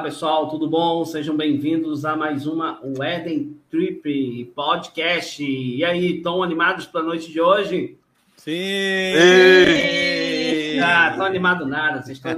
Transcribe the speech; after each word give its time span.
Olá, 0.00 0.08
pessoal, 0.08 0.48
tudo 0.48 0.66
bom? 0.66 1.04
Sejam 1.04 1.36
bem-vindos 1.36 2.06
a 2.06 2.16
mais 2.16 2.46
uma 2.46 2.80
Wedding 2.82 3.60
Trip 3.68 4.50
Podcast. 4.56 5.44
E 5.44 5.84
aí, 5.84 6.16
estão 6.16 6.42
animados 6.42 6.86
para 6.86 7.02
a 7.02 7.04
noite 7.04 7.30
de 7.30 7.38
hoje? 7.38 7.98
Sim! 8.34 9.12
Sim! 9.14 10.80
Ah, 10.80 11.10
estão 11.10 11.26
animados 11.26 11.68
nada, 11.68 12.00
vocês 12.00 12.16
estão 12.16 12.32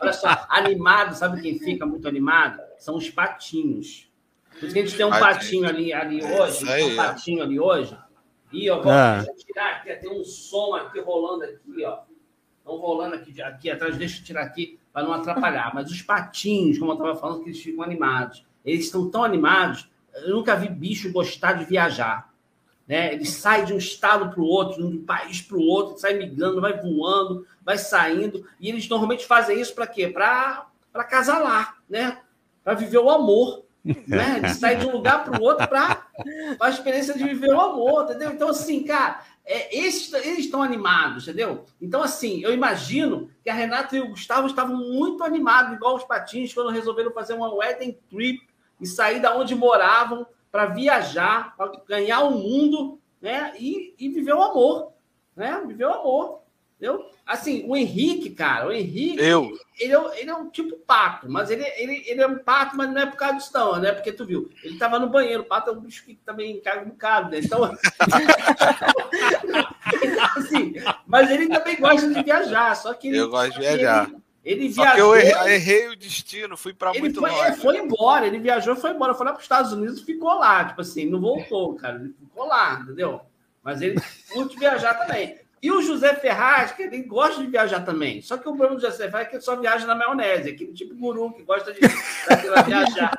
Olha 0.00 0.12
só, 0.12 0.46
animado, 0.48 1.16
sabe 1.16 1.42
quem 1.42 1.58
fica 1.58 1.84
muito 1.84 2.06
animado? 2.06 2.62
São 2.78 2.94
os 2.94 3.10
patinhos. 3.10 4.08
Por 4.52 4.66
isso 4.66 4.72
que 4.72 4.78
a 4.78 4.86
gente 4.86 4.96
tem 4.96 5.06
um 5.06 5.10
patinho 5.10 5.68
ali, 5.68 5.92
ali 5.92 6.22
hoje, 6.22 6.70
aí, 6.70 6.84
um 6.84 6.94
patinho 6.94 7.42
ali 7.42 7.58
hoje. 7.58 7.98
E, 8.52 8.70
ó, 8.70 8.80
ah. 8.88 9.26
tirar 9.44 9.70
aqui, 9.72 9.92
tem 9.96 10.20
um 10.20 10.24
som 10.24 10.76
aqui 10.76 11.00
rolando 11.00 11.42
aqui, 11.42 11.84
ó. 11.84 11.98
Estão 12.60 12.76
rolando 12.76 13.16
aqui, 13.16 13.42
aqui 13.42 13.70
atrás, 13.72 13.96
deixa 13.96 14.20
eu 14.20 14.24
tirar 14.24 14.42
aqui 14.42 14.78
para 14.96 15.02
não 15.02 15.12
atrapalhar. 15.12 15.74
Mas 15.74 15.90
os 15.90 16.00
patinhos, 16.00 16.78
como 16.78 16.92
eu 16.92 16.94
estava 16.94 17.14
falando, 17.14 17.42
que 17.42 17.50
eles 17.50 17.60
ficam 17.60 17.84
animados. 17.84 18.46
Eles 18.64 18.86
estão 18.86 19.10
tão 19.10 19.22
animados. 19.22 19.90
Eu 20.14 20.36
nunca 20.36 20.56
vi 20.56 20.70
bicho 20.70 21.12
gostar 21.12 21.52
de 21.52 21.66
viajar. 21.66 22.32
Né? 22.88 23.12
Ele 23.12 23.26
sai 23.26 23.66
de 23.66 23.74
um 23.74 23.76
estado 23.76 24.30
para 24.30 24.40
o 24.40 24.46
outro, 24.46 24.78
de 24.78 24.96
um 24.96 25.04
país 25.04 25.42
para 25.42 25.58
o 25.58 25.60
outro, 25.60 25.98
sai 25.98 26.14
migrando, 26.14 26.62
vai 26.62 26.80
voando, 26.80 27.46
vai 27.62 27.76
saindo. 27.76 28.46
E 28.58 28.70
eles 28.70 28.88
normalmente 28.88 29.26
fazem 29.26 29.60
isso 29.60 29.74
para 29.74 29.86
quê? 29.86 30.08
Para 30.08 30.64
casalar, 31.10 31.76
né? 31.86 32.16
Para 32.64 32.72
viver 32.72 32.96
o 32.96 33.10
amor. 33.10 33.66
Né? 33.84 34.38
Ele 34.38 34.48
sai 34.54 34.76
de 34.76 34.86
um 34.86 34.92
lugar 34.92 35.24
para 35.24 35.38
o 35.38 35.44
outro 35.44 35.68
para 35.68 36.06
a 36.58 36.70
experiência 36.70 37.12
de 37.12 37.22
viver 37.22 37.52
o 37.52 37.60
amor, 37.60 38.04
entendeu? 38.04 38.32
Então, 38.32 38.48
assim, 38.48 38.82
cara, 38.82 39.20
é, 39.46 39.74
esses, 39.78 40.12
eles 40.12 40.40
estão 40.40 40.60
animados, 40.60 41.22
entendeu? 41.22 41.64
Então, 41.80 42.02
assim, 42.02 42.42
eu 42.42 42.52
imagino 42.52 43.30
que 43.44 43.48
a 43.48 43.54
Renata 43.54 43.96
e 43.96 44.00
o 44.00 44.08
Gustavo 44.08 44.48
estavam 44.48 44.76
muito 44.76 45.22
animados, 45.22 45.72
igual 45.72 45.94
os 45.94 46.02
patins, 46.02 46.52
quando 46.52 46.70
resolveram 46.70 47.12
fazer 47.12 47.34
uma 47.34 47.54
wedding 47.54 47.96
trip 48.10 48.44
e 48.80 48.86
sair 48.86 49.20
da 49.20 49.36
onde 49.36 49.54
moravam 49.54 50.26
para 50.50 50.66
viajar, 50.66 51.56
para 51.56 51.72
ganhar 51.86 52.22
o 52.22 52.32
mundo, 52.32 53.00
né? 53.20 53.54
E, 53.56 53.94
e 53.98 54.08
viver 54.08 54.34
o 54.34 54.42
amor, 54.42 54.92
né? 55.36 55.62
Viver 55.64 55.84
o 55.84 55.94
amor, 55.94 56.40
entendeu? 56.76 57.10
Assim, 57.26 57.64
o 57.66 57.76
Henrique, 57.76 58.30
cara, 58.30 58.68
o 58.68 58.72
Henrique. 58.72 59.20
Eu. 59.20 59.50
Ele 59.78 59.94
é, 59.94 60.20
ele 60.20 60.30
é 60.30 60.34
um 60.34 60.48
tipo 60.48 60.74
pato, 60.76 61.30
mas 61.30 61.50
ele, 61.50 61.62
ele, 61.76 62.02
ele 62.06 62.22
é 62.22 62.26
um 62.26 62.38
pato, 62.38 62.76
mas 62.76 62.88
não 62.88 62.98
é 62.98 63.06
por 63.06 63.16
causa 63.16 63.36
disso, 63.36 63.50
não, 63.52 63.78
né? 63.78 63.92
Porque 63.92 64.10
tu 64.10 64.24
viu, 64.24 64.48
ele 64.62 64.78
tava 64.78 64.98
no 64.98 65.10
banheiro. 65.10 65.42
O 65.42 65.46
pato 65.46 65.68
é 65.68 65.72
um 65.74 65.80
bicho 65.80 66.02
que 66.04 66.14
também 66.24 66.58
cai 66.60 66.82
um 66.82 66.88
bocado, 66.88 67.30
né? 67.30 67.40
Então. 67.40 67.64
assim, 70.36 70.74
mas 71.06 71.30
ele 71.30 71.48
também 71.48 71.76
gosta 71.76 72.08
de 72.08 72.22
viajar, 72.22 72.74
só 72.74 72.94
que. 72.94 73.08
Ele, 73.08 73.18
eu 73.18 73.28
gosto 73.28 73.52
de 73.52 73.58
viajar. 73.58 74.08
Ele, 74.08 74.16
ele 74.44 74.68
viajou. 74.68 74.84
Só 74.84 74.94
que 74.94 75.00
eu 75.00 75.16
errei, 75.16 75.54
errei 75.54 75.88
o 75.88 75.96
destino, 75.96 76.56
fui 76.56 76.72
para 76.72 76.94
muito 76.94 77.20
foi, 77.20 77.30
longe. 77.30 77.46
Ele 77.46 77.56
foi 77.56 77.78
embora, 77.78 78.26
ele 78.26 78.38
viajou 78.38 78.76
foi 78.76 78.92
embora. 78.92 79.12
Foi 79.12 79.26
lá 79.26 79.32
para 79.32 79.40
os 79.40 79.44
Estados 79.44 79.72
Unidos 79.72 80.00
e 80.00 80.04
ficou 80.04 80.32
lá. 80.38 80.64
Tipo 80.64 80.80
assim, 80.80 81.04
não 81.04 81.20
voltou, 81.20 81.74
cara. 81.74 81.96
Ele 81.96 82.14
ficou 82.18 82.46
lá, 82.46 82.80
entendeu? 82.80 83.20
Mas 83.62 83.82
ele 83.82 84.00
curte 84.32 84.58
viajar 84.58 84.94
também. 84.94 85.44
E 85.66 85.70
o 85.72 85.82
José 85.82 86.14
Ferraz, 86.14 86.70
que 86.70 86.84
ele 86.84 87.02
gosta 87.02 87.42
de 87.42 87.48
viajar 87.48 87.80
também. 87.80 88.22
Só 88.22 88.36
que 88.36 88.48
o 88.48 88.54
problema 88.54 88.76
do 88.76 88.80
José 88.80 89.10
Ferraz 89.10 89.26
é 89.26 89.30
que 89.30 89.34
ele 89.34 89.42
só 89.42 89.56
viaja 89.56 89.84
na 89.84 89.96
maionese. 89.96 90.50
Aquele 90.50 90.72
tipo 90.72 90.94
guru 90.94 91.32
que 91.32 91.42
gosta 91.42 91.72
de, 91.72 91.80
viajar. 92.64 93.18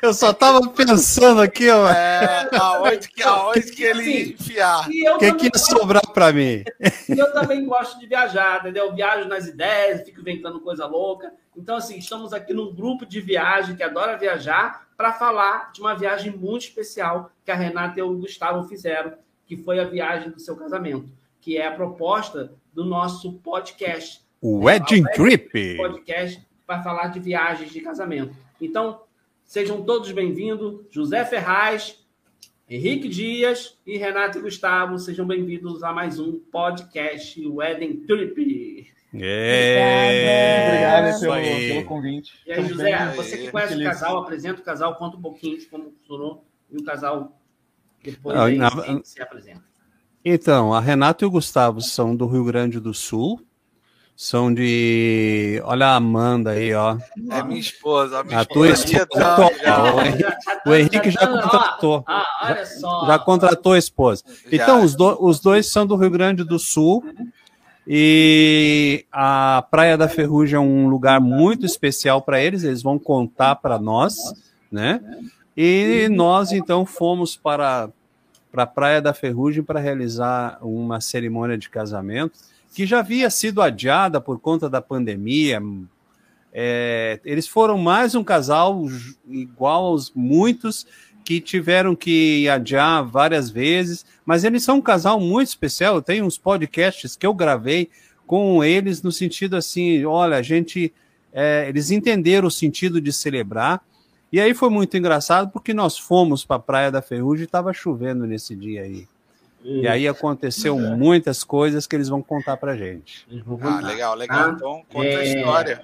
Eu 0.00 0.14
só 0.14 0.32
tava 0.32 0.66
pensando 0.70 1.42
aqui, 1.42 1.68
ó. 1.68 1.86
É, 1.90 2.48
aonde 2.58 3.10
que, 3.10 3.22
aonde 3.22 3.72
que 3.72 3.82
ele 3.82 4.02
ia 4.04 4.32
enfiar. 4.32 4.88
O 4.88 5.18
que, 5.18 5.34
que 5.34 5.44
ia 5.44 5.58
sobrar 5.58 6.06
para 6.14 6.32
mim? 6.32 6.64
E 7.10 7.18
eu 7.18 7.30
também 7.34 7.66
gosto 7.66 8.00
de 8.00 8.06
viajar, 8.06 8.60
entendeu? 8.60 8.94
viajo 8.94 9.28
nas 9.28 9.46
ideias, 9.46 10.00
fico 10.00 10.22
inventando 10.22 10.58
coisa 10.60 10.86
louca. 10.86 11.30
Então, 11.54 11.76
assim, 11.76 11.98
estamos 11.98 12.32
aqui 12.32 12.54
num 12.54 12.74
grupo 12.74 13.04
de 13.04 13.20
viagem 13.20 13.76
que 13.76 13.82
adora 13.82 14.16
viajar 14.16 14.86
para 14.96 15.12
falar 15.12 15.72
de 15.72 15.82
uma 15.82 15.94
viagem 15.94 16.32
muito 16.32 16.62
especial 16.62 17.30
que 17.44 17.50
a 17.50 17.54
Renata 17.54 18.00
e 18.00 18.02
o 18.02 18.16
Gustavo 18.16 18.66
fizeram, 18.66 19.12
que 19.46 19.58
foi 19.58 19.78
a 19.78 19.84
viagem 19.84 20.30
do 20.30 20.40
seu 20.40 20.56
casamento 20.56 21.12
que 21.44 21.58
é 21.58 21.66
a 21.66 21.72
proposta 21.72 22.54
do 22.72 22.86
nosso 22.86 23.34
podcast. 23.34 24.22
O 24.40 24.64
Wedding 24.64 25.02
né? 25.02 25.12
Trip. 25.12 25.76
Podcast 25.76 26.42
para 26.66 26.82
falar 26.82 27.08
de 27.08 27.20
viagens 27.20 27.70
de 27.70 27.82
casamento. 27.82 28.34
Então, 28.58 29.02
sejam 29.44 29.82
todos 29.82 30.10
bem-vindos. 30.10 30.80
José 30.90 31.22
Ferraz, 31.26 32.02
Henrique 32.66 33.10
Dias 33.10 33.78
e 33.86 33.98
Renato 33.98 34.38
e 34.38 34.40
Gustavo, 34.40 34.98
sejam 34.98 35.26
bem-vindos 35.26 35.82
a 35.82 35.92
mais 35.92 36.18
um 36.18 36.40
podcast 36.50 37.46
Wedding 37.46 38.06
Trip. 38.06 38.90
É. 39.12 40.66
Obrigado 40.66 41.20
pelo, 41.20 41.34
pelo, 41.34 41.84
convite. 41.84 42.40
E 42.46 42.52
aí, 42.52 42.64
José, 42.66 43.12
você 43.14 43.36
que 43.36 43.50
conhece 43.50 43.76
o 43.76 43.84
casal, 43.84 44.16
apresenta 44.16 44.62
o 44.62 44.64
casal, 44.64 44.96
conta 44.96 45.18
um 45.18 45.22
pouquinho 45.22 45.58
de 45.58 45.66
como 45.66 45.92
funcionou 45.92 46.42
e 46.70 46.78
o 46.78 46.82
casal 46.82 47.38
depois 48.02 48.34
ah, 48.34 48.46
aí, 48.46 48.56
na... 48.56 48.70
se 49.04 49.20
apresenta. 49.20 49.73
Então, 50.24 50.72
a 50.72 50.80
Renata 50.80 51.24
e 51.24 51.26
o 51.26 51.30
Gustavo 51.30 51.82
são 51.82 52.16
do 52.16 52.26
Rio 52.26 52.44
Grande 52.44 52.80
do 52.80 52.94
Sul. 52.94 53.40
São 54.16 54.54
de. 54.54 55.60
Olha 55.64 55.88
a 55.88 55.96
Amanda 55.96 56.52
aí, 56.52 56.72
ó. 56.72 56.96
É 57.30 57.42
minha 57.42 57.58
esposa. 57.58 58.20
A, 58.20 58.24
minha 58.24 58.40
a 58.40 58.44
tua 58.44 58.68
esposa. 58.68 59.06
Tá, 59.06 59.50
o, 59.94 60.00
Henrique, 60.00 60.24
o 60.66 60.74
Henrique 60.74 61.10
já 61.10 61.26
contratou. 61.26 62.04
Ah, 62.06 62.24
olha 62.44 62.64
só. 62.64 63.06
Já 63.06 63.18
contratou 63.18 63.72
a 63.72 63.78
esposa. 63.78 64.22
Então, 64.50 64.84
os, 64.84 64.94
do, 64.94 65.18
os 65.20 65.40
dois 65.40 65.70
são 65.70 65.84
do 65.84 65.96
Rio 65.96 66.10
Grande 66.10 66.44
do 66.44 66.58
Sul. 66.60 67.04
E 67.86 69.04
a 69.12 69.66
Praia 69.68 69.98
da 69.98 70.08
Ferrugem 70.08 70.56
é 70.56 70.60
um 70.60 70.88
lugar 70.88 71.20
muito 71.20 71.66
especial 71.66 72.22
para 72.22 72.40
eles. 72.40 72.62
Eles 72.62 72.82
vão 72.82 72.98
contar 72.98 73.56
para 73.56 73.78
nós, 73.78 74.16
né? 74.70 75.00
E 75.56 76.08
nós, 76.10 76.52
então, 76.52 76.86
fomos 76.86 77.36
para 77.36 77.90
para 78.54 78.62
a 78.62 78.66
Praia 78.68 79.02
da 79.02 79.12
Ferrugem 79.12 79.64
para 79.64 79.80
realizar 79.80 80.60
uma 80.62 81.00
cerimônia 81.00 81.58
de 81.58 81.68
casamento 81.68 82.38
que 82.72 82.86
já 82.86 83.00
havia 83.00 83.28
sido 83.28 83.60
adiada 83.60 84.20
por 84.20 84.38
conta 84.38 84.70
da 84.70 84.80
pandemia. 84.80 85.60
É, 86.52 87.18
eles 87.24 87.48
foram 87.48 87.76
mais 87.76 88.14
um 88.14 88.22
casal 88.22 88.86
igual 89.28 89.86
aos 89.86 90.12
muitos 90.14 90.86
que 91.24 91.40
tiveram 91.40 91.96
que 91.96 92.48
adiar 92.48 93.04
várias 93.04 93.50
vezes, 93.50 94.06
mas 94.24 94.44
eles 94.44 94.62
são 94.62 94.76
um 94.76 94.82
casal 94.82 95.18
muito 95.18 95.48
especial. 95.48 96.00
Tenho 96.00 96.24
uns 96.24 96.38
podcasts 96.38 97.16
que 97.16 97.26
eu 97.26 97.34
gravei 97.34 97.90
com 98.24 98.62
eles 98.62 99.02
no 99.02 99.10
sentido 99.10 99.56
assim, 99.56 100.04
olha, 100.04 100.36
a 100.36 100.42
gente, 100.42 100.94
é, 101.32 101.66
eles 101.68 101.90
entenderam 101.90 102.46
o 102.46 102.52
sentido 102.52 103.00
de 103.00 103.12
celebrar 103.12 103.82
e 104.34 104.40
aí 104.40 104.52
foi 104.52 104.68
muito 104.68 104.96
engraçado 104.96 105.52
porque 105.52 105.72
nós 105.72 105.96
fomos 105.96 106.44
para 106.44 106.56
a 106.56 106.58
Praia 106.58 106.90
da 106.90 107.00
Ferrugem 107.00 107.42
e 107.42 107.46
estava 107.46 107.72
chovendo 107.72 108.26
nesse 108.26 108.56
dia 108.56 108.82
aí. 108.82 109.06
E 109.62 109.86
aí 109.86 110.08
aconteceu 110.08 110.76
é. 110.76 110.96
muitas 110.96 111.44
coisas 111.44 111.86
que 111.86 111.94
eles 111.94 112.08
vão 112.08 112.20
contar 112.20 112.56
para 112.56 112.76
gente. 112.76 113.24
Ah, 113.60 113.78
legal, 113.80 114.16
legal. 114.16 114.48
Ah, 114.48 114.52
então 114.56 114.82
conta 114.92 115.06
é... 115.06 115.16
a 115.18 115.24
história. 115.24 115.82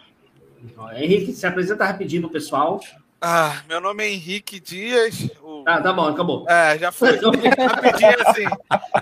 Henrique, 0.97 1.33
se 1.33 1.47
apresenta 1.47 1.85
rapidinho 1.85 2.23
pro 2.23 2.31
pessoal. 2.33 2.81
Ah, 3.21 3.63
meu 3.69 3.81
nome 3.81 4.03
é 4.03 4.11
Henrique 4.11 4.59
Dias. 4.59 5.31
O... 5.41 5.63
Ah, 5.65 5.81
tá 5.81 5.93
bom, 5.93 6.09
acabou. 6.09 6.45
É, 6.49 6.77
já 6.77 6.91
foi. 6.91 7.21
Rapidinho 7.23 8.17
assim. 8.27 8.47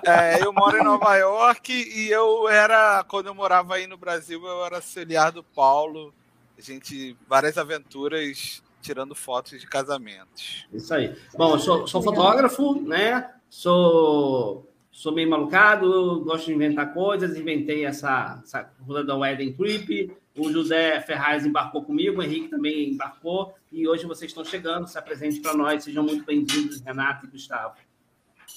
É, 0.04 0.44
eu 0.44 0.53
moro 0.53 0.76
em 0.76 0.84
Nova 0.84 1.16
York 1.16 1.72
e 1.72 2.11
eu 2.11 2.46
era, 2.50 3.02
quando 3.08 3.28
eu 3.28 3.34
morava 3.34 3.76
aí 3.76 3.87
no 3.87 3.96
Brasil, 3.96 4.46
eu 4.46 4.62
era 4.67 4.76
auxiliar 4.76 5.32
do 5.32 5.43
Paulo. 5.43 6.12
A 6.58 6.61
gente, 6.61 7.17
várias 7.26 7.56
aventuras 7.56 8.62
tirando 8.88 9.14
fotos 9.14 9.61
de 9.61 9.67
casamentos. 9.67 10.67
Isso 10.73 10.94
aí. 10.94 11.14
Bom, 11.37 11.52
eu 11.52 11.58
sou, 11.58 11.87
sou 11.87 12.02
fotógrafo, 12.02 12.81
né? 12.81 13.31
Sou, 13.50 14.67
sou 14.90 15.12
meio 15.12 15.29
malucado, 15.29 16.25
gosto 16.25 16.46
de 16.46 16.55
inventar 16.55 16.94
coisas, 16.94 17.37
inventei 17.37 17.85
essa, 17.85 18.40
essa 18.43 18.70
rua 18.81 19.05
da 19.05 19.14
Wedding 19.14 19.52
Trip. 19.52 20.11
O 20.37 20.50
José 20.50 21.00
Ferraz 21.00 21.44
embarcou 21.44 21.85
comigo, 21.85 22.20
o 22.20 22.23
Henrique 22.23 22.49
também 22.49 22.90
embarcou, 22.90 23.55
e 23.70 23.87
hoje 23.87 24.06
vocês 24.06 24.31
estão 24.31 24.44
chegando, 24.44 24.87
se 24.87 24.96
apresente 24.96 25.41
para 25.41 25.52
nós, 25.52 25.84
sejam 25.84 26.05
muito 26.05 26.25
bem-vindos, 26.25 26.81
Renato 26.81 27.26
e 27.26 27.31
Gustavo. 27.31 27.75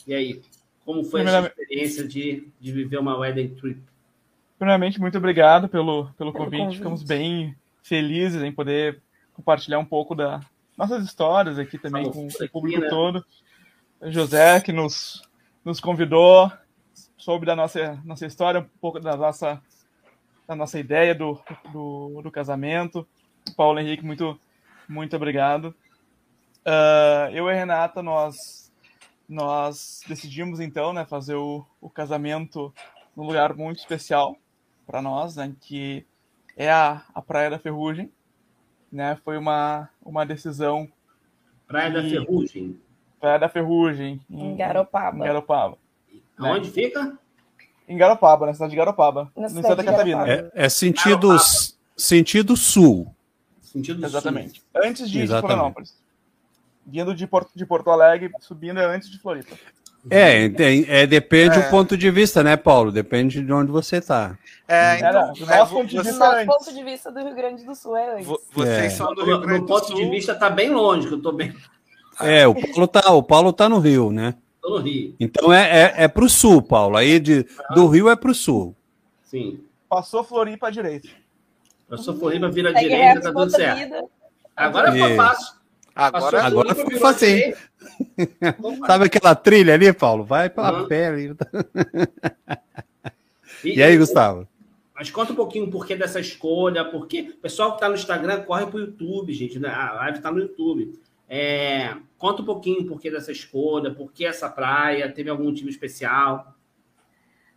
E 0.08 0.14
aí, 0.14 0.42
como 0.86 1.04
foi 1.04 1.28
a 1.28 1.42
experiência 1.42 2.08
de, 2.08 2.48
de 2.60 2.72
viver 2.72 3.00
uma 3.00 3.18
Wedding 3.18 3.56
Trip? 3.56 3.82
Primeiramente, 4.58 5.02
muito 5.02 5.18
obrigado 5.18 5.68
pelo, 5.68 6.10
pelo 6.14 6.32
convite. 6.32 6.60
convite. 6.60 6.78
Ficamos 6.78 7.04
bem 7.04 7.56
felizes 7.82 8.44
em 8.44 8.52
poder 8.52 9.02
compartilhar 9.34 9.80
um 9.80 9.86
pouco 9.86 10.16
das 10.16 10.44
nossas 10.78 11.04
histórias 11.06 11.60
aqui 11.60 11.78
também 11.78 12.10
com 12.12 12.28
o 12.28 12.50
público 12.50 12.82
né? 12.82 12.90
todo. 12.90 13.26
José, 14.04 14.60
que 14.62 14.72
nos, 14.72 15.22
nos 15.64 15.80
convidou, 15.80 16.52
soube 17.18 17.46
da 17.46 17.56
nossa, 17.56 18.02
nossa 18.04 18.26
história, 18.26 18.62
um 18.62 18.80
pouco 18.80 19.00
da 19.00 19.16
nossa, 19.16 19.62
da 20.48 20.56
nossa 20.56 20.80
ideia 20.80 21.14
do, 21.14 21.40
do, 21.72 22.22
do 22.24 22.32
casamento. 22.32 23.08
Paulo 23.56 23.80
Henrique, 23.80 24.04
muito, 24.04 24.40
muito 24.88 25.16
obrigado. 25.16 25.76
Uh, 26.66 27.30
eu 27.34 27.48
e 27.48 27.52
a 27.52 27.56
Renata, 27.56 28.02
nós, 28.02 28.72
nós 29.28 30.02
decidimos 30.08 30.60
então 30.60 30.94
né, 30.94 31.06
fazer 31.06 31.36
o, 31.36 31.66
o 31.80 31.90
casamento 31.90 32.74
num 33.16 33.26
lugar 33.26 33.56
muito 33.56 33.80
especial 33.80 34.36
para 34.86 35.02
nós, 35.02 35.36
né, 35.36 35.54
que 35.62 36.06
é 36.56 36.72
a, 36.72 37.04
a 37.14 37.22
Praia 37.22 37.50
da 37.50 37.60
Ferrugem. 37.60 38.12
Né? 38.92 39.18
Foi 39.24 39.38
uma, 39.38 39.90
uma 40.04 40.26
decisão. 40.26 40.88
Praia 41.68 41.92
da 41.92 42.02
Ferrugem. 42.02 42.78
Praia 43.20 43.40
da 43.40 43.50
Ferrugem. 43.50 44.20
Em, 44.30 44.52
em 44.52 44.56
Garopaba. 44.56 45.18
Em 45.18 45.22
Garopaba. 45.22 45.78
Onde 46.40 46.68
né? 46.68 46.74
fica? 46.74 47.18
Em 47.88 47.98
Garopaba, 47.98 48.46
na 48.46 48.54
cidade 48.54 48.72
de 48.72 48.78
Garopaba. 48.78 49.32
Na 49.36 49.50
no 49.50 49.62
Santa 49.62 49.84
Catarina. 49.84 50.28
É, 50.28 50.52
é 50.54 50.70
sentido, 50.70 51.38
sentido 51.96 52.58
sul. 52.58 53.14
Sentido 53.62 54.06
Exatamente. 54.06 54.60
Sul. 54.60 54.82
Antes 54.84 55.10
de, 55.10 55.22
de 55.22 55.28
Florianópolis. 55.28 55.96
Vindo 56.86 57.14
de 57.14 57.28
Porto, 57.28 57.52
de 57.56 57.66
Porto 57.66 57.90
Alegre, 57.92 58.32
subindo 58.40 58.80
é 58.80 58.86
antes 58.86 59.10
de 59.10 59.20
Floripa. 59.20 59.56
É, 60.10 60.46
é, 60.46 61.02
é 61.02 61.08
depende 61.08 61.58
é. 61.58 61.62
do 61.62 61.70
ponto 61.70 61.96
de 61.96 62.10
vista, 62.10 62.44
né, 62.44 62.58
Paulo? 62.58 62.92
Depende 62.92 63.42
de 63.42 63.54
onde 63.54 63.72
você 63.72 63.98
está. 63.98 64.38
É, 64.68 64.98
então, 64.98 65.34
do 65.34 65.46
nosso, 65.46 65.74
ponto 65.74 65.88
de, 65.88 65.98
vista, 65.98 66.18
nosso 66.18 66.46
ponto 66.46 66.74
de 66.74 66.84
vista 66.84 67.12
do 67.12 67.20
Rio 67.20 67.36
Grande 67.36 67.64
do 67.64 67.76
Sul 67.76 67.98
é 67.98 68.16
antes. 68.16 68.28
Vocês 68.54 68.68
é. 68.68 68.90
são 68.90 69.14
do 69.14 69.24
Rio 69.24 69.40
Grande 69.40 69.62
do 69.62 69.68
Sul. 69.68 69.78
No 69.78 69.82
ponto 69.82 69.96
de 69.96 70.10
vista 70.10 70.32
está 70.32 70.50
bem 70.50 70.70
longe, 70.70 71.08
que 71.08 71.14
eu 71.14 71.18
estou 71.18 71.34
bem. 71.34 71.54
É, 72.20 72.48
o 72.48 72.56
Paulo 72.56 72.88
tá, 72.88 73.12
o 73.12 73.24
Paulo 73.24 73.54
tá 73.54 73.70
no 73.70 73.80
Rio, 73.80 74.12
né? 74.12 74.36
Estou 74.56 74.72
no 74.72 74.78
Rio. 74.78 75.16
Então 75.20 75.54
é, 75.54 75.70
é, 75.70 75.94
é 76.04 76.08
para 76.08 76.26
o 76.26 76.30
sul, 76.30 76.62
Paulo. 76.62 76.98
Aí 76.98 77.20
de, 77.20 77.46
do 77.76 77.88
Rio 77.88 78.10
é 78.10 78.16
para 78.16 78.32
o 78.32 78.36
sul. 78.36 78.76
Sim. 79.24 79.60
Passou 79.88 80.24
Floripa 80.24 80.68
à 80.68 80.72
direita. 80.72 81.10
Passou 81.90 82.16
Floripa, 82.18 82.50
vira 82.50 82.70
à 82.70 82.74
direita, 82.74 83.22
tá 83.22 83.32
tudo 83.32 83.50
certo. 83.52 84.10
Agora 84.56 84.92
ficou 84.92 85.16
fácil. 85.16 85.61
Agora, 85.96 86.44
agora 86.44 86.76
ficou 86.76 87.00
fácil. 87.00 87.56
Sabe 88.88 89.06
aquela 89.06 89.36
trilha 89.36 89.74
ali, 89.74 89.92
Paulo? 89.94 90.24
Vai 90.24 90.50
pela 90.50 90.82
uhum. 90.82 90.88
pele. 90.88 91.36
E, 93.64 93.78
e 93.78 93.84
aí, 93.84 93.98
Gustavo? 93.98 94.48
Mas 94.96 95.10
conta 95.10 95.34
um 95.34 95.36
pouquinho 95.36 95.66
o 95.66 95.72
porquê 95.72 95.96
dessa 95.96 96.20
escolha, 96.20 96.86
porque 96.86 97.34
o 97.38 97.38
pessoal 97.38 97.72
que 97.72 97.78
está 97.78 97.90
no 97.90 97.96
Instagram 97.96 98.44
corre 98.44 98.68
para 98.68 98.76
o 98.76 98.80
YouTube, 98.82 99.34
gente. 99.34 99.60
Né? 99.60 99.68
A 99.68 99.94
live 99.94 100.18
está 100.18 100.32
no 100.32 100.40
YouTube. 100.40 100.94
É, 101.28 101.96
conta 102.18 102.42
um 102.42 102.46
pouquinho 102.46 102.82
o 102.82 102.86
porquê 102.86 103.10
dessa 103.10 103.32
escolha, 103.32 103.94
por 103.94 104.12
que 104.12 104.26
essa 104.26 104.50
praia, 104.50 105.12
teve 105.12 105.30
algum 105.30 105.46
motivo 105.46 105.70
especial? 105.70 106.56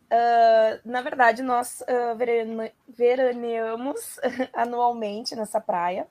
Uh, 0.04 0.80
na 0.84 1.02
verdade, 1.02 1.42
nós 1.42 1.82
uh, 1.82 2.16
veraneamos 2.88 4.20
anualmente 4.54 5.34
nessa 5.34 5.60
praia. 5.60 6.06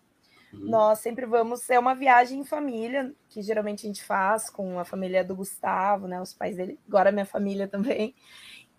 Uhum. 0.54 0.70
Nós 0.70 1.00
sempre 1.00 1.26
vamos, 1.26 1.70
é 1.70 1.80
uma 1.80 1.96
viagem 1.96 2.40
em 2.40 2.46
família, 2.46 3.12
que 3.30 3.42
geralmente 3.42 3.86
a 3.86 3.88
gente 3.88 4.04
faz 4.04 4.50
com 4.50 4.80
a 4.80 4.86
família 4.86 5.24
do 5.24 5.36
Gustavo, 5.36 6.08
né? 6.08 6.22
Os 6.22 6.34
pais 6.34 6.56
dele, 6.56 6.80
agora 6.88 7.12
minha 7.12 7.26
família 7.26 7.68
também. 7.68 8.14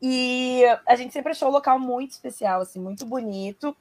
E 0.00 0.62
a 0.86 0.94
gente 0.96 1.12
sempre 1.12 1.32
achou 1.32 1.48
o 1.48 1.52
local 1.52 1.78
muito 1.78 2.12
especial, 2.12 2.60
assim, 2.60 2.78
muito 2.78 3.06
bonito. 3.06 3.76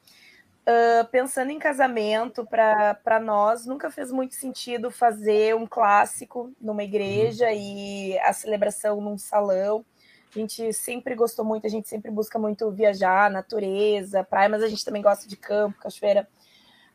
Uh, 0.65 1.05
pensando 1.11 1.51
em 1.51 1.59
casamento, 1.59 2.45
para 2.45 3.19
nós 3.21 3.65
nunca 3.65 3.91
fez 3.91 4.09
muito 4.11 4.33
sentido 4.33 4.89
fazer 4.89 5.53
um 5.53 5.67
clássico 5.67 6.53
numa 6.59 6.83
igreja 6.83 7.47
uhum. 7.47 7.53
e 7.53 8.19
a 8.19 8.31
celebração 8.31 9.01
num 9.01 9.17
salão. 9.17 9.85
A 10.33 10.39
gente 10.39 10.71
sempre 10.71 11.13
gostou 11.13 11.43
muito, 11.43 11.67
a 11.67 11.69
gente 11.69 11.87
sempre 11.87 12.09
busca 12.09 12.39
muito 12.39 12.71
viajar, 12.71 13.29
natureza, 13.29 14.23
praia, 14.23 14.49
mas 14.49 14.63
a 14.63 14.67
gente 14.67 14.83
também 14.83 15.01
gosta 15.01 15.27
de 15.27 15.35
campo, 15.35 15.77
cachoeira. 15.79 16.27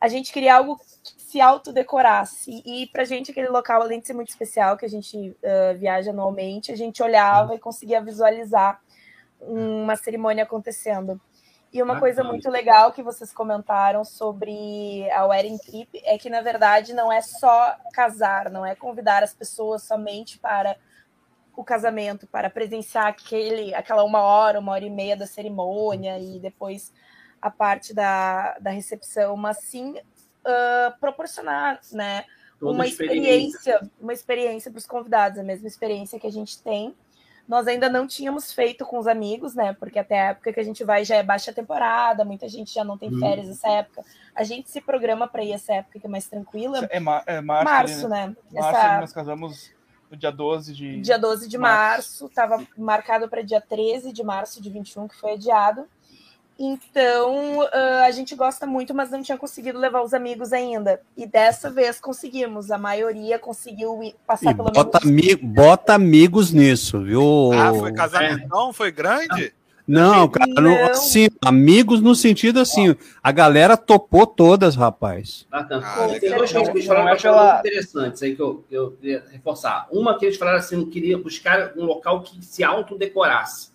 A 0.01 0.09
gente 0.09 0.33
queria 0.33 0.57
algo 0.57 0.77
que 0.77 1.23
se 1.23 1.41
autodecorasse. 1.41 2.63
E 2.65 2.87
para 2.89 3.03
a 3.03 3.05
gente, 3.05 3.31
aquele 3.31 3.49
local, 3.49 3.83
além 3.83 4.01
de 4.01 4.07
ser 4.07 4.15
muito 4.15 4.29
especial, 4.29 4.77
que 4.77 4.85
a 4.85 4.89
gente 4.89 5.17
uh, 5.17 5.79
viaja 5.79 6.11
anualmente, 6.11 6.73
a 6.73 6.77
gente 6.77 7.03
olhava 7.03 7.55
e 7.55 7.59
conseguia 7.59 8.01
visualizar 8.01 8.81
uma 9.41 9.97
cerimônia 9.97 10.45
acontecendo. 10.45 11.21
E 11.71 11.83
uma 11.83 12.01
coisa 12.01 12.25
muito 12.25 12.49
legal 12.49 12.93
que 12.93 13.03
vocês 13.03 13.31
comentaram 13.31 14.03
sobre 14.03 15.09
a 15.11 15.27
wedding 15.27 15.59
trip 15.59 16.01
é 16.03 16.17
que, 16.17 16.31
na 16.31 16.41
verdade, 16.41 16.95
não 16.95 17.13
é 17.13 17.21
só 17.21 17.77
casar, 17.93 18.51
não 18.51 18.65
é 18.65 18.75
convidar 18.75 19.23
as 19.23 19.35
pessoas 19.35 19.83
somente 19.83 20.39
para 20.39 20.77
o 21.55 21.63
casamento, 21.63 22.27
para 22.27 22.49
presenciar 22.49 23.09
aquele, 23.09 23.75
aquela 23.75 24.03
uma 24.03 24.21
hora, 24.21 24.61
uma 24.61 24.73
hora 24.73 24.85
e 24.85 24.91
meia 24.91 25.17
da 25.17 25.27
cerimônia 25.27 26.19
e 26.19 26.39
depois 26.39 26.91
a 27.41 27.51
parte 27.51 27.95
da, 27.95 28.59
da 28.59 28.71
recepção, 28.71 29.37
mas 29.37 29.59
sim 29.59 29.95
uh, 29.95 30.99
proporcionar 31.01 31.81
né, 31.93 32.25
uma 32.61 32.87
experiência, 32.87 33.75
experiência, 33.75 33.91
uma 34.01 34.13
experiência 34.13 34.71
para 34.71 34.79
os 34.79 34.87
convidados, 34.87 35.39
a 35.39 35.43
mesma 35.43 35.69
experiência 35.69 36.19
que 36.19 36.27
a 36.27 36.33
gente 36.33 36.63
tem 36.63 36.95
nós 37.49 37.67
ainda 37.67 37.89
não 37.89 38.07
tínhamos 38.07 38.53
feito 38.53 38.85
com 38.85 38.99
os 38.99 39.07
amigos, 39.07 39.55
né? 39.55 39.73
Porque 39.73 39.99
até 39.99 40.21
a 40.21 40.25
época 40.27 40.53
que 40.53 40.61
a 40.61 40.63
gente 40.63 40.85
vai 40.85 41.03
já 41.03 41.17
é 41.17 41.23
baixa 41.23 41.51
temporada, 41.51 42.23
muita 42.23 42.47
gente 42.47 42.75
já 42.75 42.85
não 42.85 42.99
tem 42.99 43.09
hum. 43.13 43.19
férias 43.19 43.49
nessa 43.49 43.69
época. 43.71 44.05
A 44.35 44.45
gente 44.45 44.71
se 44.71 44.83
programa 44.83 45.27
para 45.27 45.43
ir 45.43 45.53
essa 45.53 45.73
época 45.73 45.99
que 45.99 46.07
é 46.07 46.11
mais 46.11 46.29
tranquila. 46.29 46.87
É, 46.91 47.01
mar 47.01 47.25
é 47.27 47.41
março, 47.41 47.65
março 47.65 48.09
né? 48.09 48.27
né? 48.27 48.61
Março, 48.61 48.79
essa... 48.79 49.01
nós 49.01 49.13
casamos 49.15 49.71
no 50.11 50.17
dia 50.17 50.31
12 50.31 50.75
de. 50.75 51.01
Dia 51.01 51.19
12 51.19 51.49
de 51.49 51.57
março, 51.57 52.27
estava 52.27 52.63
marcado 52.77 53.31
para 53.31 53.41
dia 53.41 53.63
13 53.63 54.13
de 54.13 54.23
março 54.23 54.61
de 54.61 54.69
21, 54.69 55.09
que 55.09 55.17
foi 55.17 55.33
adiado. 55.33 55.89
Então, 56.59 57.61
uh, 57.61 58.05
a 58.05 58.11
gente 58.11 58.35
gosta 58.35 58.67
muito, 58.67 58.93
mas 58.93 59.11
não 59.11 59.23
tinha 59.23 59.39
conseguido 59.39 59.79
levar 59.79 60.03
os 60.03 60.13
amigos 60.13 60.53
ainda. 60.53 61.01
E 61.17 61.25
dessa 61.25 61.71
vez 61.71 62.01
conseguimos. 62.01 62.73
A 62.73 62.79
maioria 62.79 63.39
conseguiu 63.39 64.13
passar 64.27 64.51
e 64.51 64.55
pelo 64.55 64.73
bota 64.73 64.99
menos. 65.05 65.41
bota 65.43 65.95
amigos 65.95 66.53
nisso, 66.53 67.01
viu? 67.01 67.53
Ah, 67.53 67.73
foi 67.73 67.93
casamentão? 67.93 68.71
É. 68.71 68.73
Foi 68.73 68.91
grande? 68.91 69.55
Não, 69.87 70.29
cara, 70.29 70.61
não. 70.61 70.85
assim, 70.91 71.29
amigos 71.43 72.03
no 72.03 72.15
sentido 72.15 72.61
assim, 72.61 72.95
a 73.23 73.33
galera 73.33 73.75
topou 73.75 74.27
todas, 74.27 74.77
rapaz. 74.77 75.47
Bacana. 75.51 75.87
Ah, 75.87 76.09
Tem 76.21 76.35
duas 76.35 76.53
coisas 76.53 76.69
que 76.69 76.77
eles 76.77 76.87
falaram 76.87 77.17
que 77.17 77.27
eu 77.27 77.59
interessantes 77.59 78.23
aí 78.23 78.37
que 78.37 78.43
eu, 78.43 78.65
eu 78.71 78.91
queria 78.91 79.25
reforçar. 79.31 79.89
Uma 79.91 80.19
que 80.19 80.27
eles 80.27 80.37
falaram 80.37 80.59
assim, 80.59 80.85
queria 80.91 81.17
buscar 81.17 81.73
um 81.75 81.85
local 81.85 82.21
que 82.21 82.45
se 82.45 82.63
autodecorasse, 82.63 83.71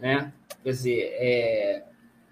né? 0.00 0.32
Quer 0.62 0.70
dizer, 0.70 1.14
é, 1.18 1.82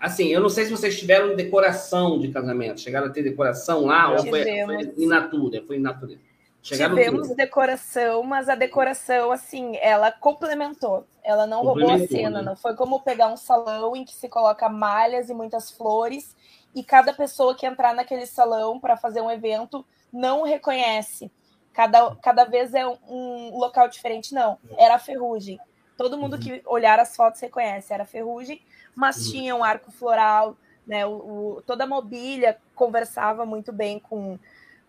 Assim, 0.02 0.26
eu 0.26 0.40
não 0.40 0.48
sei 0.48 0.64
se 0.64 0.72
vocês 0.72 0.98
tiveram 0.98 1.36
decoração 1.36 2.18
de 2.18 2.26
casamento. 2.32 2.80
Chegaram 2.80 3.06
a 3.06 3.10
ter 3.10 3.22
decoração 3.22 3.84
lá 3.86 4.10
ou 4.10 4.18
foi, 4.18 4.42
foi 4.64 4.94
in 4.98 5.06
natura? 5.06 5.62
Foi 5.64 5.76
in 5.76 5.80
natura. 5.80 6.18
Chegaram 6.60 6.96
Tivemos 6.96 7.28
tudo. 7.28 7.36
decoração, 7.36 8.24
mas 8.24 8.48
a 8.48 8.56
decoração, 8.56 9.30
assim, 9.30 9.76
ela 9.80 10.10
complementou. 10.10 11.06
Ela 11.22 11.46
não 11.46 11.62
roubou 11.62 11.88
a 11.88 12.04
cena. 12.08 12.42
Né? 12.42 12.42
Não 12.42 12.56
foi 12.56 12.74
como 12.74 12.98
pegar 12.98 13.28
um 13.28 13.36
salão 13.36 13.94
em 13.94 14.04
que 14.04 14.12
se 14.12 14.28
coloca 14.28 14.68
malhas 14.68 15.30
e 15.30 15.34
muitas 15.34 15.70
flores 15.70 16.34
e 16.74 16.82
cada 16.82 17.12
pessoa 17.12 17.54
que 17.54 17.64
entrar 17.64 17.94
naquele 17.94 18.26
salão 18.26 18.80
para 18.80 18.96
fazer 18.96 19.20
um 19.20 19.30
evento 19.30 19.86
não 20.12 20.42
reconhece. 20.42 21.30
Cada, 21.72 22.16
cada 22.16 22.42
vez 22.42 22.74
é 22.74 22.84
um 22.84 23.56
local 23.56 23.86
diferente. 23.86 24.34
Não, 24.34 24.58
era 24.76 24.96
a 24.96 24.98
ferrugem. 24.98 25.60
Todo 25.96 26.18
mundo 26.18 26.34
uhum. 26.34 26.40
que 26.40 26.62
olhar 26.66 26.98
as 26.98 27.14
fotos 27.14 27.40
reconhece, 27.40 27.92
era 27.94 28.02
a 28.02 28.06
ferrugem 28.06 28.60
mas 28.94 29.26
uhum. 29.26 29.32
tinha 29.32 29.56
um 29.56 29.64
arco 29.64 29.90
floral, 29.90 30.56
né? 30.86 31.06
O, 31.06 31.10
o, 31.56 31.62
toda 31.66 31.84
a 31.84 31.86
mobília 31.86 32.58
conversava 32.74 33.46
muito 33.46 33.72
bem 33.72 33.98
com, 33.98 34.38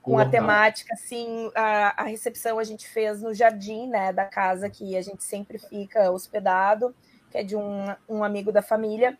com 0.01 0.19
a 0.19 0.25
temática, 0.25 0.93
assim, 0.93 1.49
a, 1.55 2.03
a, 2.03 2.05
recepção 2.05 2.59
a 2.59 2.63
gente 2.63 2.87
fez 2.87 3.21
no 3.21 3.33
jardim, 3.33 3.87
né, 3.87 4.11
da 4.11 4.25
casa 4.25 4.69
que 4.69 4.97
a 4.97 5.01
gente 5.01 5.23
sempre 5.23 5.57
fica 5.57 6.11
hospedado, 6.11 6.93
que 7.31 7.37
é 7.37 7.43
de 7.43 7.55
um, 7.55 7.85
um 8.09 8.23
amigo 8.23 8.51
da 8.51 8.61
família, 8.61 9.17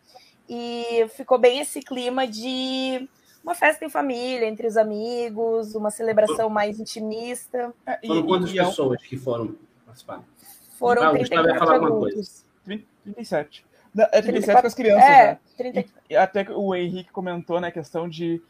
e 0.48 1.06
ficou 1.16 1.38
bem 1.38 1.60
esse 1.60 1.80
clima 1.80 2.26
de 2.26 3.08
uma 3.42 3.54
festa 3.54 3.84
em 3.84 3.88
família, 3.88 4.46
entre 4.46 4.66
os 4.66 4.76
amigos, 4.76 5.74
uma 5.74 5.90
celebração 5.90 6.50
mais 6.50 6.78
intimista. 6.78 7.72
É, 7.86 7.98
e, 8.02 8.08
foram 8.08 8.26
quantas 8.26 8.50
e, 8.52 8.58
é 8.58 8.64
pessoas 8.64 9.02
que 9.02 9.16
foram 9.16 9.56
participar? 9.86 10.22
Foram 10.78 11.02
ah, 11.04 11.10
34 11.12 11.74
adultos. 11.74 12.44
37. 13.04 13.64
É 13.96 14.20
37 14.20 14.60
com 14.60 14.66
as 14.66 14.74
crianças, 14.74 15.08
é, 15.08 15.26
né? 15.26 15.38
30... 15.56 15.84
E 16.10 16.16
até 16.16 16.46
o 16.50 16.74
Henrique 16.74 17.12
comentou, 17.12 17.60
né, 17.60 17.68
a 17.68 17.72
questão 17.72 18.08
de, 18.08 18.42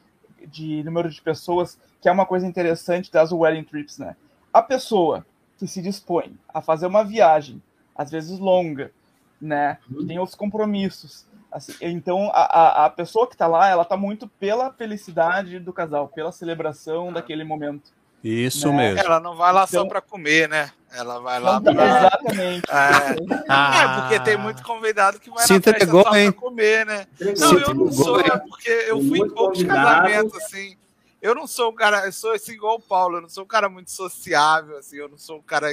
de 0.46 0.82
número 0.84 1.10
de 1.10 1.20
pessoas, 1.20 1.78
que 2.00 2.08
é 2.08 2.12
uma 2.12 2.24
coisa 2.24 2.46
interessante 2.46 3.12
das 3.12 3.30
wedding 3.30 3.64
trips, 3.64 3.98
né? 3.98 4.16
A 4.52 4.62
pessoa 4.62 5.26
que 5.58 5.66
se 5.66 5.82
dispõe 5.82 6.36
a 6.48 6.60
fazer 6.60 6.86
uma 6.86 7.04
viagem, 7.04 7.62
às 7.94 8.10
vezes 8.10 8.38
longa, 8.38 8.90
né? 9.40 9.78
Que 9.86 9.94
uhum. 9.94 10.06
tem 10.06 10.18
outros 10.18 10.36
compromissos. 10.36 11.26
Assim, 11.52 11.72
então, 11.80 12.30
a, 12.32 12.86
a, 12.86 12.90
pessoa 12.90 13.28
que 13.28 13.34
está 13.34 13.46
lá, 13.46 13.68
ela 13.68 13.82
está 13.82 13.96
muito 13.96 14.26
pela 14.26 14.72
felicidade 14.72 15.60
do 15.60 15.72
casal, 15.72 16.08
pela 16.08 16.32
celebração 16.32 17.12
daquele 17.12 17.44
momento. 17.44 17.92
Isso 18.24 18.70
né? 18.70 18.94
mesmo. 18.94 19.00
Ela 19.00 19.20
não 19.20 19.36
vai 19.36 19.52
lá 19.52 19.66
então, 19.68 19.82
só 19.82 19.88
para 19.88 20.00
comer, 20.00 20.48
né? 20.48 20.72
Ela 20.90 21.18
vai 21.18 21.38
lá 21.38 21.60
para. 21.60 21.72
Exatamente. 21.72 22.70
É. 22.70 23.44
Ah, 23.48 23.82
é, 23.82 24.00
porque 24.00 24.20
tem 24.20 24.36
muito 24.38 24.62
convidado 24.62 25.20
que 25.20 25.28
vai 25.28 25.44
se 25.44 25.52
na 25.52 25.58
entregou, 25.58 26.02
festa 26.02 26.24
só 26.24 26.32
para 26.32 26.40
comer, 26.40 26.86
né? 26.86 27.06
Não, 27.38 27.58
eu 27.58 27.74
não 27.74 27.92
sou, 27.92 28.20
é 28.20 28.38
porque 28.38 28.70
eu 28.70 29.00
fui 29.02 29.18
em 29.18 29.28
poucos 29.28 29.62
casamentos, 29.62 30.34
assim. 30.36 30.76
Eu 31.20 31.34
não 31.34 31.46
sou 31.46 31.70
um 31.70 31.74
cara, 31.74 32.06
eu 32.06 32.12
sou 32.12 32.32
assim 32.32 32.52
igual 32.52 32.76
o 32.76 32.80
Paulo, 32.80 33.16
eu 33.16 33.22
não 33.22 33.28
sou 33.28 33.44
um 33.44 33.46
cara 33.46 33.68
muito 33.68 33.90
sociável, 33.90 34.76
assim, 34.78 34.96
eu 34.96 35.08
não 35.08 35.18
sou 35.18 35.38
um 35.38 35.42
cara. 35.42 35.68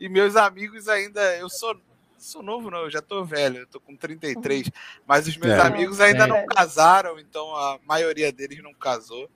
E 0.00 0.08
meus 0.08 0.36
amigos 0.36 0.88
ainda, 0.88 1.36
eu 1.36 1.48
sou 1.48 1.76
sou 2.18 2.42
novo, 2.42 2.70
não, 2.70 2.82
eu 2.82 2.90
já 2.90 3.02
tô 3.02 3.24
velho, 3.24 3.58
eu 3.58 3.66
tô 3.66 3.80
com 3.80 3.96
33. 3.96 4.70
Mas 5.06 5.26
os 5.26 5.36
meus 5.36 5.52
é. 5.54 5.60
amigos 5.60 6.00
ainda 6.00 6.24
é. 6.24 6.26
não 6.26 6.46
casaram, 6.46 7.18
então 7.18 7.54
a 7.54 7.78
maioria 7.84 8.32
deles 8.32 8.62
não 8.62 8.72
casou. 8.72 9.28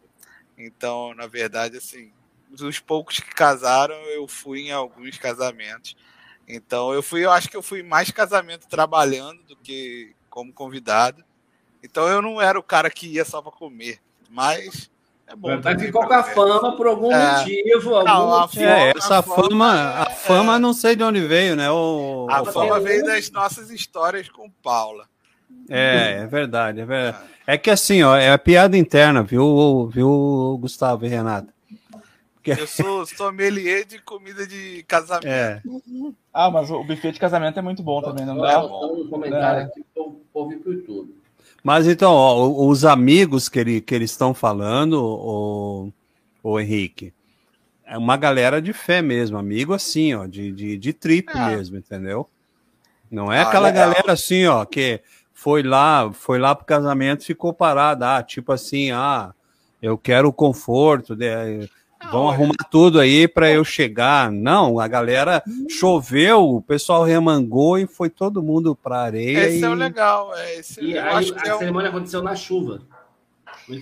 Então, 0.56 1.12
na 1.14 1.26
verdade, 1.26 1.76
assim, 1.76 2.12
dos 2.50 2.78
poucos 2.78 3.20
que 3.20 3.34
casaram, 3.34 3.94
eu 3.94 4.26
fui 4.26 4.68
em 4.68 4.72
alguns 4.72 5.18
casamentos. 5.18 5.96
Então, 6.48 6.92
eu 6.92 7.02
fui, 7.02 7.24
eu 7.24 7.30
acho 7.30 7.48
que 7.48 7.56
eu 7.56 7.62
fui 7.62 7.82
mais 7.82 8.10
casamento 8.10 8.68
trabalhando 8.68 9.42
do 9.44 9.56
que 9.56 10.14
como 10.30 10.52
convidado. 10.52 11.24
Então, 11.82 12.06
eu 12.08 12.22
não 12.22 12.40
era 12.40 12.58
o 12.58 12.62
cara 12.62 12.90
que 12.90 13.06
ia 13.08 13.24
só 13.24 13.42
para 13.42 13.52
comer, 13.52 14.00
mas 14.30 14.90
é 15.26 15.34
bom. 15.34 15.60
Mas 15.62 15.82
ficou 15.82 16.06
com 16.06 16.14
a 16.14 16.22
fama 16.22 16.76
por 16.76 16.86
algum 16.86 17.12
é. 17.12 17.38
motivo. 17.38 17.94
Algum 17.96 18.08
não, 18.08 18.40
motivo. 18.40 18.64
É, 18.64 18.92
essa 18.96 19.22
fama, 19.22 19.90
a 19.90 20.10
fama 20.10 20.56
é. 20.56 20.58
não 20.58 20.72
sei 20.72 20.94
de 20.94 21.02
onde 21.02 21.20
veio, 21.20 21.56
né? 21.56 21.70
O, 21.70 22.28
a 22.30 22.44
fama 22.44 22.78
veio 22.78 23.04
das 23.04 23.30
nossas 23.30 23.70
histórias 23.70 24.28
com 24.28 24.48
Paula. 24.48 25.08
É, 25.68 26.20
é 26.22 26.26
verdade, 26.26 26.80
é 26.80 26.84
verdade. 26.84 27.24
É 27.46 27.58
que 27.58 27.70
assim, 27.70 28.02
ó, 28.02 28.16
é 28.16 28.32
a 28.32 28.38
piada 28.38 28.76
interna, 28.76 29.22
viu, 29.22 29.88
viu, 29.92 30.58
Gustavo 30.60 31.04
e 31.04 31.08
Renata? 31.08 31.55
Eu 32.46 32.66
sou 32.66 33.06
sommelier 33.06 33.84
de 33.84 33.98
comida 34.00 34.46
de 34.46 34.84
casamento. 34.86 35.26
É. 35.26 35.60
Ah, 36.32 36.50
mas 36.50 36.70
o 36.70 36.84
buffet 36.84 37.12
de 37.12 37.20
casamento 37.20 37.58
é 37.58 37.62
muito 37.62 37.82
bom 37.82 38.00
também, 38.02 38.24
não 38.24 38.36
dá? 38.36 38.64
Um 38.64 39.08
comentário 39.08 39.66
aqui. 39.66 39.84
Mas 41.62 41.86
então, 41.86 42.12
ó, 42.12 42.68
os 42.68 42.84
amigos 42.84 43.48
que, 43.48 43.58
ele, 43.58 43.80
que 43.80 43.94
eles 43.94 44.10
estão 44.10 44.32
falando, 44.34 45.02
o, 45.02 45.92
o 46.42 46.60
Henrique, 46.60 47.12
é 47.86 47.96
uma 47.96 48.16
galera 48.16 48.60
de 48.60 48.72
fé 48.72 49.00
mesmo, 49.00 49.38
amigo 49.38 49.72
assim, 49.72 50.14
ó, 50.14 50.26
de, 50.26 50.52
de, 50.52 50.76
de 50.76 50.92
trip 50.92 51.30
é. 51.34 51.56
mesmo, 51.56 51.76
entendeu? 51.76 52.28
Não 53.10 53.32
é 53.32 53.40
ah, 53.40 53.48
aquela 53.48 53.68
legal. 53.68 53.88
galera 53.88 54.12
assim, 54.12 54.46
ó, 54.46 54.64
que 54.64 55.00
foi 55.32 55.62
lá, 55.62 56.12
foi 56.12 56.38
lá 56.38 56.54
pro 56.54 56.66
casamento 56.66 57.22
e 57.22 57.26
ficou 57.26 57.52
parada, 57.52 58.16
ah, 58.16 58.22
tipo 58.22 58.52
assim, 58.52 58.90
ah, 58.90 59.32
eu 59.80 59.96
quero 59.96 60.28
o 60.28 60.32
conforto, 60.32 61.14
de, 61.14 61.68
Vão 62.10 62.28
arrumar 62.28 62.54
tudo 62.70 63.00
aí 63.00 63.26
para 63.28 63.50
eu 63.50 63.64
chegar. 63.64 64.30
Não, 64.30 64.78
a 64.78 64.88
galera 64.88 65.42
choveu, 65.68 66.48
o 66.48 66.62
pessoal 66.62 67.04
remangou 67.04 67.78
e 67.78 67.86
foi 67.86 68.10
todo 68.10 68.42
mundo 68.42 68.74
para 68.74 69.00
areia. 69.00 69.48
Esse 69.48 69.60
e... 69.60 69.64
é 69.64 69.68
o 69.68 69.74
legal. 69.74 70.34
É, 70.36 70.54
esse, 70.56 70.82
e 70.82 70.98
aí, 70.98 71.32
a 71.36 71.54
é 71.54 71.58
cerimônia 71.58 71.90
aconteceu 71.90 72.22
na 72.22 72.34
chuva. 72.34 72.80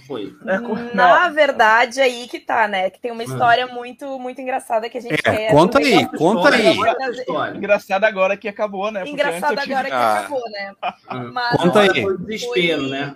Foi? 0.07 0.35
É, 0.47 0.95
na 0.95 1.28
verdade, 1.28 2.00
aí 2.00 2.26
que 2.26 2.40
tá, 2.40 2.66
né? 2.66 2.88
Que 2.88 2.99
tem 2.99 3.12
uma 3.12 3.23
história 3.23 3.66
muito, 3.66 4.19
muito 4.19 4.40
engraçada 4.40 4.88
que 4.88 4.97
a 4.97 5.00
gente 5.00 5.12
é, 5.12 5.19
quer. 5.19 5.50
Conta 5.50 5.78
aí, 5.78 6.09
conta 6.16 6.49
aí. 6.54 6.78
Engraçada 7.54 8.07
agora 8.07 8.35
que 8.35 8.49
acabou, 8.49 8.90
né? 8.90 9.07
Engraçada 9.07 9.61
agora 9.61 9.85
que 9.85 9.93
ah. 9.93 10.19
acabou, 10.21 10.43
né? 10.50 10.73
Mas, 11.31 11.57
conta 11.61 11.81
aí. 11.81 12.02
Foi 12.02 12.16
desespero, 12.16 12.81
foi... 12.81 12.90
né? 12.90 13.14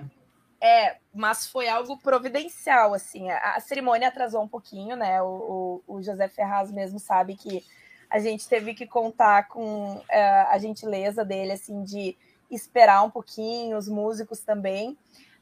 É, 0.61 0.97
mas 1.15 1.47
foi 1.47 1.69
algo 1.69 1.97
providencial, 1.99 2.93
assim. 2.93 3.31
A, 3.31 3.57
a 3.57 3.61
cerimônia 3.61 4.09
atrasou 4.09 4.43
um 4.43 4.49
pouquinho, 4.49 4.97
né? 4.97 5.23
O, 5.23 5.83
o, 5.87 5.97
o, 5.97 6.03
José 6.03 6.29
Ferraz 6.29 6.71
mesmo 6.73 6.99
sabe 6.99 7.37
que 7.37 7.65
a 8.11 8.19
gente 8.19 8.49
teve 8.49 8.75
que 8.75 8.87
contar 8.87 9.49
com 9.49 9.95
uh, 9.97 10.05
a 10.49 10.59
gentileza 10.59 11.25
dele, 11.25 11.53
assim, 11.53 11.85
de 11.85 12.17
esperar 12.50 13.05
um 13.05 13.11
pouquinho, 13.11 13.77
os 13.77 13.88
músicos 13.88 14.41
também. 14.41 14.97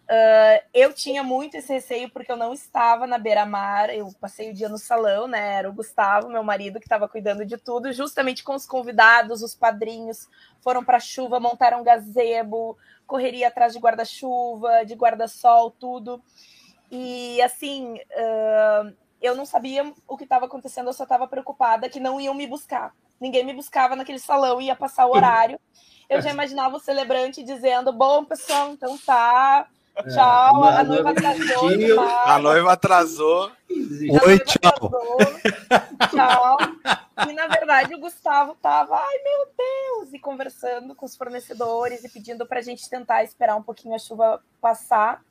Uh, 0.09 0.63
eu 0.73 0.93
tinha 0.93 1.25
muito 1.25 1.57
esse 1.57 1.73
receio 1.73 2.09
porque 2.09 2.31
eu 2.31 2.37
não 2.37 2.55
estava 2.55 3.09
na 3.09 3.19
beira-mar, 3.19 3.91
eu 3.91 4.09
passei 4.21 4.51
o 4.51 4.55
dia 4.55 4.69
no 4.69 4.79
salão, 4.79 5.27
né? 5.27 5.55
Era 5.55 5.69
o 5.69 5.73
Gustavo, 5.73 6.29
meu 6.29 6.45
marido, 6.45 6.79
que 6.79 6.87
estava 6.87 7.09
cuidando 7.09 7.45
de 7.45 7.57
tudo, 7.57 7.93
justamente 7.93 8.45
com 8.45 8.55
os 8.55 8.67
convidados, 8.67 9.43
os 9.43 9.53
padrinhos, 9.53 10.29
foram 10.61 10.85
para 10.85 10.99
a 10.99 11.01
chuva, 11.01 11.41
montaram 11.41 11.83
gazebo, 11.83 12.79
correria 13.05 13.49
atrás 13.49 13.73
de 13.73 13.81
guarda-chuva, 13.81 14.85
de 14.85 14.95
guarda-sol, 14.95 15.73
tudo. 15.73 16.23
E 16.89 17.43
assim, 17.43 17.95
uh, 17.95 18.95
eu 19.21 19.35
não 19.35 19.45
sabia 19.45 19.93
o 20.07 20.17
que 20.17 20.23
estava 20.23 20.47
acontecendo, 20.47 20.89
eu 20.89 20.93
só 20.93 21.03
estava 21.03 21.27
preocupada 21.27 21.89
que 21.89 21.99
não 21.99 22.21
iam 22.21 22.35
me 22.35 22.47
buscar. 22.47 22.95
Ninguém 23.21 23.45
me 23.45 23.55
buscava 23.55 23.97
naquele 23.97 24.21
salão, 24.21 24.61
ia 24.61 24.77
passar 24.77 25.07
o 25.07 25.11
horário. 25.17 25.59
Eu 26.09 26.23
já 26.23 26.31
imaginava 26.31 26.77
o 26.77 26.81
celebrante 26.81 27.43
dizendo: 27.43 27.93
Bom, 27.93 28.25
pessoal, 28.25 28.71
então 28.71 28.97
tá. 28.99 29.69
É, 29.97 30.03
tchau, 30.11 30.65
a, 30.65 30.81
a 30.81 30.85
noiva 30.85 31.11
atrasou. 31.11 31.69
A 32.25 32.39
noiva 32.39 32.73
atrasou. 32.73 33.53
Oi, 33.71 34.39
tchau. 34.41 34.91
tchau. 36.11 36.59
E 37.29 37.33
na 37.33 37.47
verdade 37.47 37.95
o 37.95 37.99
Gustavo 37.99 38.55
tava, 38.61 38.95
ai 38.95 39.19
meu 39.25 39.49
Deus, 39.57 40.13
e 40.13 40.19
conversando 40.19 40.95
com 40.95 41.07
os 41.07 41.17
fornecedores 41.17 42.05
e 42.05 42.11
pedindo 42.11 42.47
para 42.47 42.59
a 42.59 42.63
gente 42.63 42.89
tentar 42.91 43.25
esperar 43.25 43.57
um 43.57 43.63
pouquinho 43.63 43.95
a 43.95 43.99
chuva 43.99 44.43
passar. 44.61 45.23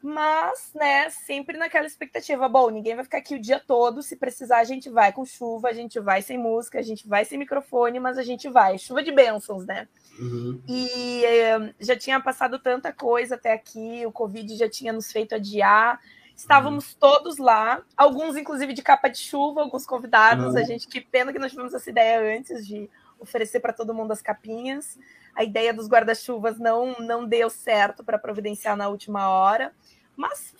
Mas, 0.00 0.70
né, 0.74 1.10
sempre 1.10 1.56
naquela 1.56 1.86
expectativa, 1.86 2.48
bom, 2.48 2.70
ninguém 2.70 2.94
vai 2.94 3.02
ficar 3.02 3.18
aqui 3.18 3.34
o 3.34 3.40
dia 3.40 3.58
todo, 3.58 4.00
se 4.00 4.16
precisar 4.16 4.58
a 4.58 4.64
gente 4.64 4.88
vai 4.88 5.12
com 5.12 5.24
chuva, 5.24 5.68
a 5.68 5.72
gente 5.72 5.98
vai 5.98 6.22
sem 6.22 6.38
música, 6.38 6.78
a 6.78 6.82
gente 6.82 7.06
vai 7.08 7.24
sem 7.24 7.36
microfone, 7.36 7.98
mas 7.98 8.16
a 8.16 8.22
gente 8.22 8.48
vai. 8.48 8.78
Chuva 8.78 9.02
de 9.02 9.10
bênçãos, 9.10 9.66
né? 9.66 9.88
Uhum. 10.18 10.62
E 10.68 11.24
eh, 11.24 11.74
já 11.80 11.96
tinha 11.96 12.20
passado 12.20 12.60
tanta 12.60 12.92
coisa 12.92 13.34
até 13.34 13.52
aqui, 13.52 14.06
o 14.06 14.12
Covid 14.12 14.56
já 14.56 14.68
tinha 14.68 14.92
nos 14.92 15.10
feito 15.10 15.34
adiar, 15.34 16.00
Estávamos 16.38 16.92
uhum. 16.92 16.98
todos 17.00 17.36
lá, 17.36 17.82
alguns 17.96 18.36
inclusive 18.36 18.72
de 18.72 18.80
capa 18.80 19.08
de 19.08 19.18
chuva, 19.18 19.60
alguns 19.60 19.84
convidados. 19.84 20.54
Uhum. 20.54 20.56
A 20.56 20.62
gente, 20.62 20.86
que 20.86 21.00
pena 21.00 21.32
que 21.32 21.38
nós 21.38 21.50
tivemos 21.50 21.74
essa 21.74 21.90
ideia 21.90 22.38
antes 22.38 22.64
de 22.64 22.88
oferecer 23.18 23.58
para 23.58 23.72
todo 23.72 23.92
mundo 23.92 24.12
as 24.12 24.22
capinhas. 24.22 24.96
A 25.38 25.44
ideia 25.44 25.72
dos 25.72 25.88
guarda-chuvas 25.88 26.58
não, 26.58 26.96
não 26.98 27.24
deu 27.24 27.48
certo 27.48 28.02
para 28.02 28.18
providenciar 28.18 28.76
na 28.76 28.88
última 28.88 29.28
hora, 29.28 29.72
mas 30.16 30.52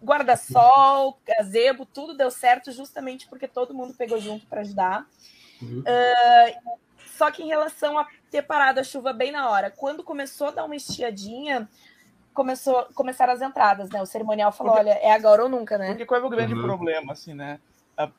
guarda-sol, 0.00 1.18
gazebo, 1.26 1.84
tudo 1.84 2.16
deu 2.16 2.30
certo 2.30 2.70
justamente 2.70 3.26
porque 3.26 3.48
todo 3.48 3.74
mundo 3.74 3.92
pegou 3.92 4.20
junto 4.20 4.46
para 4.46 4.60
ajudar. 4.60 5.04
Uhum. 5.60 5.80
Uh, 5.80 6.78
só 7.16 7.28
que 7.32 7.42
em 7.42 7.48
relação 7.48 7.98
a 7.98 8.06
ter 8.30 8.42
parado 8.42 8.78
a 8.78 8.84
chuva 8.84 9.12
bem 9.12 9.32
na 9.32 9.50
hora, 9.50 9.68
quando 9.68 10.04
começou 10.04 10.46
a 10.46 10.52
dar 10.52 10.64
uma 10.64 10.76
estiadinha, 10.76 11.68
começou, 12.32 12.86
começaram 12.94 13.32
as 13.32 13.42
entradas, 13.42 13.90
né? 13.90 14.00
O 14.00 14.06
cerimonial 14.06 14.52
falou, 14.52 14.74
porque, 14.74 14.88
olha, 14.88 14.96
é 14.98 15.10
agora 15.10 15.42
ou 15.42 15.48
nunca, 15.48 15.76
né? 15.76 15.88
Porque 15.88 16.06
qual 16.06 16.20
é 16.20 16.24
o 16.24 16.30
grande 16.30 16.54
uhum. 16.54 16.62
problema, 16.62 17.14
assim, 17.14 17.34
né? 17.34 17.58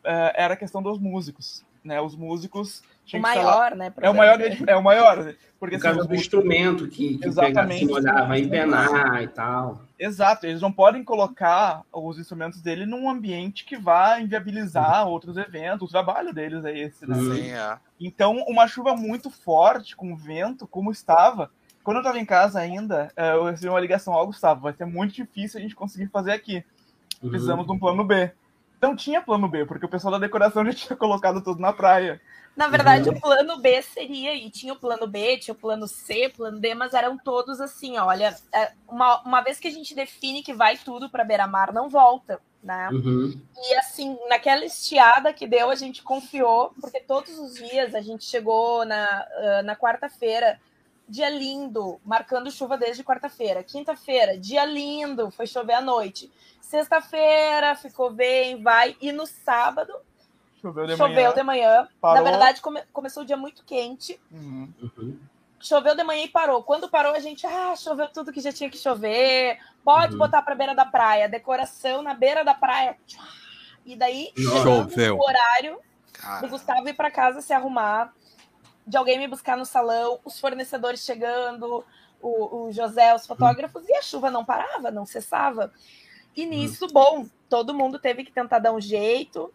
Era 0.03 0.55
a 0.55 0.57
questão 0.57 0.83
dos 0.83 0.99
músicos, 0.99 1.63
né? 1.81 2.01
Os 2.01 2.17
músicos 2.17 2.83
o 3.13 3.19
maior, 3.19 3.75
né? 3.75 3.93
É 4.01 4.09
o 4.09 4.13
maior, 4.13 4.39
é 4.41 4.75
o 4.75 4.83
maior. 4.83 5.35
Porque, 5.59 5.75
Por 5.75 5.83
causa 5.83 5.99
assim, 5.99 6.09
do 6.09 6.15
instrumento 6.15 6.87
que, 6.87 7.17
que 7.17 7.27
Exatamente. 7.27 7.85
Pega, 7.85 8.11
assim, 8.11 8.27
vai 8.27 8.39
empenar 8.39 9.21
e 9.21 9.27
tal. 9.27 9.81
Exato, 9.99 10.47
eles 10.47 10.61
não 10.61 10.71
podem 10.71 11.03
colocar 11.03 11.83
os 11.93 12.17
instrumentos 12.17 12.61
dele 12.61 12.85
num 12.85 13.09
ambiente 13.09 13.63
que 13.63 13.77
vá 13.77 14.19
inviabilizar 14.19 15.05
uhum. 15.05 15.11
outros 15.11 15.37
eventos. 15.37 15.87
O 15.87 15.91
trabalho 15.91 16.33
deles 16.33 16.65
é 16.65 16.75
esse, 16.75 17.07
né? 17.07 17.15
Sim, 17.15 17.51
é. 17.51 17.77
Então, 17.99 18.37
uma 18.47 18.67
chuva 18.67 18.95
muito 18.95 19.29
forte, 19.29 19.95
com 19.95 20.15
vento, 20.15 20.65
como 20.65 20.91
estava, 20.91 21.51
quando 21.83 21.97
eu 21.97 22.03
tava 22.03 22.19
em 22.19 22.25
casa 22.25 22.59
ainda, 22.59 23.11
é, 23.15 23.33
eu 23.33 23.45
recebi 23.45 23.69
uma 23.69 23.79
ligação, 23.79 24.13
ó, 24.13 24.21
oh, 24.21 24.27
Gustavo, 24.27 24.61
vai 24.61 24.73
ser 24.73 24.85
muito 24.85 25.13
difícil 25.13 25.59
a 25.59 25.61
gente 25.61 25.75
conseguir 25.75 26.07
fazer 26.07 26.31
aqui. 26.31 26.63
Uhum. 27.21 27.29
Precisamos 27.29 27.65
uhum. 27.65 27.71
de 27.71 27.77
um 27.77 27.79
plano 27.79 28.03
B. 28.03 28.31
Não 28.81 28.95
tinha 28.95 29.21
plano 29.21 29.47
B, 29.47 29.65
porque 29.65 29.85
o 29.85 29.89
pessoal 29.89 30.13
da 30.13 30.17
decoração 30.17 30.65
já 30.65 30.73
tinha 30.73 30.95
colocado 30.97 31.41
tudo 31.41 31.61
na 31.61 31.71
praia. 31.71 32.19
Na 32.55 32.67
verdade, 32.67 33.09
uhum. 33.09 33.15
o 33.15 33.21
plano 33.21 33.61
B 33.61 33.81
seria, 33.81 34.33
e 34.35 34.49
tinha 34.49 34.73
o 34.73 34.79
plano 34.79 35.07
B, 35.07 35.37
tinha 35.37 35.53
o 35.53 35.57
plano 35.57 35.87
C, 35.87 36.29
plano 36.35 36.59
D, 36.59 36.75
mas 36.75 36.93
eram 36.93 37.17
todos 37.17 37.61
assim, 37.61 37.97
olha, 37.97 38.35
é, 38.53 38.73
uma, 38.87 39.21
uma 39.21 39.41
vez 39.41 39.57
que 39.57 39.69
a 39.69 39.71
gente 39.71 39.95
define 39.95 40.43
que 40.43 40.53
vai 40.53 40.77
tudo 40.77 41.09
para 41.09 41.23
beira-mar, 41.23 41.71
não 41.71 41.87
volta, 41.87 42.41
né? 42.61 42.89
Uhum. 42.91 43.39
E 43.55 43.75
assim, 43.75 44.17
naquela 44.27 44.65
estiada 44.65 45.31
que 45.31 45.47
deu, 45.47 45.69
a 45.69 45.75
gente 45.75 46.03
confiou, 46.03 46.73
porque 46.81 46.99
todos 46.99 47.39
os 47.39 47.55
dias 47.55 47.95
a 47.95 48.01
gente 48.01 48.25
chegou 48.25 48.83
na, 48.83 49.25
na 49.63 49.75
quarta-feira, 49.75 50.59
dia 51.07 51.29
lindo, 51.29 51.99
marcando 52.05 52.51
chuva 52.51 52.77
desde 52.77 53.03
quarta-feira. 53.03 53.63
Quinta-feira, 53.63 54.37
dia 54.37 54.65
lindo, 54.65 55.29
foi 55.31 55.45
chover 55.45 55.73
à 55.73 55.81
noite. 55.81 56.31
Sexta-feira, 56.61 57.75
ficou 57.75 58.09
bem, 58.09 58.61
vai. 58.63 58.95
E 59.01 59.11
no 59.11 59.25
sábado, 59.27 59.93
choveu 60.61 60.87
de 60.87 60.95
choveu 60.95 61.15
manhã. 61.15 61.33
De 61.33 61.43
manhã. 61.43 61.87
Na 62.01 62.21
verdade, 62.21 62.61
come, 62.61 62.81
começou 62.93 63.23
o 63.23 63.25
dia 63.25 63.35
muito 63.35 63.63
quente. 63.65 64.19
Uhum. 64.31 64.73
Uhum. 64.81 65.19
Choveu 65.59 65.95
de 65.95 66.03
manhã 66.03 66.23
e 66.23 66.29
parou. 66.29 66.63
Quando 66.63 66.89
parou, 66.89 67.13
a 67.13 67.19
gente, 67.19 67.45
ah, 67.45 67.75
choveu 67.75 68.07
tudo 68.07 68.31
que 68.31 68.41
já 68.41 68.51
tinha 68.51 68.69
que 68.69 68.77
chover. 68.77 69.59
Pode 69.83 70.13
uhum. 70.13 70.19
botar 70.19 70.41
para 70.41 70.55
beira 70.55 70.73
da 70.73 70.85
praia. 70.85 71.27
Decoração 71.27 72.01
na 72.01 72.13
beira 72.13 72.43
da 72.43 72.53
praia. 72.53 72.97
E 73.85 73.95
daí, 73.95 74.31
choveu. 74.63 75.17
o 75.17 75.23
horário 75.23 75.79
do 76.39 76.47
Gustavo 76.47 76.87
ir 76.87 76.93
para 76.93 77.11
casa 77.11 77.41
se 77.41 77.51
arrumar 77.51 78.13
de 78.91 78.97
alguém 78.97 79.17
me 79.17 79.25
buscar 79.25 79.55
no 79.55 79.65
salão, 79.65 80.19
os 80.25 80.37
fornecedores 80.37 80.99
chegando, 80.99 81.81
o, 82.21 82.65
o 82.65 82.71
José, 82.73 83.15
os 83.15 83.25
fotógrafos, 83.25 83.87
e 83.87 83.93
a 83.93 84.01
chuva 84.01 84.29
não 84.29 84.43
parava, 84.43 84.91
não 84.91 85.05
cessava. 85.05 85.71
E 86.35 86.45
nisso, 86.45 86.87
bom, 86.91 87.25
todo 87.49 87.73
mundo 87.73 87.97
teve 87.97 88.25
que 88.25 88.33
tentar 88.33 88.59
dar 88.59 88.73
um 88.73 88.81
jeito 88.81 89.49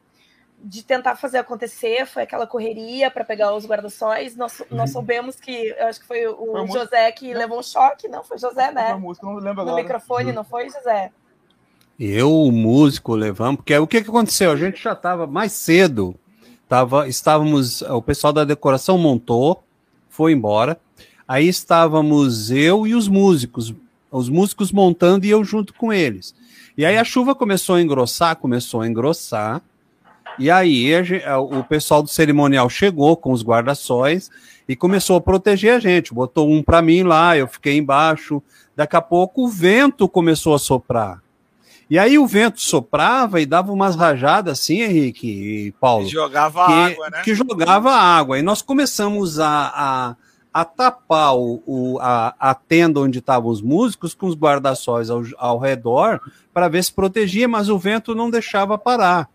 de 0.58 0.82
tentar 0.82 1.16
fazer 1.16 1.36
acontecer, 1.36 2.06
foi 2.06 2.22
aquela 2.22 2.46
correria 2.46 3.10
para 3.10 3.26
pegar 3.26 3.54
os 3.54 3.66
guarda-sóis. 3.66 4.34
Nós, 4.36 4.62
nós 4.70 4.90
soubemos 4.90 5.36
que, 5.36 5.66
eu 5.78 5.86
acho 5.86 6.00
que 6.00 6.06
foi 6.06 6.26
o 6.26 6.66
foi 6.66 6.66
José 6.68 7.12
que 7.12 7.34
levou 7.34 7.58
um 7.58 7.62
choque, 7.62 8.08
não? 8.08 8.24
Foi 8.24 8.38
José, 8.38 8.72
né? 8.72 8.92
Foi 8.92 9.00
música, 9.00 9.26
não 9.26 9.34
lembro 9.34 9.60
agora. 9.60 9.76
No 9.76 9.76
microfone, 9.76 10.32
não 10.32 10.44
foi, 10.44 10.70
José? 10.70 11.12
Eu, 12.00 12.32
o 12.32 12.50
músico, 12.50 13.14
levamos, 13.14 13.56
porque 13.56 13.76
o 13.76 13.86
que, 13.86 14.02
que 14.02 14.08
aconteceu? 14.08 14.50
A 14.50 14.56
gente 14.56 14.82
já 14.82 14.94
estava 14.94 15.26
mais 15.26 15.52
cedo, 15.52 16.18
tava, 16.68 17.08
estávamos, 17.08 17.82
o 17.82 18.02
pessoal 18.02 18.32
da 18.32 18.44
decoração 18.44 18.98
montou, 18.98 19.62
foi 20.08 20.32
embora, 20.32 20.78
aí 21.26 21.48
estávamos 21.48 22.50
eu 22.50 22.86
e 22.86 22.94
os 22.94 23.08
músicos, 23.08 23.74
os 24.10 24.28
músicos 24.28 24.72
montando 24.72 25.26
e 25.26 25.30
eu 25.30 25.44
junto 25.44 25.74
com 25.74 25.92
eles. 25.92 26.34
E 26.76 26.84
aí 26.84 26.96
a 26.96 27.04
chuva 27.04 27.34
começou 27.34 27.76
a 27.76 27.82
engrossar, 27.82 28.36
começou 28.36 28.80
a 28.80 28.88
engrossar, 28.88 29.62
e 30.38 30.50
aí 30.50 30.90
o 31.50 31.64
pessoal 31.64 32.02
do 32.02 32.08
cerimonial 32.08 32.68
chegou 32.68 33.16
com 33.16 33.32
os 33.32 33.42
guarda-sóis 33.42 34.30
e 34.68 34.76
começou 34.76 35.16
a 35.16 35.20
proteger 35.20 35.74
a 35.74 35.80
gente. 35.80 36.12
Botou 36.12 36.50
um 36.50 36.62
para 36.62 36.82
mim 36.82 37.02
lá, 37.02 37.36
eu 37.36 37.48
fiquei 37.48 37.78
embaixo. 37.78 38.42
Daqui 38.74 38.96
a 38.96 39.00
pouco 39.00 39.44
o 39.44 39.48
vento 39.48 40.06
começou 40.06 40.54
a 40.54 40.58
soprar. 40.58 41.22
E 41.88 41.98
aí 41.98 42.18
o 42.18 42.26
vento 42.26 42.60
soprava 42.60 43.40
e 43.40 43.46
dava 43.46 43.72
umas 43.72 43.94
rajadas 43.94 44.58
assim, 44.58 44.80
Henrique 44.80 45.26
e 45.28 45.72
Paulo. 45.72 46.04
Que 46.04 46.10
jogava 46.10 46.66
que, 46.66 46.72
água, 46.72 47.10
né? 47.10 47.22
Que 47.22 47.34
jogava 47.34 47.92
água. 47.92 48.38
E 48.38 48.42
nós 48.42 48.60
começamos 48.60 49.38
a, 49.38 49.72
a, 49.74 50.16
a 50.52 50.64
tapar 50.64 51.36
o, 51.36 51.62
o, 51.64 51.98
a, 52.00 52.34
a 52.40 52.54
tenda 52.54 52.98
onde 52.98 53.20
estavam 53.20 53.50
os 53.50 53.62
músicos 53.62 54.14
com 54.14 54.26
os 54.26 54.34
guarda-sóis 54.34 55.10
ao, 55.10 55.22
ao 55.38 55.58
redor 55.58 56.20
para 56.52 56.66
ver 56.66 56.82
se 56.82 56.92
protegia, 56.92 57.46
mas 57.46 57.68
o 57.68 57.78
vento 57.78 58.16
não 58.16 58.30
deixava 58.30 58.76
parar. 58.76 59.28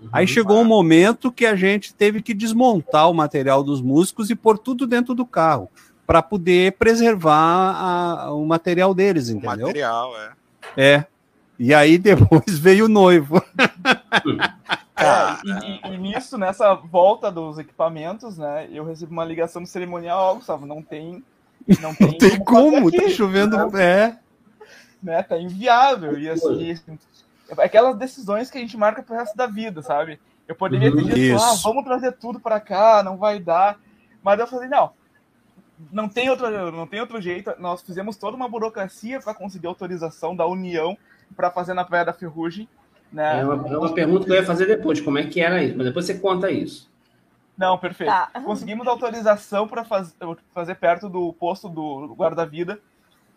Uhum, 0.00 0.08
Aí 0.12 0.28
chegou 0.28 0.60
um 0.60 0.64
momento 0.64 1.32
que 1.32 1.44
a 1.44 1.56
gente 1.56 1.92
teve 1.92 2.22
que 2.22 2.34
desmontar 2.34 3.10
o 3.10 3.14
material 3.14 3.64
dos 3.64 3.80
músicos 3.82 4.30
e 4.30 4.36
pôr 4.36 4.58
tudo 4.58 4.86
dentro 4.86 5.12
do 5.12 5.26
carro 5.26 5.68
para 6.06 6.22
poder 6.22 6.72
preservar 6.74 7.74
a, 7.74 8.32
o 8.32 8.46
material 8.46 8.94
deles, 8.94 9.28
entendeu? 9.28 9.64
O 9.64 9.68
material, 9.68 10.12
é. 10.16 10.30
É. 10.76 11.06
E 11.58 11.74
aí 11.74 11.98
depois 11.98 12.58
veio 12.58 12.86
o 12.86 12.88
noivo. 12.88 13.42
É, 14.98 15.36
e, 15.44 15.92
e, 15.92 15.98
nisso, 15.98 16.38
nessa 16.38 16.72
volta 16.72 17.30
dos 17.30 17.58
equipamentos, 17.58 18.38
né, 18.38 18.66
eu 18.72 18.82
recebi 18.82 19.12
uma 19.12 19.26
ligação 19.26 19.60
do 19.60 19.68
cerimonial, 19.68 20.18
ó, 20.18 20.34
Gustavo, 20.36 20.64
não 20.64 20.80
tem. 20.80 21.22
Não 21.82 21.94
tem, 21.94 22.06
não 22.08 22.18
tem 22.18 22.42
como, 22.42 22.70
como 22.70 22.90
tá 22.90 23.06
chovendo. 23.10 23.58
Né? 23.72 23.84
É. 23.84 24.18
Né, 25.02 25.22
tá 25.22 25.38
inviável. 25.38 26.18
E 26.18 26.30
assim, 26.30 26.78
aquelas 27.58 27.94
decisões 27.98 28.50
que 28.50 28.56
a 28.56 28.60
gente 28.62 28.74
marca 28.78 29.02
pro 29.02 29.14
resto 29.14 29.36
da 29.36 29.46
vida, 29.46 29.82
sabe? 29.82 30.18
Eu 30.48 30.54
poderia 30.54 30.90
ter 30.90 31.04
dito, 31.04 31.42
ah, 31.42 31.56
vamos 31.62 31.84
trazer 31.84 32.12
tudo 32.12 32.40
para 32.40 32.58
cá, 32.58 33.02
não 33.02 33.18
vai 33.18 33.38
dar. 33.38 33.78
Mas 34.22 34.40
eu 34.40 34.46
falei, 34.46 34.68
não, 34.68 34.92
não 35.92 36.08
tem 36.08 36.30
outro, 36.30 36.72
não 36.72 36.86
tem 36.86 37.00
outro 37.00 37.20
jeito. 37.20 37.52
Nós 37.58 37.82
fizemos 37.82 38.16
toda 38.16 38.36
uma 38.36 38.48
burocracia 38.48 39.20
para 39.20 39.34
conseguir 39.34 39.66
autorização 39.66 40.34
da 40.34 40.46
União 40.46 40.96
para 41.34 41.50
fazer 41.50 41.74
na 41.74 41.84
Praia 41.84 42.04
da 42.04 42.12
Ferrugem. 42.12 42.68
Né? 43.12 43.40
É, 43.40 43.44
uma, 43.44 43.68
é 43.68 43.78
uma 43.78 43.94
pergunta 43.94 44.24
que 44.24 44.32
eu 44.32 44.36
ia 44.36 44.44
fazer 44.44 44.66
depois, 44.66 45.00
como 45.00 45.18
é 45.18 45.24
que 45.24 45.40
era 45.40 45.62
isso? 45.62 45.76
Mas 45.76 45.86
depois 45.86 46.04
você 46.04 46.18
conta 46.18 46.50
isso. 46.50 46.90
Não, 47.56 47.78
perfeito. 47.78 48.10
Tá. 48.10 48.28
Conseguimos 48.44 48.86
autorização 48.86 49.66
para 49.66 49.84
faz, 49.84 50.14
fazer 50.52 50.74
perto 50.74 51.08
do 51.08 51.32
posto 51.32 51.68
do 51.68 52.14
guarda-vida. 52.14 52.78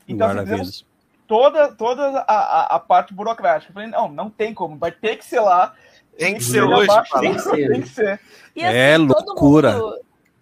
Então 0.08 0.28
guarda 0.28 0.42
fizemos 0.42 0.86
toda, 1.26 1.72
toda 1.74 2.20
a, 2.28 2.76
a, 2.76 2.80
parte 2.80 3.14
burocrática. 3.14 3.70
Eu 3.70 3.74
falei, 3.74 3.90
não, 3.90 4.10
não 4.10 4.30
tem 4.30 4.54
como, 4.54 4.78
vai 4.78 4.92
ter 4.92 5.16
que 5.16 5.24
ser 5.24 5.40
lá. 5.40 5.74
Tem 6.18 6.36
que 6.36 6.44
ser 6.44 6.64
hoje. 6.64 6.90
tem 7.22 7.34
que 7.34 7.40
ser. 7.40 7.72
Tem 7.72 7.82
que 7.82 7.88
ser. 7.88 8.20
E, 8.54 8.66
assim, 8.66 8.78
é 8.78 8.98
loucura. 8.98 9.72
Mundo, 9.72 10.00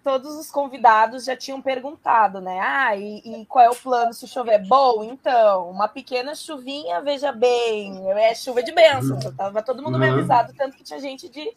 todos 0.08 0.38
os 0.38 0.50
convidados 0.50 1.26
já 1.26 1.36
tinham 1.36 1.62
perguntado, 1.62 2.40
né? 2.40 2.58
Ah, 2.62 2.96
e, 2.96 3.18
e, 3.26 3.46
qual 3.46 3.66
é 3.66 3.70
o 3.70 3.76
plano 3.76 4.14
se 4.14 4.26
chover? 4.26 4.66
Bom, 4.66 5.04
então, 5.04 5.70
uma 5.70 5.90
pequena 5.90 6.34
chuvinha, 6.34 7.02
veja 7.02 7.34
bem, 7.34 8.10
é 8.12 8.34
chuva 8.34 8.64
de 8.64 8.72
bênção. 8.72 9.20
Uhum. 9.20 9.36
Tava 9.36 9.62
todo 9.62 9.84
mundo 9.84 9.96
uhum. 9.96 10.00
bem 10.00 10.12
avisado, 10.12 10.54
tanto 10.58 10.78
que 10.78 10.84
tinha 10.86 10.98
gente 11.02 11.28
de, 11.28 11.54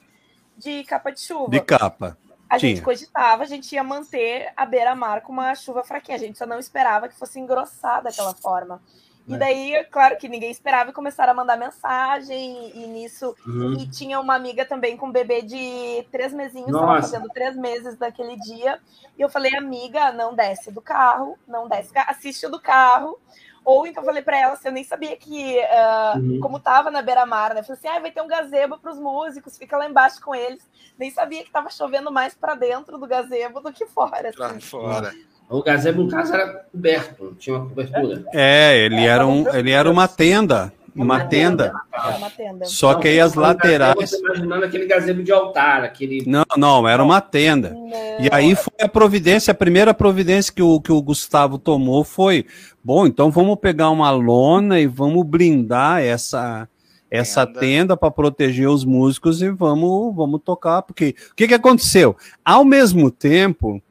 de 0.59 0.83
capa 0.83 1.13
de 1.13 1.21
chuva. 1.21 1.49
De 1.49 1.61
capa. 1.61 2.19
A 2.49 2.59
tinha. 2.59 2.75
gente 2.75 2.83
cogitava, 2.83 3.45
a 3.45 3.47
gente 3.47 3.73
ia 3.73 3.85
manter 3.85 4.53
a 4.57 4.67
beira-mar 4.67 5.21
com 5.21 5.31
uma 5.31 5.55
chuva 5.55 5.85
fraquinha. 5.85 6.17
A 6.17 6.21
gente 6.21 6.37
só 6.37 6.45
não 6.45 6.59
esperava 6.59 7.09
que 7.09 7.15
fosse 7.15 7.39
engrossar 7.39 8.03
daquela 8.03 8.35
forma. 8.35 8.83
E 9.31 9.35
é. 9.35 9.39
daí, 9.39 9.85
claro 9.85 10.17
que 10.19 10.29
ninguém 10.29 10.51
esperava 10.51 10.91
e 10.91 10.93
começaram 10.93 11.33
a 11.33 11.37
mandar 11.37 11.57
mensagem 11.57 12.73
e 12.75 12.87
nisso. 12.89 13.35
Uhum. 13.47 13.75
E 13.75 13.87
tinha 13.89 14.19
uma 14.19 14.35
amiga 14.35 14.65
também 14.67 14.97
com 14.97 15.07
um 15.07 15.13
bebê 15.13 15.41
de 15.41 16.05
três 16.11 16.33
mesinhos, 16.33 16.69
estava 16.69 17.01
fazendo 17.01 17.29
três 17.29 17.57
meses 17.57 17.97
daquele 17.97 18.37
dia. 18.37 18.81
E 19.17 19.23
eu 19.23 19.29
falei, 19.29 19.55
amiga, 19.55 20.11
não 20.11 20.35
desce 20.35 20.73
do 20.73 20.81
carro, 20.81 21.39
não 21.47 21.69
desce, 21.69 21.93
assiste 21.97 22.49
do 22.49 22.61
carro. 22.61 23.17
Ou 23.65 23.87
então 23.87 24.03
eu 24.03 24.07
falei 24.07 24.23
para 24.23 24.39
ela, 24.39 24.55
assim, 24.55 24.69
eu 24.69 24.73
nem 24.73 24.83
sabia 24.83 25.17
que, 25.17 25.59
uh, 25.59 26.19
uhum. 26.19 26.41
como 26.41 26.59
tava 26.59 26.91
na 26.91 27.03
beira-mar, 27.03 27.55
né? 27.55 27.63
falei 27.63 27.79
assim, 27.79 27.89
ah, 27.89 28.01
vai 28.01 28.11
ter 28.11 28.23
um 28.23 28.27
gazebo 28.27 28.79
para 28.79 28.91
os 28.91 28.99
músicos, 28.99 29.57
fica 29.57 29.77
lá 29.77 29.87
embaixo 29.87 30.21
com 30.21 30.35
eles. 30.35 30.69
Nem 30.99 31.11
sabia 31.11 31.45
que 31.45 31.53
tava 31.53 31.71
chovendo 31.71 32.11
mais 32.11 32.35
para 32.35 32.57
dentro 32.57 32.99
do 32.99 33.07
gazebo 33.07 33.61
do 33.61 33.73
que 33.73 33.87
fora. 33.87 34.31
Assim. 34.31 34.39
Pra 34.39 34.61
fora. 34.61 35.15
O 35.51 35.65
gazebo, 35.65 36.05
no 36.05 36.09
caso, 36.09 36.33
era 36.33 36.65
coberto, 36.71 37.35
tinha 37.37 37.57
uma 37.57 37.69
cobertura. 37.69 38.25
É, 38.33 38.85
ele 38.85 39.05
era, 39.05 39.27
um, 39.27 39.53
ele 39.53 39.73
era 39.73 39.91
uma 39.91 40.07
tenda. 40.07 40.73
Uma, 40.95 41.05
uma 41.05 41.25
tenda. 41.25 41.73
tenda. 41.93 42.17
Uma 42.19 42.31
tenda. 42.31 42.65
Só 42.67 42.95
que 42.95 43.09
aí 43.09 43.19
as 43.19 43.35
laterais. 43.35 44.13
imaginando 44.13 44.65
aquele 44.65 44.87
gazebo 44.87 45.25
de 45.25 45.33
altar, 45.33 45.83
aquele. 45.83 46.25
Não, 46.25 46.45
não, 46.57 46.89
era 46.89 47.03
uma 47.03 47.21
tenda. 47.21 47.71
Não. 47.71 47.91
E 48.21 48.29
aí 48.31 48.55
foi 48.55 48.75
a 48.81 48.89
providência, 48.89 49.51
a 49.51 49.55
primeira 49.55 49.93
providência 49.93 50.53
que 50.53 50.63
o, 50.63 50.81
que 50.81 50.93
o 50.93 51.03
Gustavo 51.03 51.59
tomou 51.59 52.05
foi: 52.05 52.47
bom, 52.83 53.05
então 53.05 53.29
vamos 53.29 53.57
pegar 53.59 53.91
uma 53.91 54.11
lona 54.13 54.79
e 54.79 54.87
vamos 54.87 55.27
blindar 55.27 56.01
essa, 56.01 56.69
essa 57.11 57.45
tenda, 57.45 57.61
tenda 57.61 57.97
para 57.97 58.11
proteger 58.11 58.69
os 58.69 58.85
músicos 58.85 59.43
e 59.43 59.51
vamos, 59.51 60.15
vamos 60.15 60.41
tocar. 60.45 60.83
Porque 60.83 61.15
o 61.33 61.35
que, 61.35 61.49
que 61.49 61.55
aconteceu? 61.55 62.17
Ao 62.45 62.65
mesmo 62.65 63.11
tempo 63.11 63.83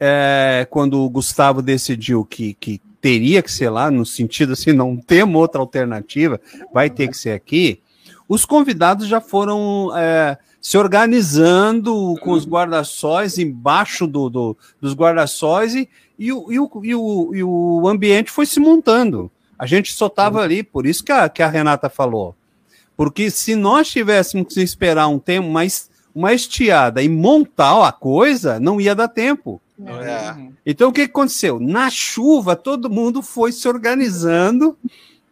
é, 0.00 0.66
quando 0.70 1.02
o 1.02 1.10
Gustavo 1.10 1.60
decidiu 1.60 2.24
que, 2.24 2.54
que 2.54 2.80
teria 3.00 3.42
que 3.42 3.50
ser 3.50 3.70
lá, 3.70 3.90
no 3.90 4.04
sentido 4.04 4.52
assim, 4.52 4.72
não 4.72 4.96
temos 4.96 5.40
outra 5.40 5.60
alternativa, 5.60 6.40
vai 6.72 6.90
ter 6.90 7.08
que 7.08 7.16
ser 7.16 7.30
aqui, 7.30 7.80
os 8.28 8.44
convidados 8.44 9.08
já 9.08 9.20
foram 9.20 9.90
é, 9.96 10.36
se 10.60 10.76
organizando 10.76 12.14
com 12.20 12.32
os 12.32 12.46
guarda-sóis 12.46 13.38
embaixo 13.38 14.06
do, 14.06 14.28
do 14.28 14.56
dos 14.80 14.94
guarda-sóis 14.94 15.74
e, 15.74 15.88
e, 16.18 16.32
o, 16.32 16.52
e, 16.52 16.58
o, 16.58 16.70
e, 16.84 16.94
o, 16.94 17.34
e 17.34 17.42
o 17.42 17.88
ambiente 17.88 18.30
foi 18.30 18.44
se 18.44 18.60
montando. 18.60 19.30
A 19.58 19.66
gente 19.66 19.92
só 19.92 20.06
estava 20.06 20.40
ali, 20.40 20.62
por 20.62 20.86
isso 20.86 21.02
que 21.02 21.10
a, 21.10 21.28
que 21.28 21.42
a 21.42 21.48
Renata 21.48 21.88
falou. 21.88 22.36
Porque 22.96 23.30
se 23.30 23.54
nós 23.54 23.88
tivéssemos 23.88 24.52
que 24.52 24.60
esperar 24.60 25.08
um 25.08 25.18
tempo 25.18 25.48
mais 25.48 25.88
uma 26.14 26.32
estiada 26.32 27.02
e 27.02 27.08
montar 27.08 27.86
a 27.86 27.92
coisa, 27.92 28.58
não 28.58 28.80
ia 28.80 28.94
dar 28.94 29.08
tempo. 29.08 29.60
É. 29.84 30.32
Uhum. 30.32 30.52
Então 30.66 30.90
o 30.90 30.92
que 30.92 31.02
aconteceu? 31.02 31.60
Na 31.60 31.88
chuva, 31.90 32.56
todo 32.56 32.90
mundo 32.90 33.22
foi 33.22 33.52
se 33.52 33.68
organizando, 33.68 34.76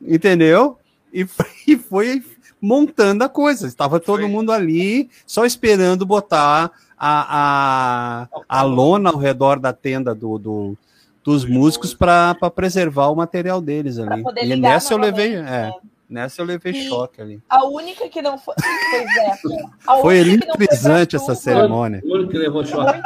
entendeu? 0.01 0.79
E 1.13 1.25
foi, 1.27 1.47
e 1.67 1.77
foi 1.77 2.25
montando 2.61 3.25
a 3.25 3.29
coisa. 3.29 3.67
Estava 3.67 3.99
todo 3.99 4.21
foi. 4.21 4.29
mundo 4.29 4.53
ali, 4.53 5.11
só 5.27 5.45
esperando 5.45 6.07
botar 6.07 6.71
a, 6.97 8.29
a, 8.29 8.29
a 8.49 8.63
lona 8.63 9.11
ao 9.11 9.19
redor 9.19 9.59
da 9.59 9.73
tenda 9.73 10.15
do, 10.15 10.39
do 10.39 10.79
dos 11.27 11.45
músicos 11.45 11.93
para 11.93 12.37
preservar 12.55 13.09
o 13.09 13.17
material 13.17 13.61
deles 13.61 13.99
ali. 13.99 14.23
E 14.45 14.55
nessa 14.55 14.95
eu 14.95 14.99
levei. 14.99 15.35
É. 15.35 15.43
Né? 15.43 15.73
Nessa 16.09 16.41
eu 16.41 16.47
levei 16.47 16.73
e 16.73 16.89
choque 16.89 17.21
ali. 17.21 17.43
A 17.49 17.65
única 17.65 18.09
que 18.09 18.23
não 18.23 18.39
foi. 18.39 18.55
Pois 18.57 19.17
é. 19.17 20.01
Foi 20.01 20.19
eletrizante 20.19 21.17
essa 21.17 21.35
cerimônia. 21.35 22.01
O 22.05 22.15
único 22.15 22.31
que 22.31 22.39
levou 22.39 22.65
choque. 22.65 23.01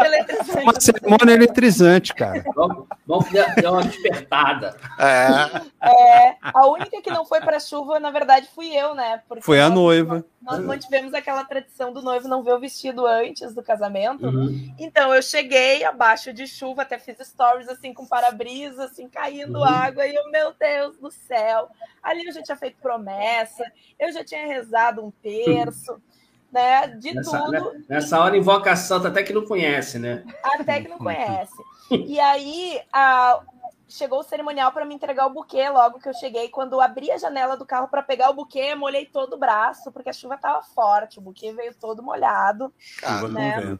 Uma 0.62 0.78
cerimônia 0.78 1.32
eletrizante, 1.32 2.14
cara. 2.14 2.44
Vamos 2.54 3.32
dar 3.32 3.72
uma 3.72 3.82
despertada. 3.82 4.76
É. 4.98 5.88
é. 5.88 6.36
A 6.42 6.66
única 6.66 7.00
que 7.00 7.10
não 7.10 7.24
foi 7.24 7.40
para 7.40 7.58
chuva, 7.58 7.98
na 7.98 8.10
verdade, 8.10 8.48
fui 8.54 8.76
eu, 8.76 8.94
né? 8.94 9.22
Porque 9.26 9.42
foi 9.42 9.60
a 9.60 9.70
noiva. 9.70 10.24
Nós 10.42 10.58
mantivemos 10.60 11.12
aquela 11.12 11.44
tradição 11.44 11.92
do 11.92 12.00
noivo 12.00 12.26
não 12.26 12.42
ver 12.42 12.54
o 12.54 12.58
vestido 12.58 13.06
antes 13.06 13.54
do 13.54 13.62
casamento. 13.62 14.26
Uhum. 14.26 14.74
Então 14.78 15.14
eu 15.14 15.22
cheguei 15.22 15.84
abaixo 15.84 16.32
de 16.32 16.46
chuva, 16.46 16.82
até 16.82 16.98
fiz 16.98 17.18
stories 17.20 17.68
assim 17.68 17.92
com 17.92 18.06
para-brisa, 18.06 18.84
assim, 18.84 19.06
caindo 19.06 19.58
uhum. 19.58 19.64
água, 19.64 20.06
e 20.06 20.14
eu, 20.14 20.30
meu 20.30 20.54
Deus 20.58 20.96
do 20.96 21.10
céu. 21.10 21.68
Ali 22.02 22.24
eu 22.26 22.32
já 22.32 22.42
tinha 22.42 22.56
feito 22.56 22.78
promessa, 22.90 23.64
eu 23.98 24.12
já 24.12 24.24
tinha 24.24 24.46
rezado 24.46 25.04
um 25.04 25.10
terço. 25.10 26.00
Né, 26.52 26.88
de 26.88 27.14
nessa, 27.14 27.38
tudo. 27.38 27.52
Né, 27.52 27.84
nessa 27.88 28.18
hora, 28.18 28.36
invocação, 28.36 29.06
até 29.06 29.22
que 29.22 29.32
não 29.32 29.44
conhece, 29.44 30.00
né? 30.00 30.24
Até 30.42 30.80
que 30.80 30.88
não 30.88 30.98
conhece. 30.98 31.54
E 31.92 32.18
aí, 32.18 32.80
a, 32.92 33.40
chegou 33.88 34.18
o 34.18 34.24
cerimonial 34.24 34.72
para 34.72 34.84
me 34.84 34.92
entregar 34.92 35.26
o 35.26 35.32
buquê 35.32 35.68
logo 35.68 36.00
que 36.00 36.08
eu 36.08 36.14
cheguei. 36.14 36.48
Quando 36.48 36.80
abri 36.80 37.12
a 37.12 37.18
janela 37.18 37.56
do 37.56 37.64
carro 37.64 37.86
para 37.86 38.02
pegar 38.02 38.30
o 38.30 38.34
buquê, 38.34 38.74
molhei 38.74 39.06
todo 39.06 39.34
o 39.34 39.38
braço, 39.38 39.92
porque 39.92 40.08
a 40.08 40.12
chuva 40.12 40.34
estava 40.34 40.60
forte. 40.60 41.20
O 41.20 41.22
buquê 41.22 41.52
veio 41.52 41.72
todo 41.72 42.02
molhado. 42.02 42.72
Chuva 42.78 43.28
né? 43.28 43.78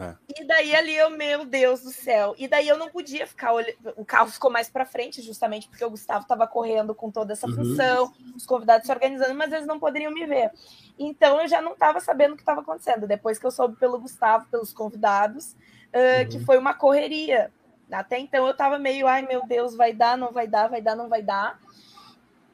É. 0.00 0.16
E 0.40 0.44
daí 0.44 0.74
ali 0.74 0.94
eu, 0.94 1.10
meu 1.10 1.44
Deus 1.44 1.82
do 1.82 1.90
céu. 1.90 2.34
E 2.36 2.48
daí 2.48 2.68
eu 2.68 2.76
não 2.76 2.88
podia 2.88 3.26
ficar 3.26 3.52
olhando. 3.52 3.76
O 3.96 4.04
carro 4.04 4.30
ficou 4.30 4.50
mais 4.50 4.68
para 4.68 4.84
frente, 4.84 5.22
justamente 5.22 5.68
porque 5.68 5.84
o 5.84 5.90
Gustavo 5.90 6.22
estava 6.22 6.46
correndo 6.46 6.94
com 6.94 7.10
toda 7.10 7.32
essa 7.32 7.46
uhum. 7.46 7.54
função, 7.54 8.12
os 8.34 8.44
convidados 8.44 8.86
se 8.86 8.92
organizando, 8.92 9.34
mas 9.34 9.52
eles 9.52 9.66
não 9.66 9.78
poderiam 9.78 10.12
me 10.12 10.26
ver. 10.26 10.50
Então 10.98 11.40
eu 11.40 11.48
já 11.48 11.60
não 11.60 11.72
estava 11.72 12.00
sabendo 12.00 12.32
o 12.32 12.36
que 12.36 12.42
estava 12.42 12.60
acontecendo. 12.60 13.06
Depois 13.06 13.38
que 13.38 13.46
eu 13.46 13.50
soube 13.50 13.76
pelo 13.76 13.98
Gustavo, 13.98 14.46
pelos 14.50 14.72
convidados, 14.72 15.52
uh, 15.52 16.22
uhum. 16.22 16.28
que 16.28 16.40
foi 16.40 16.58
uma 16.58 16.74
correria. 16.74 17.52
Até 17.90 18.18
então 18.18 18.44
eu 18.46 18.52
estava 18.52 18.78
meio, 18.78 19.06
ai 19.06 19.22
meu 19.22 19.46
Deus, 19.46 19.76
vai 19.76 19.92
dar, 19.92 20.16
não 20.16 20.32
vai 20.32 20.48
dar, 20.48 20.68
vai 20.68 20.80
dar, 20.80 20.96
não 20.96 21.08
vai 21.08 21.22
dar. 21.22 21.60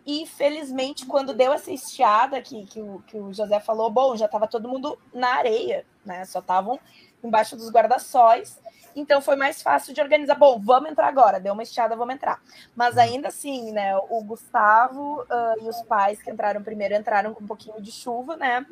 E 0.07 0.27
felizmente, 0.27 1.07
quando 1.07 1.35
deu 1.35 1.53
essa 1.53 1.71
estiada 1.71 2.41
que, 2.41 2.67
que, 2.67 2.81
o, 2.81 3.03
que 3.07 3.19
o 3.19 3.33
José 3.33 3.61
falou, 3.61 3.91
bom, 3.91 4.17
já 4.17 4.27
estava 4.27 4.47
todo 4.47 4.69
mundo 4.69 4.99
na 5.13 5.35
areia, 5.35 5.87
né? 6.05 6.25
Só 6.25 6.41
estavam 6.41 6.81
embaixo 7.23 7.57
dos 7.57 7.71
guarda-sóis. 7.71 8.59
Então 8.95 9.21
foi 9.21 9.37
mais 9.37 9.63
fácil 9.63 9.95
de 9.95 10.01
organizar. 10.01 10.35
Bom, 10.35 10.61
vamos 10.61 10.91
entrar 10.91 11.07
agora. 11.07 11.39
Deu 11.39 11.53
uma 11.53 11.63
estiada, 11.63 11.95
vamos 11.97 12.15
entrar. 12.15 12.41
Mas 12.75 12.99
ainda 12.99 13.29
assim, 13.29 13.73
né? 13.73 13.97
O 14.09 14.23
Gustavo 14.23 15.23
uh, 15.23 15.65
e 15.65 15.69
os 15.69 15.81
pais 15.83 16.21
que 16.23 16.31
entraram 16.31 16.63
primeiro 16.63 16.95
entraram 16.95 17.33
com 17.33 17.45
um 17.45 17.47
pouquinho 17.47 17.81
de 17.81 17.93
chuva, 17.93 18.37
né? 18.37 18.67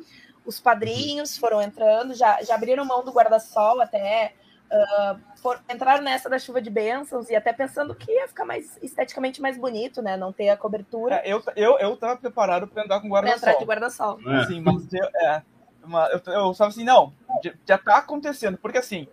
Os 0.45 0.59
padrinhos 0.59 1.37
foram 1.37 1.61
entrando, 1.61 2.13
já, 2.13 2.41
já 2.41 2.55
abriram 2.55 2.83
mão 2.83 3.03
do 3.03 3.11
guarda-sol 3.11 3.81
até 3.81 4.33
uh, 4.71 5.19
for, 5.37 5.59
entraram 5.69 6.03
nessa 6.03 6.29
da 6.29 6.39
chuva 6.39 6.61
de 6.61 6.69
bênçãos 6.69 7.29
e 7.29 7.35
até 7.35 7.53
pensando 7.53 7.93
que 7.93 8.11
ia 8.11 8.27
ficar 8.27 8.45
mais 8.45 8.77
esteticamente 8.81 9.41
mais 9.41 9.57
bonito, 9.57 10.01
né? 10.01 10.17
Não 10.17 10.31
ter 10.31 10.49
a 10.49 10.57
cobertura. 10.57 11.15
É, 11.15 11.31
eu, 11.31 11.43
eu, 11.55 11.77
eu 11.79 11.97
tava 11.97 12.17
preparado 12.17 12.67
para 12.67 12.83
andar 12.83 12.99
com 12.99 13.09
guarda-sol. 13.09 13.39
Pra 13.39 13.51
entrar 13.51 13.59
de 13.59 13.65
guarda-sol. 13.65 14.19
É. 14.27 14.45
Sim, 14.45 14.61
mas 14.61 14.91
eu, 14.93 15.05
é, 15.15 15.41
uma, 15.83 16.07
eu, 16.07 16.21
eu 16.33 16.51
estava 16.51 16.69
assim, 16.69 16.83
não, 16.83 17.13
já, 17.43 17.53
já 17.65 17.77
tá 17.77 17.97
acontecendo, 17.97 18.57
porque 18.57 18.77
assim, 18.77 19.07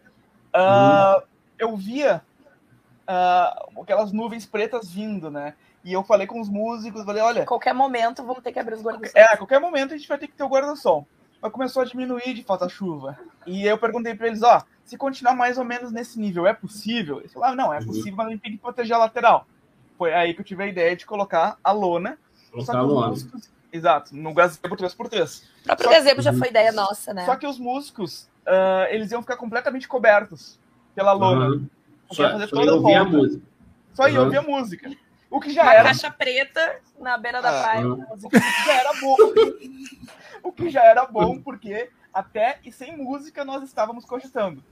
uh, 0.55 1.23
eu 1.59 1.77
via 1.77 2.23
uh, 3.07 3.83
aquelas 3.83 4.13
nuvens 4.13 4.47
pretas 4.47 4.91
vindo, 4.91 5.31
né? 5.31 5.55
E 5.85 5.93
eu 5.93 6.03
falei 6.03 6.27
com 6.27 6.41
os 6.41 6.49
músicos, 6.49 7.05
falei, 7.05 7.23
olha. 7.23 7.47
Qualquer 7.47 7.73
momento 7.73 8.25
vamos 8.25 8.43
ter 8.43 8.53
que 8.53 8.59
abrir 8.59 8.75
os 8.75 8.83
guarda-sol. 8.83 9.13
É, 9.15 9.25
a 9.25 9.37
qualquer 9.37 9.61
momento 9.61 9.95
a 9.95 9.97
gente 9.97 10.09
vai 10.09 10.19
ter 10.19 10.27
que 10.27 10.35
ter 10.35 10.43
o 10.43 10.49
guarda-sol. 10.49 11.07
Mas 11.41 11.53
começou 11.53 11.83
a 11.83 11.85
diminuir 11.85 12.35
de 12.35 12.43
falta 12.43 12.69
chuva. 12.69 13.17
E 13.47 13.65
eu 13.65 13.79
perguntei 13.79 14.15
para 14.15 14.27
eles, 14.27 14.43
ó, 14.43 14.65
se 14.85 14.97
continuar 14.97 15.35
mais 15.35 15.59
ou 15.59 15.65
menos 15.65 15.93
nesse 15.93 16.19
nível, 16.19 16.47
é 16.47 16.53
possível? 16.53 17.21
Eles 17.21 17.33
falaram, 17.33 17.55
não, 17.55 17.73
é 17.73 17.79
uhum. 17.79 17.87
possível, 17.87 18.17
mas 18.17 18.27
a 18.27 18.31
gente 18.31 18.41
tem 18.41 18.53
que 18.53 18.59
proteger 18.59 18.97
a 18.97 18.99
lateral. 18.99 19.47
Foi 19.97 20.13
aí 20.13 20.35
que 20.35 20.41
eu 20.41 20.45
tive 20.45 20.65
a 20.65 20.67
ideia 20.67 20.97
de 20.97 21.07
colocar 21.07 21.57
a 21.63 21.71
lona. 21.71 22.19
Colocar 22.51 22.79
a 22.79 22.83
lona. 22.83 23.09
Músicos, 23.09 23.49
exato, 23.73 24.15
no 24.15 24.33
gazebo 24.35 24.77
3x3. 24.77 25.43
O 25.63 25.67
próprio 25.67 25.91
gazebo 25.91 26.23
já 26.23 26.33
foi 26.33 26.49
ideia 26.49 26.73
nossa, 26.73 27.13
né? 27.13 27.25
Só 27.25 27.37
que 27.37 27.47
os 27.47 27.59
músicos, 27.59 28.29
uh, 28.47 28.87
eles 28.91 29.11
iam 29.11 29.23
ficar 29.23 29.37
completamente 29.37 29.89
cobertos 29.89 30.59
pela 30.95 31.13
lona. 31.13 31.49
Uhum. 31.49 31.69
Só, 32.11 32.31
fazer 32.31 32.49
só 32.49 32.57
toda 32.57 32.75
ouvir 32.75 32.95
a 32.95 33.05
música. 33.05 33.43
Só 33.93 34.03
uhum. 34.05 34.09
ia 34.09 34.21
ouvir 34.21 34.37
a 34.37 34.43
música. 34.43 34.91
O 35.31 35.41
que 35.41 35.51
já 35.51 35.63
Uma 35.63 35.75
era. 35.75 35.85
caixa 35.85 36.11
preta 36.11 36.81
na 36.99 37.19
beira 37.19 37.43
da 37.43 37.51
ah, 37.51 37.63
praia. 37.63 37.87
Uhum. 37.87 38.05
O 38.23 38.31
que 38.31 38.39
já 38.65 38.75
era 38.75 38.93
bom. 39.01 39.17
o 40.43 40.53
que 40.53 40.71
já 40.71 40.85
era 40.85 41.07
bom, 41.07 41.41
porque 41.41 41.91
até 42.15 42.59
e 42.65 42.73
sem 42.73 42.97
música 42.97 43.45
nós 43.45 43.63
estávamos 43.63 44.05
cogitando. 44.05 44.63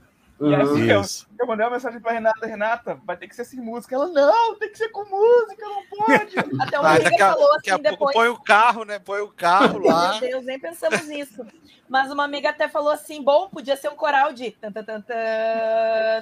E 0.41 0.53
aí 0.53 0.63
uhum. 0.63 0.77
eu, 0.85 1.01
eu, 1.39 1.47
mandei 1.47 1.65
uma 1.65 1.71
mensagem 1.71 2.01
pra 2.01 2.11
Renata, 2.11 2.45
Renata, 2.45 2.99
vai 3.05 3.15
ter 3.15 3.25
que 3.25 3.35
ser 3.35 3.45
sem 3.45 3.59
música. 3.59 3.95
Ela, 3.95 4.07
não, 4.07 4.55
tem 4.55 4.69
que 4.69 4.77
ser 4.77 4.89
com 4.89 5.05
música, 5.05 5.65
não 5.65 5.85
pode. 5.85 6.35
Até 6.61 6.77
uma 6.77 6.95
amiga 6.95 7.25
a, 7.25 7.33
falou 7.33 7.55
assim 7.55 7.81
depois. 7.81 8.13
Põe 8.13 8.27
o 8.27 8.37
carro, 8.37 8.83
né? 8.83 8.99
Põe 8.99 9.21
o 9.21 9.29
carro 9.29 9.79
lá. 9.79 10.19
Meu 10.19 10.29
Deus, 10.29 10.45
nem 10.45 10.59
pensamos 10.59 11.07
nisso. 11.07 11.45
Mas 11.87 12.11
uma 12.11 12.25
amiga 12.25 12.49
até 12.49 12.67
falou 12.67 12.91
assim: 12.91 13.21
bom, 13.21 13.47
podia 13.47 13.77
ser 13.77 13.89
um 13.89 13.95
coral 13.95 14.33
de. 14.33 14.51
Tan, 14.51 14.71
tan, 14.73 14.83
tan, 14.83 15.01
tan. 15.01 15.13
É. 15.15 16.21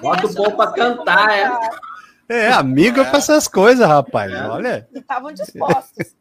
Bota 0.00 0.26
o 0.26 0.34
povo 0.34 0.56
pra 0.56 0.72
cantar, 0.72 1.30
é. 1.30 1.50
É, 2.28 2.48
amiga 2.48 3.02
é. 3.02 3.04
para 3.04 3.18
essas 3.18 3.46
coisas, 3.46 3.86
rapaz. 3.86 4.32
É. 4.32 4.46
Olha. 4.46 4.88
Estavam 4.92 5.32
dispostos. 5.32 6.14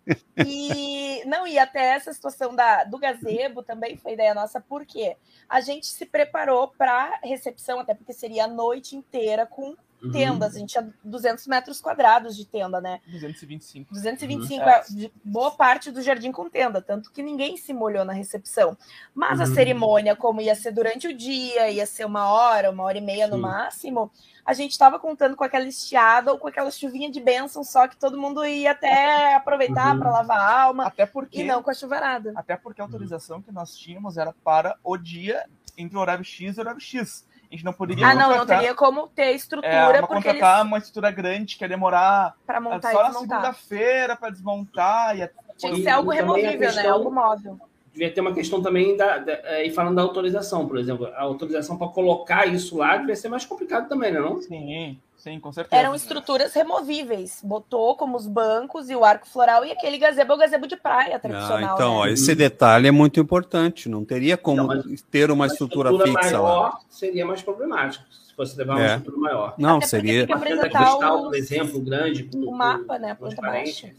E 0.46 1.24
não, 1.26 1.48
e 1.48 1.58
até 1.58 1.96
essa 1.96 2.14
situação 2.14 2.56
da, 2.56 2.84
do 2.84 2.98
gazebo 2.98 3.64
também 3.64 3.98
foi 3.98 4.14
ideia 4.14 4.34
nossa, 4.34 4.60
porque 4.60 5.16
a 5.48 5.62
gente 5.62 5.88
se 5.88 6.06
preparou 6.06 6.68
para 6.78 7.20
recepção, 7.24 7.80
até 7.80 7.94
porque 7.94 8.14
seria 8.14 8.46
a 8.46 8.48
noite 8.48 8.96
inteira 8.96 9.46
com 9.46 9.76
uhum. 10.04 10.12
tendas. 10.12 10.56
A 10.56 10.60
gente 10.60 10.72
tinha 10.72 10.94
200 11.04 11.48
metros 11.48 11.80
quadrados 11.82 12.36
de 12.36 12.46
tenda, 12.46 12.82
né? 12.82 13.00
225. 13.08 13.94
225, 13.94 14.64
uhum. 14.64 14.70
é, 14.70 15.12
boa 15.24 15.52
parte 15.52 15.92
do 15.92 16.02
jardim 16.02 16.32
com 16.32 16.50
tenda, 16.50 16.82
tanto 16.82 17.12
que 17.12 17.24
ninguém 17.24 17.58
se 17.58 17.74
molhou 17.74 18.06
na 18.06 18.14
recepção. 18.14 18.78
Mas 19.14 19.40
uhum. 19.40 19.46
a 19.46 19.48
cerimônia, 19.48 20.16
como 20.16 20.42
ia 20.42 20.56
ser 20.56 20.72
durante 20.72 21.08
o 21.08 21.16
dia, 21.16 21.70
ia 21.70 21.86
ser 21.86 22.06
uma 22.06 22.28
hora, 22.28 22.72
uma 22.72 22.84
hora 22.84 22.98
e 22.98 23.02
meia 23.02 23.28
no 23.28 23.38
máximo 23.38 24.12
a 24.46 24.54
gente 24.54 24.72
estava 24.72 25.00
contando 25.00 25.36
com 25.36 25.44
aquela 25.44 25.66
estiada 25.66 26.32
ou 26.32 26.38
com 26.38 26.48
aquela 26.48 26.70
chuvinha 26.70 27.10
de 27.10 27.20
bênção, 27.20 27.64
só 27.64 27.88
que 27.88 27.96
todo 27.96 28.20
mundo 28.20 28.46
ia 28.46 28.72
até 28.72 29.36
aproveitar 29.36 29.94
uhum. 29.94 30.00
para 30.00 30.12
lavar 30.12 30.38
a 30.38 30.62
alma. 30.64 30.88
Até 30.88 31.06
porque, 31.06 31.42
e 31.42 31.44
não 31.44 31.64
com 31.64 31.70
a 31.70 31.74
chuvarada. 31.74 32.34
Até 32.36 32.58
porque 32.58 32.82
a 32.82 32.84
autorização 32.84 33.42
que 33.42 33.52
nós 33.52 33.78
tínhamos 33.78 34.18
era 34.18 34.34
para 34.44 34.78
o 34.84 34.98
dia 34.98 35.46
entre 35.78 35.98
o 35.98 36.02
horário 36.02 36.26
X 36.26 36.56
e 36.56 36.60
o 36.60 36.62
horário 36.62 36.82
X. 36.82 37.26
A 37.54 37.56
gente 37.56 37.66
não 37.66 37.74
poderia. 37.74 38.08
Ah, 38.08 38.16
não, 38.16 38.36
não 38.36 38.46
teria 38.48 38.74
como 38.74 39.08
ter 39.10 39.36
estrutura. 39.36 39.72
É, 39.72 40.00
uma 40.00 40.08
porque 40.08 40.24
contratar 40.30 40.60
eles... 40.62 40.68
uma 40.68 40.78
estrutura 40.80 41.12
grande 41.12 41.56
que 41.56 41.64
ia 41.64 41.70
demorar 41.70 42.36
para 42.48 42.60
montar 42.60 42.92
só 42.92 43.04
na 43.04 43.14
segunda-feira 43.14 44.16
para 44.16 44.32
desmontar. 44.32 45.16
Ia... 45.16 45.32
Tinha 45.56 45.72
que 45.72 45.84
ser 45.84 45.90
algo 45.90 46.10
removível, 46.10 46.52
né? 46.52 46.58
questão... 46.58 46.84
né? 46.84 46.90
Algo 46.90 47.12
móvel 47.12 47.60
devia 47.94 48.12
ter 48.12 48.22
uma 48.22 48.34
questão 48.34 48.62
também 48.62 48.98
da, 48.98 49.20
da, 49.20 49.34
é, 49.44 49.66
e 49.66 49.72
falando 49.72 49.96
da 49.96 50.02
autorização, 50.02 50.68
por 50.68 50.78
exemplo, 50.78 51.06
a 51.06 51.22
autorização 51.22 51.78
para 51.78 51.88
colocar 51.88 52.48
isso 52.48 52.78
lá 52.78 52.98
devia 52.98 53.16
ser 53.16 53.30
mais 53.30 53.46
complicado 53.46 53.88
também, 53.88 54.12
né, 54.12 54.20
não? 54.20 54.42
Sim, 54.42 55.00
sim, 55.16 55.40
com 55.40 55.52
certeza. 55.52 55.80
Eram 55.80 55.94
estruturas 55.94 56.54
removíveis, 56.54 57.40
botou 57.44 57.96
como 57.96 58.18
os 58.18 58.28
bancos 58.28 58.90
e 58.90 58.96
o 58.96 59.06
arco 59.06 59.28
floral 59.28 59.64
e 59.64 59.72
aquele 59.72 59.98
gazebo 60.00 60.34
o 60.34 60.38
gazebo 60.38 60.68
de 60.68 60.76
praia 60.76 61.20
tradicional. 61.20 61.72
Ah, 61.72 61.74
então, 61.76 62.04
né? 62.04 62.14
esse 62.14 62.34
detalhe 62.34 62.88
é 62.88 62.92
muito 62.92 63.20
importante. 63.20 63.88
Não 63.88 64.04
teria 64.04 64.36
como 64.36 64.64
não, 64.64 64.84
ter 65.12 65.30
uma, 65.30 65.36
uma 65.36 65.48
estrutura, 65.48 65.92
estrutura, 65.92 66.22
fixa 66.22 66.38
maior 66.38 66.62
lá. 66.62 66.80
Seria 66.90 67.26
mais 67.26 67.44
problemático 67.44 68.06
se 68.10 68.36
fosse 68.36 68.58
levar 68.58 68.74
uma 68.74 68.84
é. 68.84 68.88
estrutura 68.88 69.18
maior. 69.18 69.54
Não, 69.60 69.78
Até 69.78 69.86
seria. 69.86 70.26
Tem 70.26 70.28
que 70.28 70.34
apresentar 70.34 70.96
o... 70.96 71.24
por 71.26 71.36
exemplo, 71.36 71.80
grande, 71.80 72.24
com, 72.24 72.40
o 72.40 72.52
mapa, 72.52 72.98
né? 72.98 73.14
Planta 73.14 73.42
baixa. 73.42 73.92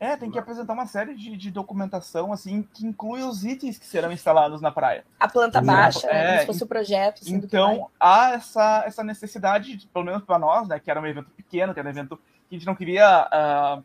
É, 0.00 0.16
tem 0.16 0.30
que 0.30 0.38
apresentar 0.38 0.72
uma 0.72 0.86
série 0.86 1.14
de, 1.14 1.36
de, 1.36 1.50
documentação 1.50 2.32
assim 2.32 2.66
que 2.72 2.86
inclui 2.86 3.22
os 3.22 3.44
itens 3.44 3.78
que 3.78 3.84
serão 3.84 4.10
instalados 4.10 4.62
na 4.62 4.72
praia. 4.72 5.04
A 5.20 5.28
planta 5.28 5.60
baixa, 5.60 6.06
é, 6.06 6.12
né, 6.12 6.28
como 6.30 6.40
se 6.40 6.46
fosse 6.46 6.64
o 6.64 6.66
projeto. 6.66 7.20
Assim, 7.20 7.34
então 7.34 7.90
há 8.00 8.30
essa, 8.30 8.82
essa 8.86 9.04
necessidade, 9.04 9.86
pelo 9.92 10.06
menos 10.06 10.24
para 10.24 10.38
nós, 10.38 10.66
né, 10.66 10.80
que 10.80 10.90
era 10.90 10.98
um 10.98 11.06
evento 11.06 11.28
pequeno, 11.32 11.74
que 11.74 11.80
era 11.80 11.86
um 11.86 11.92
evento 11.92 12.16
que 12.48 12.54
a 12.56 12.58
gente 12.58 12.66
não 12.66 12.74
queria 12.74 13.28
uh, 13.28 13.84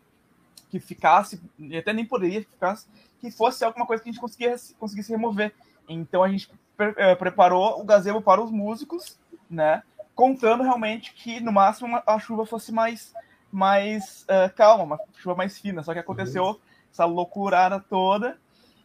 que 0.70 0.80
ficasse, 0.80 1.42
e 1.60 1.78
até 1.78 1.92
nem 1.92 2.06
poderia 2.06 2.46
que 2.46 2.50
ficasse, 2.50 2.88
que 3.20 3.30
fosse 3.30 3.66
alguma 3.66 3.86
coisa 3.86 4.02
que 4.02 4.08
a 4.08 4.12
gente 4.14 4.22
conseguisse, 4.22 4.74
conseguisse 4.76 5.12
remover. 5.12 5.54
Então 5.86 6.24
a 6.24 6.30
gente 6.30 6.50
pre 6.78 6.92
uh, 6.92 7.18
preparou 7.20 7.82
o 7.82 7.84
gazebo 7.84 8.22
para 8.22 8.42
os 8.42 8.52
músicos, 8.52 9.20
né, 9.50 9.84
contando 10.16 10.64
realmente 10.64 11.14
que 11.14 11.42
no 11.42 11.52
máximo 11.52 12.02
a 12.08 12.18
chuva 12.20 12.46
fosse 12.46 12.72
mais 12.72 13.14
mais 13.56 14.26
uh, 14.30 14.54
calma, 14.54 14.84
uma 14.84 15.00
chuva 15.18 15.36
mais 15.36 15.58
fina. 15.58 15.82
Só 15.82 15.94
que 15.94 16.00
aconteceu 16.00 16.44
uhum. 16.44 16.60
essa 16.92 17.06
loucurada 17.06 17.80
toda. 17.80 18.38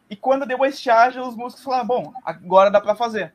E 0.08 0.14
quando 0.14 0.46
deu 0.46 0.62
a 0.62 0.68
estiagem, 0.68 1.20
os 1.20 1.34
músicos 1.34 1.64
falaram: 1.64 1.86
bom, 1.86 2.12
agora 2.24 2.70
dá 2.70 2.80
para 2.80 2.94
fazer. 2.94 3.34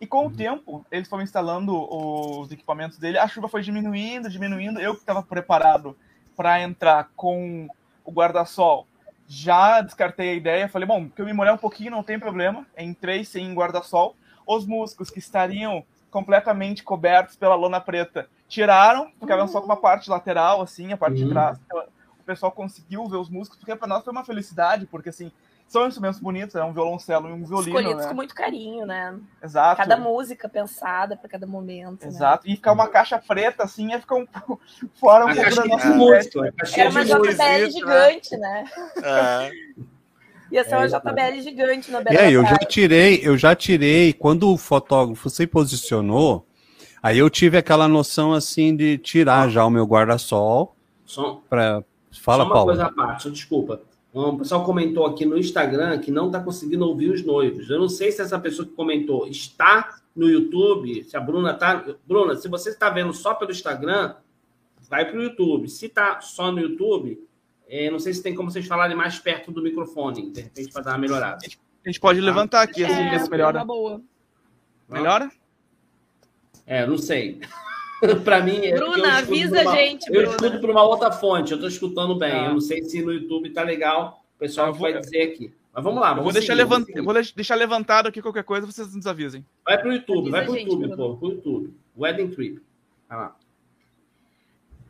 E 0.00 0.06
com 0.06 0.20
o 0.20 0.22
uhum. 0.24 0.34
tempo, 0.34 0.86
eles 0.90 1.08
foram 1.08 1.24
instalando 1.24 1.76
os 1.76 2.50
equipamentos 2.50 2.98
dele, 2.98 3.18
a 3.18 3.28
chuva 3.28 3.48
foi 3.48 3.62
diminuindo, 3.62 4.30
diminuindo. 4.30 4.80
Eu 4.80 4.94
que 4.94 5.00
estava 5.00 5.22
preparado 5.22 5.96
para 6.36 6.60
entrar 6.62 7.10
com 7.14 7.68
o 8.02 8.10
guarda-sol, 8.10 8.86
já 9.26 9.82
descartei 9.82 10.30
a 10.30 10.34
ideia. 10.34 10.68
Falei: 10.68 10.86
bom, 10.86 11.08
que 11.08 11.20
eu 11.20 11.26
me 11.26 11.32
molhar 11.32 11.54
um 11.54 11.58
pouquinho, 11.58 11.90
não 11.90 12.04
tem 12.04 12.18
problema. 12.18 12.64
Entrei 12.78 13.24
sem 13.24 13.52
guarda-sol. 13.52 14.16
Os 14.46 14.64
músicos 14.66 15.10
que 15.10 15.18
estariam 15.18 15.84
completamente 16.10 16.82
cobertos 16.82 17.36
pela 17.36 17.54
lona 17.54 17.80
preta 17.80 18.28
tiraram, 18.50 19.10
ficavam 19.18 19.46
só 19.46 19.60
com 19.60 19.66
uma 19.66 19.76
parte 19.76 20.10
lateral, 20.10 20.60
assim, 20.60 20.92
a 20.92 20.96
parte 20.96 21.22
uhum. 21.22 21.28
de 21.28 21.32
trás. 21.32 21.58
Então, 21.64 21.84
o 22.18 22.24
pessoal 22.24 22.52
conseguiu 22.52 23.06
ver 23.08 23.16
os 23.16 23.30
músicos, 23.30 23.58
porque 23.58 23.74
para 23.74 23.88
nós 23.88 24.04
foi 24.04 24.12
uma 24.12 24.24
felicidade, 24.24 24.86
porque 24.86 25.08
assim, 25.08 25.30
são 25.68 25.86
instrumentos 25.86 26.18
bonitos, 26.18 26.56
é 26.56 26.64
um 26.64 26.72
violoncelo 26.72 27.28
e 27.28 27.32
um 27.32 27.44
violino. 27.44 27.78
Escolhidos 27.78 28.02
né? 28.02 28.08
com 28.08 28.14
muito 28.14 28.34
carinho, 28.34 28.84
né? 28.84 29.16
Exato. 29.40 29.76
Cada 29.76 29.96
música 29.96 30.48
pensada 30.48 31.16
para 31.16 31.28
cada 31.28 31.46
momento. 31.46 32.02
Né? 32.02 32.08
Exato. 32.08 32.46
Né? 32.46 32.52
E 32.52 32.56
ficar 32.56 32.72
uma 32.72 32.88
caixa 32.88 33.18
preta 33.18 33.62
assim 33.62 33.90
ia 33.90 34.00
ficar 34.00 34.16
um 34.16 34.26
fora 34.98 35.26
um 35.26 35.34
pouco 35.34 35.54
da 35.54 35.64
nossa 35.64 35.88
música. 35.90 36.52
Era 36.76 36.90
uma 36.90 37.04
JBL 37.04 37.70
gigante, 37.70 38.36
né? 38.36 38.64
É. 39.02 39.50
Ia 40.50 40.64
ser 40.64 40.74
uma 40.74 40.84
é, 40.84 40.88
JBL 40.88 41.42
gigante 41.42 41.90
na 41.92 42.02
E 42.10 42.18
aí, 42.18 42.34
eu 42.34 42.44
já 42.44 42.56
tirei, 42.56 43.20
eu 43.22 43.38
já 43.38 43.54
tirei, 43.54 44.12
quando 44.12 44.52
o 44.52 44.58
fotógrafo 44.58 45.30
se 45.30 45.46
posicionou, 45.46 46.44
Aí 47.02 47.18
eu 47.18 47.30
tive 47.30 47.56
aquela 47.56 47.88
noção 47.88 48.32
assim 48.32 48.76
de 48.76 48.98
tirar 48.98 49.48
já 49.48 49.64
o 49.64 49.70
meu 49.70 49.84
guarda-sol. 49.84 50.76
Só, 51.04 51.42
pra... 51.48 51.82
Fala, 52.12 52.42
só 52.42 52.48
uma 52.48 52.54
Paulo. 52.54 52.66
coisa 52.66 52.86
à 52.86 52.92
parte, 52.92 53.30
desculpa. 53.30 53.80
Um 54.12 54.36
pessoal 54.36 54.64
comentou 54.64 55.06
aqui 55.06 55.24
no 55.24 55.38
Instagram 55.38 55.98
que 55.98 56.10
não 56.10 56.26
está 56.26 56.40
conseguindo 56.40 56.84
ouvir 56.84 57.10
os 57.10 57.24
noivos. 57.24 57.70
Eu 57.70 57.78
não 57.78 57.88
sei 57.88 58.10
se 58.10 58.20
essa 58.20 58.38
pessoa 58.38 58.66
que 58.66 58.74
comentou 58.74 59.28
está 59.28 60.00
no 60.14 60.28
YouTube, 60.28 61.04
se 61.04 61.16
a 61.16 61.20
Bruna 61.20 61.52
está. 61.52 61.84
Bruna, 62.04 62.34
se 62.34 62.48
você 62.48 62.70
está 62.70 62.90
vendo 62.90 63.12
só 63.12 63.34
pelo 63.34 63.52
Instagram, 63.52 64.16
vai 64.88 65.08
para 65.08 65.18
o 65.18 65.22
YouTube. 65.22 65.68
Se 65.68 65.86
está 65.86 66.20
só 66.20 66.50
no 66.50 66.58
YouTube, 66.58 67.24
é, 67.68 67.88
não 67.88 68.00
sei 68.00 68.12
se 68.12 68.20
tem 68.20 68.34
como 68.34 68.50
vocês 68.50 68.66
falarem 68.66 68.96
mais 68.96 69.20
perto 69.20 69.52
do 69.52 69.62
microfone, 69.62 70.30
de 70.30 70.40
repente, 70.40 70.72
para 70.72 70.82
dar 70.82 70.90
uma 70.92 70.98
melhorada. 70.98 71.38
A 71.84 71.88
gente 71.88 72.00
pode 72.00 72.20
levantar 72.20 72.62
aqui, 72.62 72.84
assim, 72.84 73.00
é, 73.00 73.16
ver 73.16 73.30
melhora. 73.30 73.64
Boa. 73.64 74.02
Melhora? 74.88 75.30
É, 76.66 76.86
não 76.86 76.98
sei. 76.98 77.40
para 78.24 78.42
mim. 78.42 78.64
É 78.64 78.74
Bruna, 78.74 79.18
avisa 79.18 79.62
uma, 79.62 79.72
a 79.72 79.76
gente. 79.76 80.06
Eu 80.08 80.22
Bruna. 80.22 80.36
escuto 80.36 80.60
por 80.60 80.70
uma 80.70 80.82
outra 80.82 81.10
fonte, 81.10 81.52
eu 81.52 81.56
estou 81.56 81.68
escutando 81.68 82.16
bem. 82.16 82.32
Ah. 82.32 82.46
Eu 82.46 82.52
não 82.54 82.60
sei 82.60 82.82
se 82.82 83.02
no 83.02 83.12
YouTube 83.12 83.48
está 83.48 83.62
legal, 83.62 84.24
o 84.36 84.38
pessoal 84.38 84.72
vou... 84.72 84.82
vai 84.82 84.98
dizer 84.98 85.22
aqui. 85.22 85.52
Mas 85.72 85.84
vamos 85.84 86.00
lá. 86.00 86.10
Vamos 86.10 86.24
vou, 86.24 86.32
deixar 86.32 86.54
levant... 86.54 86.86
vou 87.04 87.14
deixar 87.14 87.54
levantado 87.54 88.08
aqui 88.08 88.20
qualquer 88.20 88.44
coisa, 88.44 88.66
vocês 88.66 88.94
nos 88.94 89.06
avisem. 89.06 89.44
Vai 89.64 89.78
para 89.78 89.88
o 89.88 89.92
YouTube, 89.92 90.28
Avisa 90.28 90.32
vai 90.32 90.44
para 90.44 90.52
o 90.52 90.58
YouTube, 90.58 90.96
pô, 90.96 91.16
pro 91.16 91.28
YouTube. 91.30 91.74
Wedding 91.96 92.28
Trip. 92.30 92.60
Vai 93.08 93.18
lá. 93.18 93.36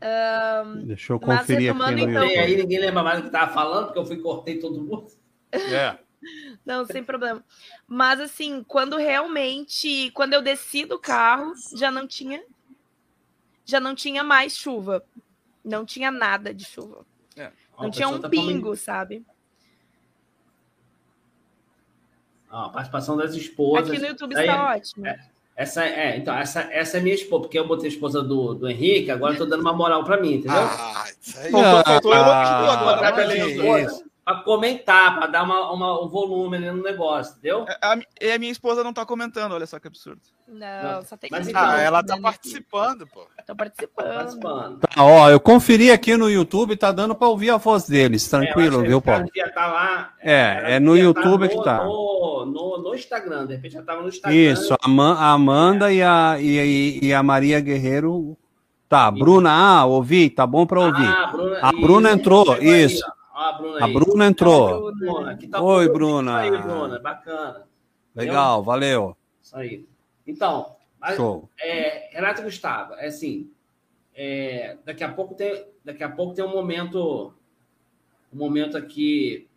Um, 0.02 0.86
Deixa 0.86 1.12
eu 1.12 1.20
conferir 1.20 1.70
aqui 1.70 1.78
no 1.78 1.98
então... 1.98 2.24
YouTube. 2.24 2.38
aí 2.38 2.56
ninguém 2.56 2.78
lembra 2.78 3.02
mais 3.02 3.18
do 3.18 3.22
que 3.22 3.28
estava 3.28 3.52
falando, 3.52 3.86
porque 3.86 3.98
eu 3.98 4.06
fui 4.06 4.16
cortei 4.16 4.58
todo 4.58 4.82
mundo. 4.82 5.06
É. 5.52 5.98
Não, 6.64 6.84
sem 6.84 7.02
problema. 7.02 7.44
Mas 7.86 8.20
assim, 8.20 8.62
quando 8.62 8.96
realmente, 8.96 10.10
quando 10.12 10.34
eu 10.34 10.42
desci 10.42 10.84
do 10.84 10.98
carro, 10.98 11.54
já 11.74 11.90
não 11.90 12.06
tinha 12.06 12.42
já 13.64 13.78
não 13.78 13.94
tinha 13.94 14.24
mais 14.24 14.56
chuva. 14.56 15.04
Não 15.64 15.84
tinha 15.84 16.10
nada 16.10 16.52
de 16.52 16.64
chuva. 16.64 17.06
É. 17.36 17.52
Não 17.78 17.90
tinha 17.90 18.08
um 18.08 18.20
tá 18.20 18.28
pingo, 18.28 18.76
sabe? 18.76 19.24
a 22.50 22.68
participação 22.68 23.16
das 23.16 23.34
esposas. 23.34 23.88
Aqui 23.88 24.00
no 24.00 24.08
YouTube 24.08 24.34
está 24.34 24.74
ótimo. 24.74 25.06
É, 25.06 25.20
essa 25.54 25.84
é, 25.84 26.16
então, 26.16 26.34
essa, 26.36 26.62
essa 26.72 26.98
é 26.98 27.00
minha 27.00 27.14
esposa, 27.14 27.42
porque 27.42 27.58
eu 27.58 27.66
botei 27.66 27.86
a 27.86 27.92
esposa 27.92 28.22
do, 28.22 28.54
do 28.54 28.68
Henrique, 28.68 29.10
agora 29.10 29.34
eu 29.34 29.38
tô 29.38 29.46
dando 29.46 29.60
uma 29.60 29.72
moral 29.72 30.02
para 30.04 30.20
mim, 30.20 30.34
entendeu? 30.34 30.58
Ah, 30.58 31.04
isso 31.20 31.38
aí. 31.38 31.50
Faltou, 31.52 32.12
ah, 32.12 32.72
agora. 32.72 33.08
Ah, 33.08 34.09
para 34.30 34.42
comentar, 34.42 35.18
para 35.18 35.26
dar 35.26 35.42
uma, 35.42 35.72
uma, 35.72 36.04
um 36.04 36.08
volume 36.08 36.56
ali 36.56 36.70
no 36.70 36.82
negócio, 36.82 37.32
entendeu? 37.32 37.64
É, 37.68 37.78
a, 37.82 37.92
a, 37.92 38.34
a 38.34 38.38
minha 38.38 38.52
esposa 38.52 38.82
não 38.82 38.90
está 38.90 39.04
comentando, 39.04 39.52
olha 39.52 39.66
só 39.66 39.78
que 39.78 39.88
absurdo. 39.88 40.20
Não, 40.46 41.02
só 41.04 41.16
tem 41.16 41.30
que 41.30 41.36
Mas, 41.36 41.54
ah, 41.54 41.80
ela 41.80 42.02
tá 42.02 42.18
participando, 42.18 43.06
pô. 43.06 43.26
Tá 43.46 43.54
participando. 43.54 44.06
Tá 44.06 44.14
participando. 44.14 44.80
Tá, 44.80 44.88
ó, 45.04 45.30
eu 45.30 45.40
conferi 45.40 45.90
aqui 45.90 46.16
no 46.16 46.30
YouTube, 46.30 46.76
tá 46.76 46.92
dando 46.92 47.14
para 47.14 47.28
ouvir 47.28 47.50
a 47.50 47.56
voz 47.56 47.88
deles, 47.88 48.28
tranquilo, 48.28 48.84
é, 48.84 48.88
viu, 48.88 49.00
Paulo? 49.00 49.26
Tá 49.54 49.66
lá, 49.66 50.14
é, 50.20 50.74
é 50.76 50.80
no 50.80 50.96
YouTube 50.96 51.48
tá 51.48 51.54
no, 51.54 51.60
que 51.60 51.64
tá. 51.64 51.84
No, 51.84 52.46
no, 52.46 52.82
no, 52.82 52.94
Instagram, 52.94 53.46
de 53.46 53.54
repente 53.54 53.72
já 53.72 53.82
tava 53.82 54.02
no 54.02 54.08
Instagram. 54.08 54.36
Isso, 54.36 54.74
a, 54.74 55.32
Amanda 55.32 55.92
é. 55.92 55.96
e, 55.96 56.02
a, 56.02 56.36
e, 56.40 56.98
e 57.06 57.14
a 57.14 57.22
Maria 57.22 57.60
Guerreiro. 57.60 58.36
Tá, 58.88 59.08
Bruna, 59.08 59.52
ah, 59.52 59.86
ouvi, 59.86 60.28
tá 60.28 60.44
bom 60.44 60.66
para 60.66 60.80
ouvir. 60.80 61.06
Ah, 61.06 61.30
Bruna, 61.30 61.58
a 61.62 61.70
Bruna 61.70 62.10
entrou, 62.10 62.56
isso. 62.60 63.04
Aí, 63.04 63.19
a 63.40 63.52
Bruna, 63.52 63.84
a 63.84 63.88
Bruna 63.88 64.26
entrou. 64.26 64.92
Bruna, 64.94 65.38
tá 65.50 65.62
Oi, 65.62 65.88
Bruna. 65.88 66.38
Aí, 66.38 66.50
Bruna. 66.50 66.98
Bacana. 66.98 67.66
Legal, 68.14 68.62
valeu. 68.62 69.16
Isso 69.40 69.56
aí. 69.56 69.86
Então, 70.26 70.76
mas, 71.00 71.16
Show. 71.16 71.48
É, 71.58 72.10
Renato 72.12 72.42
Gustavo, 72.42 72.94
é 72.94 73.06
assim, 73.06 73.50
é, 74.14 74.76
daqui 74.84 75.02
a 75.02 75.10
pouco 75.10 75.34
tem, 75.34 75.64
daqui 75.82 76.04
a 76.04 76.10
pouco 76.10 76.34
tem 76.34 76.44
um 76.44 76.52
momento, 76.52 77.32
um 78.30 78.36
momento 78.36 78.76
aqui 78.76 79.48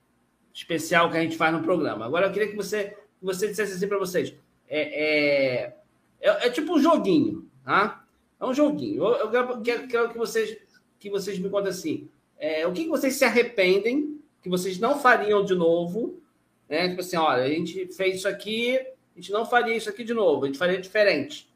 especial 0.53 1.11
que 1.11 1.17
a 1.17 1.21
gente 1.21 1.35
faz 1.35 1.53
no 1.53 1.61
programa. 1.61 2.05
Agora 2.05 2.27
eu 2.27 2.31
queria 2.31 2.47
que 2.47 2.55
você, 2.55 2.91
que 3.19 3.25
você 3.25 3.49
dissesse 3.49 3.73
assim 3.73 3.87
para 3.87 3.99
vocês, 3.99 4.33
é, 4.69 4.81
é, 4.81 5.75
é, 6.21 6.47
é, 6.47 6.49
tipo 6.49 6.75
um 6.75 6.79
joguinho, 6.79 7.49
tá? 7.65 8.05
É 8.39 8.45
um 8.45 8.53
joguinho. 8.53 9.03
Eu, 9.03 9.31
eu 9.31 9.61
quero, 9.61 9.87
quero, 9.87 10.09
que 10.09 10.17
vocês 10.17 10.57
que 10.97 11.09
vocês 11.09 11.37
me 11.37 11.49
contem 11.49 11.69
assim, 11.69 12.09
é, 12.43 12.67
o 12.67 12.73
que, 12.73 12.89
vocês 12.89 13.15
se 13.15 13.23
arrependem, 13.23 14.19
que 14.41 14.49
vocês 14.49 14.77
não 14.77 14.99
fariam 14.99 15.45
de 15.45 15.55
novo, 15.55 16.21
né? 16.67 16.89
Tipo 16.89 16.99
assim, 16.99 17.15
olha, 17.15 17.43
a 17.43 17.47
gente 17.47 17.87
fez 17.93 18.17
isso 18.17 18.27
aqui, 18.27 18.77
a 18.77 19.15
gente 19.15 19.31
não 19.31 19.45
faria 19.45 19.73
isso 19.77 19.89
aqui 19.89 20.03
de 20.03 20.13
novo, 20.13 20.43
a 20.43 20.47
gente 20.47 20.57
faria 20.57 20.77
diferente. 20.81 21.49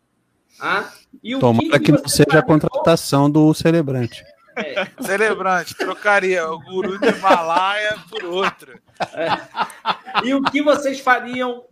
Ah? 0.62 0.90
E 1.22 1.36
o 1.36 1.40
Tomara 1.40 1.78
que, 1.78 1.88
que, 1.88 1.92
não 1.92 2.08
seja 2.08 2.40
a 2.40 2.42
contratação 2.42 3.30
do 3.30 3.54
celebrante. 3.54 4.24
É. 4.56 4.88
Celebrante, 5.04 5.76
trocaria 5.76 6.50
o 6.50 6.58
guru 6.58 6.98
de 6.98 7.10
Himalaia 7.10 7.98
por 8.10 8.24
outro. 8.24 8.80
É. 9.14 10.26
E 10.26 10.34
o 10.34 10.42
que 10.42 10.62
vocês 10.62 11.02
fariam 11.02 11.66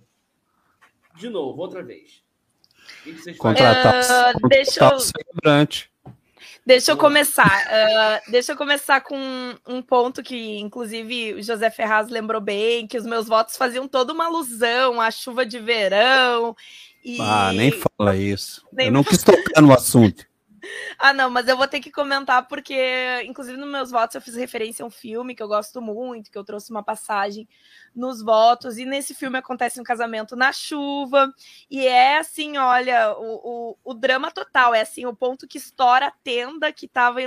de 1.15 1.29
novo, 1.29 1.61
outra 1.61 1.81
vez? 1.81 2.21
Contratar, 3.37 4.35
uh, 4.35 4.47
deixa 4.49 4.83
eu... 4.83 4.99
celebrante. 4.99 5.89
Deixa 6.65 6.91
eu 6.91 6.97
começar. 6.97 7.67
Uh, 7.67 8.31
deixa 8.31 8.53
eu 8.53 8.57
começar 8.57 9.01
com 9.01 9.17
um 9.67 9.81
ponto 9.83 10.23
que, 10.23 10.57
inclusive, 10.57 11.35
o 11.35 11.43
José 11.43 11.69
Ferraz 11.69 12.09
lembrou 12.09 12.41
bem, 12.41 12.87
que 12.87 12.97
os 12.97 13.05
meus 13.05 13.27
votos 13.27 13.55
faziam 13.55 13.87
toda 13.87 14.11
uma 14.11 14.25
alusão 14.25 14.99
à 14.99 15.11
chuva 15.11 15.45
de 15.45 15.59
verão. 15.59 16.55
E... 17.03 17.17
Ah, 17.21 17.53
nem 17.53 17.71
fala 17.71 18.15
isso. 18.15 18.65
Nem 18.73 18.87
eu 18.87 18.93
não 18.93 19.03
quis 19.03 19.23
tocar 19.23 19.61
no 19.61 19.71
assunto. 19.71 20.25
Ah, 20.97 21.13
não, 21.13 21.29
mas 21.29 21.47
eu 21.47 21.57
vou 21.57 21.67
ter 21.67 21.79
que 21.79 21.91
comentar 21.91 22.47
porque, 22.47 23.21
inclusive, 23.25 23.57
nos 23.57 23.69
meus 23.69 23.91
votos 23.91 24.15
eu 24.15 24.21
fiz 24.21 24.35
referência 24.35 24.83
a 24.83 24.87
um 24.87 24.91
filme 24.91 25.35
que 25.35 25.43
eu 25.43 25.47
gosto 25.47 25.81
muito, 25.81 26.31
que 26.31 26.37
eu 26.37 26.43
trouxe 26.43 26.71
uma 26.71 26.83
passagem 26.83 27.47
nos 27.95 28.21
votos, 28.21 28.77
e 28.77 28.85
nesse 28.85 29.13
filme 29.13 29.37
acontece 29.37 29.79
um 29.79 29.83
casamento 29.83 30.35
na 30.35 30.51
chuva, 30.51 31.33
e 31.69 31.85
é 31.85 32.17
assim, 32.17 32.57
olha, 32.57 33.13
o, 33.17 33.71
o, 33.83 33.91
o 33.91 33.93
drama 33.93 34.31
total, 34.31 34.73
é 34.73 34.81
assim, 34.81 35.05
o 35.05 35.15
ponto 35.15 35.47
que 35.47 35.57
estoura 35.57 36.07
a 36.07 36.11
tenda 36.11 36.71
que 36.71 36.85
estava 36.85 37.19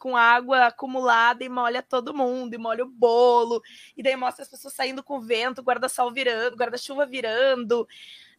com 0.00 0.16
água 0.16 0.66
acumulada 0.66 1.44
e 1.44 1.48
molha 1.48 1.82
todo 1.82 2.12
mundo, 2.12 2.54
e 2.54 2.58
molha 2.58 2.82
o 2.82 2.88
bolo, 2.88 3.62
e 3.96 4.02
daí 4.02 4.16
mostra 4.16 4.42
as 4.42 4.50
pessoas 4.50 4.74
saindo 4.74 5.02
com 5.02 5.18
o 5.18 5.20
vento, 5.20 5.62
guarda-sol 5.62 6.10
virando, 6.10 6.56
guarda-chuva 6.56 7.06
virando 7.06 7.86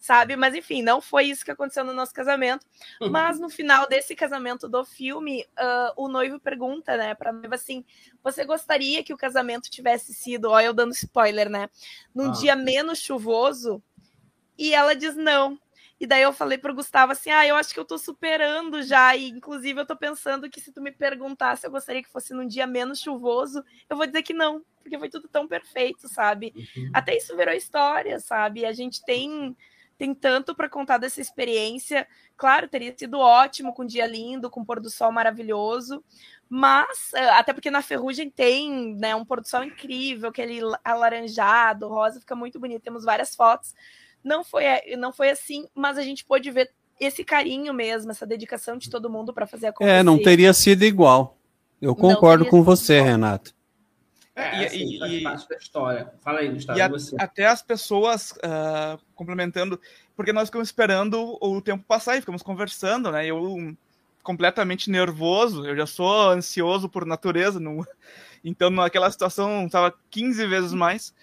sabe? 0.02 0.36
Mas 0.36 0.56
enfim, 0.56 0.82
não 0.82 1.00
foi 1.00 1.26
isso 1.26 1.46
que 1.46 1.52
aconteceu 1.52 1.86
no 1.86 1.94
nosso 1.94 2.12
casamento. 2.12 2.66
Mas 3.12 3.40
no 3.40 3.50
final 3.50 3.88
desse 3.88 4.16
casamento 4.16 4.68
do 4.68 4.84
filme, 4.84 5.46
uh, 5.60 5.94
o 5.96 6.10
noivo 6.10 6.40
pergunta, 6.40 6.98
né, 6.98 7.14
pra 7.14 7.32
noiva 7.32 7.54
assim: 7.54 7.86
você 8.24 8.44
gostaria 8.44 9.04
que 9.04 9.14
o 9.14 9.18
casamento 9.18 9.70
tivesse 9.70 10.12
sido, 10.14 10.50
ó, 10.50 10.60
eu 10.60 10.74
dando 10.74 10.92
spoiler, 10.92 11.50
né, 11.50 11.70
num 12.16 12.30
ah. 12.30 12.34
dia 12.34 12.56
menos 12.56 12.98
chuvoso? 12.98 13.82
E 14.58 14.74
ela 14.74 14.96
diz 14.96 15.16
não. 15.16 15.58
E 16.02 16.08
daí 16.08 16.24
eu 16.24 16.34
falei 16.34 16.58
pro 16.58 16.74
Gustavo 16.74 17.12
assim: 17.12 17.30
ah, 17.30 17.46
eu 17.46 17.56
acho 17.56 17.72
que 17.72 17.80
eu 17.80 17.86
tô 17.86 17.96
superando 17.96 18.82
já. 18.82 19.16
E 19.16 19.30
inclusive 19.30 19.80
eu 19.80 19.86
tô 19.86 19.96
pensando 19.96 20.50
que 20.50 20.60
se 20.60 20.72
tu 20.72 20.82
me 20.82 20.92
perguntasse 20.92 21.62
se 21.62 21.68
eu 21.68 21.72
gostaria 21.72 22.02
que 22.02 22.10
fosse 22.10 22.34
num 22.34 22.48
dia 22.48 22.66
menos 22.66 23.00
chuvoso, 23.00 23.64
eu 23.88 23.96
vou 23.96 24.08
dizer 24.08 24.24
que 24.24 24.34
não, 24.34 24.66
porque 24.82 24.98
foi 24.98 25.10
tudo 25.10 25.28
tão 25.28 25.48
perfeito, 25.48 26.10
sabe? 26.10 26.54
Uhum. 26.56 26.90
Até 26.92 27.16
isso 27.16 27.38
virou 27.38 27.54
história, 27.54 28.20
sabe? 28.20 28.66
A 28.66 28.74
gente 28.74 29.06
tem 29.06 29.56
tem 29.96 30.16
tanto 30.16 30.56
para 30.56 30.68
contar 30.68 30.98
dessa 30.98 31.22
experiência. 31.22 32.08
Claro, 32.36 32.68
teria 32.68 32.92
sido 32.98 33.20
ótimo 33.20 33.72
com 33.72 33.84
um 33.84 33.86
dia 33.86 34.08
lindo, 34.08 34.50
com 34.50 34.62
um 34.62 34.66
pôr 34.66 34.80
do 34.80 34.90
sol 34.90 35.12
maravilhoso, 35.12 36.04
mas 36.50 37.14
eh, 37.14 37.30
até 37.30 37.54
porque 37.54 37.70
na 37.70 37.84
Ferrugem 37.84 38.28
tem 38.28 38.96
né, 38.96 39.16
um 39.16 39.24
pôr 39.24 39.42
do 39.42 39.48
sol 39.48 39.64
incrível, 39.64 40.30
aquele 40.30 40.62
alaranjado, 40.84 41.88
rosa, 41.88 42.20
fica 42.20 42.36
muito 42.36 42.60
bonito. 42.60 42.82
Temos 42.82 43.04
várias 43.04 43.36
fotos. 43.36 43.76
Não 44.24 44.44
foi, 44.44 44.66
eh, 44.66 44.96
não 44.98 45.12
foi 45.12 45.30
assim, 45.30 45.68
mas 45.74 45.98
a 45.98 46.04
gente 46.04 46.24
pôde 46.26 46.50
ver 46.52 46.70
esse 47.00 47.24
carinho 47.24 47.74
mesmo, 47.74 48.12
essa 48.12 48.28
dedicação 48.28 48.78
de 48.78 48.90
todo 48.90 49.10
mundo 49.10 49.34
para 49.34 49.48
fazer 49.48 49.68
acontecer. 49.68 49.98
É, 49.98 50.04
não 50.04 50.22
teria 50.22 50.54
sido 50.54 50.84
igual. 50.84 51.38
Eu 51.82 51.96
concordo 51.96 52.46
com 52.46 52.62
você, 52.62 52.98
igual. 52.98 53.10
Renato. 53.10 53.56
É, 54.36 54.62
e, 54.62 54.66
assim, 54.66 55.06
e, 55.06 55.24
faz 55.24 55.46
da 55.46 55.56
história. 55.58 56.14
Fala 56.22 56.40
aí, 56.40 56.50
Gustavo. 56.50 56.78
E 56.78 56.82
a, 56.82 56.90
até 57.20 57.46
as 57.48 57.62
pessoas 57.62 58.32
uh, 58.32 59.00
complementando, 59.16 59.80
porque 60.16 60.32
nós 60.32 60.48
ficamos 60.48 60.68
esperando 60.68 61.38
o 61.42 61.62
tempo 61.62 61.84
passar 61.86 62.18
e 62.18 62.22
ficamos 62.22 62.42
conversando, 62.44 63.12
né? 63.12 63.26
Eu 63.26 63.76
completamente 64.24 64.92
nervoso, 64.92 65.66
eu 65.66 65.76
já 65.76 65.88
sou 65.88 66.30
ansioso 66.30 66.88
por 66.88 67.06
natureza, 67.06 67.60
não... 67.60 67.84
então 68.46 68.70
naquela 68.70 69.10
situação 69.12 69.66
estava 69.66 69.94
15 70.12 70.46
vezes 70.46 70.74
mais. 70.74 71.14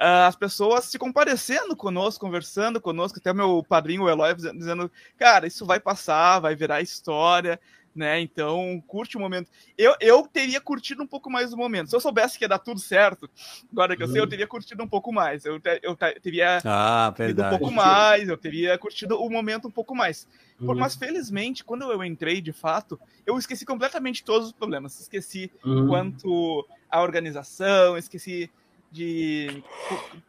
Uh, 0.00 0.24
as 0.26 0.34
pessoas 0.34 0.86
se 0.86 0.98
comparecendo 0.98 1.76
conosco, 1.76 2.24
conversando 2.24 2.80
conosco, 2.80 3.18
até 3.18 3.34
meu 3.34 3.62
padrinho, 3.62 4.04
o 4.04 4.08
Eloy, 4.08 4.34
dizendo: 4.34 4.90
Cara, 5.18 5.46
isso 5.46 5.66
vai 5.66 5.78
passar, 5.78 6.40
vai 6.40 6.56
virar 6.56 6.80
história, 6.80 7.60
né? 7.94 8.18
Então, 8.18 8.82
curte 8.86 9.18
o 9.18 9.20
momento. 9.20 9.50
Eu, 9.76 9.94
eu 10.00 10.26
teria 10.26 10.58
curtido 10.58 11.02
um 11.02 11.06
pouco 11.06 11.30
mais 11.30 11.52
o 11.52 11.56
momento. 11.56 11.90
Se 11.90 11.96
eu 11.96 12.00
soubesse 12.00 12.38
que 12.38 12.44
ia 12.44 12.48
dar 12.48 12.58
tudo 12.58 12.80
certo, 12.80 13.28
agora 13.70 13.94
que 13.94 14.02
eu 14.02 14.08
sei, 14.08 14.20
eu 14.20 14.24
uhum. 14.24 14.30
teria 14.30 14.46
curtido 14.46 14.82
um 14.82 14.88
pouco 14.88 15.12
mais. 15.12 15.44
Eu, 15.44 15.60
eu 15.82 15.96
teria 16.22 16.62
ah, 16.64 17.12
um 17.18 17.58
pouco 17.58 17.70
mais, 17.70 18.26
eu 18.26 18.38
teria 18.38 18.78
curtido 18.78 19.20
o 19.20 19.28
momento 19.28 19.68
um 19.68 19.70
pouco 19.70 19.94
mais. 19.94 20.26
Uhum. 20.58 20.74
Mas, 20.76 20.94
felizmente, 20.94 21.62
quando 21.62 21.82
eu 21.90 22.02
entrei, 22.02 22.40
de 22.40 22.52
fato, 22.52 22.98
eu 23.26 23.36
esqueci 23.36 23.66
completamente 23.66 24.24
todos 24.24 24.46
os 24.48 24.52
problemas. 24.52 24.98
Esqueci 24.98 25.50
uhum. 25.62 25.88
quanto 25.88 26.66
a 26.88 27.02
organização, 27.02 27.98
esqueci 27.98 28.50
de 28.90 29.62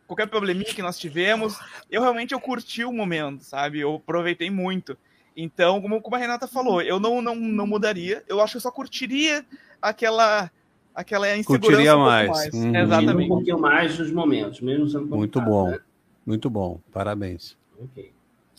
qualquer 0.07 0.27
probleminha 0.27 0.73
que 0.73 0.81
nós 0.81 0.99
tivemos. 0.99 1.57
Eu 1.89 2.01
realmente 2.01 2.33
eu 2.33 2.39
curti 2.39 2.83
o 2.83 2.93
momento, 2.93 3.43
sabe? 3.43 3.79
Eu 3.79 3.95
aproveitei 3.95 4.49
muito. 4.49 4.97
Então, 5.35 5.81
como, 5.81 6.01
como 6.01 6.15
a 6.15 6.19
Renata 6.19 6.47
falou, 6.47 6.81
eu 6.81 6.99
não, 6.99 7.21
não, 7.21 7.35
não 7.35 7.65
mudaria, 7.65 8.23
eu 8.27 8.41
acho 8.41 8.53
que 8.53 8.57
eu 8.57 8.61
só 8.61 8.71
curtiria 8.71 9.45
aquela 9.81 10.51
aquela 10.93 11.37
insegurança 11.37 11.67
curtiria 11.67 11.97
um 11.97 12.01
mais. 12.01 12.29
mais. 12.29 12.53
Uhum. 12.53 12.75
Exatamente. 12.75 13.25
Um 13.25 13.35
pouquinho 13.35 13.59
mais 13.59 13.97
dos 13.97 14.11
momentos, 14.11 14.61
mesmo 14.61 14.89
sendo 14.89 15.07
Muito 15.07 15.41
bom, 15.41 15.71
né? 15.71 15.79
muito 16.25 16.49
bom, 16.49 16.79
parabéns. 16.91 17.57
Ok. 17.79 18.11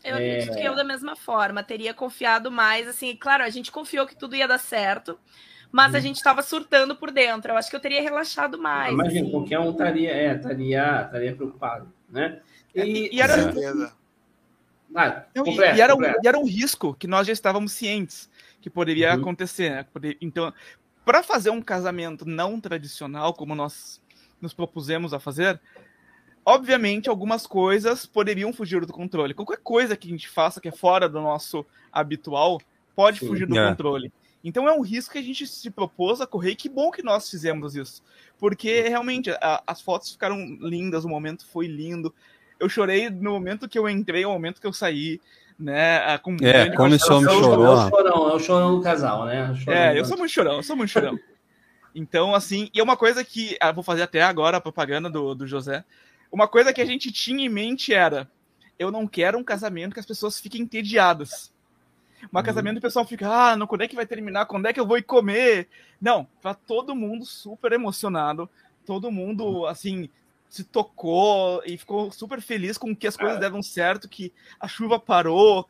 Eu 0.03 0.17
é... 0.17 0.39
acredito 0.39 0.57
que 0.57 0.65
eu, 0.65 0.75
da 0.75 0.83
mesma 0.83 1.15
forma, 1.15 1.63
teria 1.63 1.95
confiado 1.95 2.51
mais. 2.51 2.89
Assim, 2.89 3.15
claro, 3.15 3.45
a 3.45 3.51
gente 3.51 3.71
confiou 3.71 4.07
que 4.07 4.17
tudo 4.17 4.35
ia 4.35 4.49
dar 4.49 4.59
certo, 4.59 5.19
mas 5.73 5.95
hum. 5.95 5.97
a 5.97 6.01
gente 6.01 6.17
estava 6.17 6.43
surtando 6.43 6.95
por 6.95 7.11
dentro. 7.11 7.51
Eu 7.51 7.57
acho 7.57 7.71
que 7.71 7.75
eu 7.75 7.81
teria 7.81 8.03
relaxado 8.03 8.59
mais. 8.59 8.93
Imagina, 8.93 9.23
assim. 9.23 9.31
qualquer 9.31 9.59
um 9.59 9.71
estaria, 9.71 10.11
é, 10.11 10.37
estaria, 10.37 11.03
estaria 11.07 11.35
preocupado, 11.35 11.91
né? 12.09 12.41
É, 12.75 12.87
e, 12.87 13.17
e 13.17 13.21
era. 13.21 13.35
Ah, 14.95 15.25
Não, 15.35 15.47
e, 15.47 15.57
e, 15.57 15.81
era 15.81 15.97
um, 15.97 16.03
e, 16.03 16.27
era 16.27 16.39
um, 16.39 16.45
risco 16.45 16.95
que 16.95 17.07
nós 17.07 17.27
já 17.27 17.33
estávamos 17.33 17.73
cientes 17.73 18.29
que 18.61 18.69
poderia 18.69 19.15
uhum. 19.15 19.21
acontecer. 19.21 19.71
Né? 19.71 19.87
Então, 20.21 20.53
para 21.03 21.23
fazer 21.23 21.49
um 21.49 21.63
casamento 21.63 22.29
não 22.29 22.61
tradicional, 22.61 23.33
como 23.33 23.55
nós 23.55 24.03
nos 24.39 24.53
propusemos 24.53 25.15
a 25.15 25.19
fazer, 25.19 25.59
obviamente 26.45 27.09
algumas 27.09 27.47
coisas 27.47 28.05
poderiam 28.05 28.53
fugir 28.53 28.85
do 28.85 28.93
controle. 28.93 29.33
Qualquer 29.33 29.61
coisa 29.63 29.97
que 29.97 30.09
a 30.09 30.11
gente 30.11 30.29
faça 30.29 30.61
que 30.61 30.69
é 30.69 30.73
fora 30.73 31.09
do 31.09 31.23
nosso 31.23 31.65
habitual 31.91 32.61
pode 32.95 33.21
Sim. 33.21 33.29
fugir 33.29 33.47
do 33.47 33.59
é. 33.59 33.69
controle. 33.71 34.13
Então 34.45 34.69
é 34.69 34.73
um 34.73 34.81
risco 34.81 35.13
que 35.13 35.19
a 35.19 35.23
gente 35.23 35.47
se 35.47 35.71
propôs 35.71 36.21
a 36.21 36.27
correr 36.27 36.51
e 36.51 36.57
que 36.57 36.69
bom 36.69 36.91
que 36.91 37.03
nós 37.03 37.31
fizemos 37.31 37.77
isso. 37.77 38.03
Porque 38.39 38.83
realmente 38.83 39.31
a, 39.31 39.63
as 39.67 39.81
fotos 39.81 40.11
ficaram 40.11 40.37
lindas, 40.61 41.05
o 41.05 41.09
momento 41.09 41.47
foi 41.47 41.67
lindo 41.67 42.13
eu 42.63 42.69
chorei 42.69 43.11
no 43.11 43.33
momento 43.33 43.69
que 43.69 43.77
eu 43.77 43.89
entrei, 43.89 44.23
no 44.23 44.31
momento 44.31 44.61
que 44.61 44.67
eu 44.67 44.73
saí, 44.73 45.21
né? 45.59 46.17
Com 46.19 46.37
é, 46.41 46.71
como 46.71 46.95
esse 46.95 47.11
homem 47.13 47.29
chorou. 47.29 47.67
É 47.67 47.87
o 47.87 47.91
chorão, 47.91 48.31
é 48.31 48.35
o 48.35 48.39
chorão 48.39 48.77
do 48.77 48.83
casal, 48.83 49.27
né? 49.27 49.53
É, 49.67 49.99
eu 49.99 50.05
sou 50.05 50.17
muito 50.17 50.31
chorão, 50.31 50.57
eu 50.57 50.63
sou 50.63 50.77
muito 50.77 50.91
chorão. 50.91 51.19
Então, 51.95 52.35
assim, 52.35 52.71
e 52.73 52.81
é 52.81 52.83
uma 52.83 52.97
coisa 52.97 53.23
que. 53.23 53.55
Ah, 53.61 53.71
vou 53.71 53.85
fazer 53.85 54.01
até 54.01 54.23
agora 54.23 54.57
a 54.57 54.61
propaganda 54.63 55.11
do, 55.11 55.35
do 55.35 55.47
José. 55.47 55.85
Uma 56.33 56.49
coisa 56.49 56.73
que 56.73 56.81
a 56.81 56.87
gente 56.87 57.13
tinha 57.13 57.45
em 57.45 57.51
mente 57.51 57.93
era: 57.93 58.27
eu 58.79 58.91
não 58.91 59.07
quero 59.07 59.37
um 59.37 59.45
casamento 59.45 59.93
que 59.93 60.01
as 60.01 60.07
pessoas 60.07 60.41
fiquem 60.41 60.63
entediadas. 60.63 61.52
Um 62.33 62.37
uhum. 62.37 62.43
casamento 62.43 62.79
o 62.79 62.83
pessoal 62.83 63.05
fica, 63.05 63.29
ah, 63.29 63.57
não, 63.57 63.67
quando 63.67 63.83
é 63.83 63.89
que 63.89 63.97
vai 63.97 64.07
terminar? 64.07 64.47
Quando 64.47 64.67
é 64.67 64.73
que 64.73 64.81
eu 64.81 64.87
vou 64.87 64.99
ir 64.99 65.03
comer? 65.03 65.69
Não, 66.01 66.27
tá 66.41 66.55
todo 66.55 66.95
mundo 66.95 67.25
super 67.25 67.73
emocionado, 67.73 68.49
todo 68.85 69.11
mundo, 69.11 69.67
assim, 69.67 70.09
se 70.49 70.65
tocou 70.65 71.63
e 71.65 71.79
ficou 71.79 72.13
super 72.13 72.41
feliz 72.41 72.77
com 72.77 72.95
que 72.95 73.07
as 73.07 73.17
coisas 73.17 73.41
deram 73.41 73.63
certo, 73.63 74.09
que 74.09 74.33
a 74.61 74.69
chuva 74.69 74.99
parou 74.99 75.67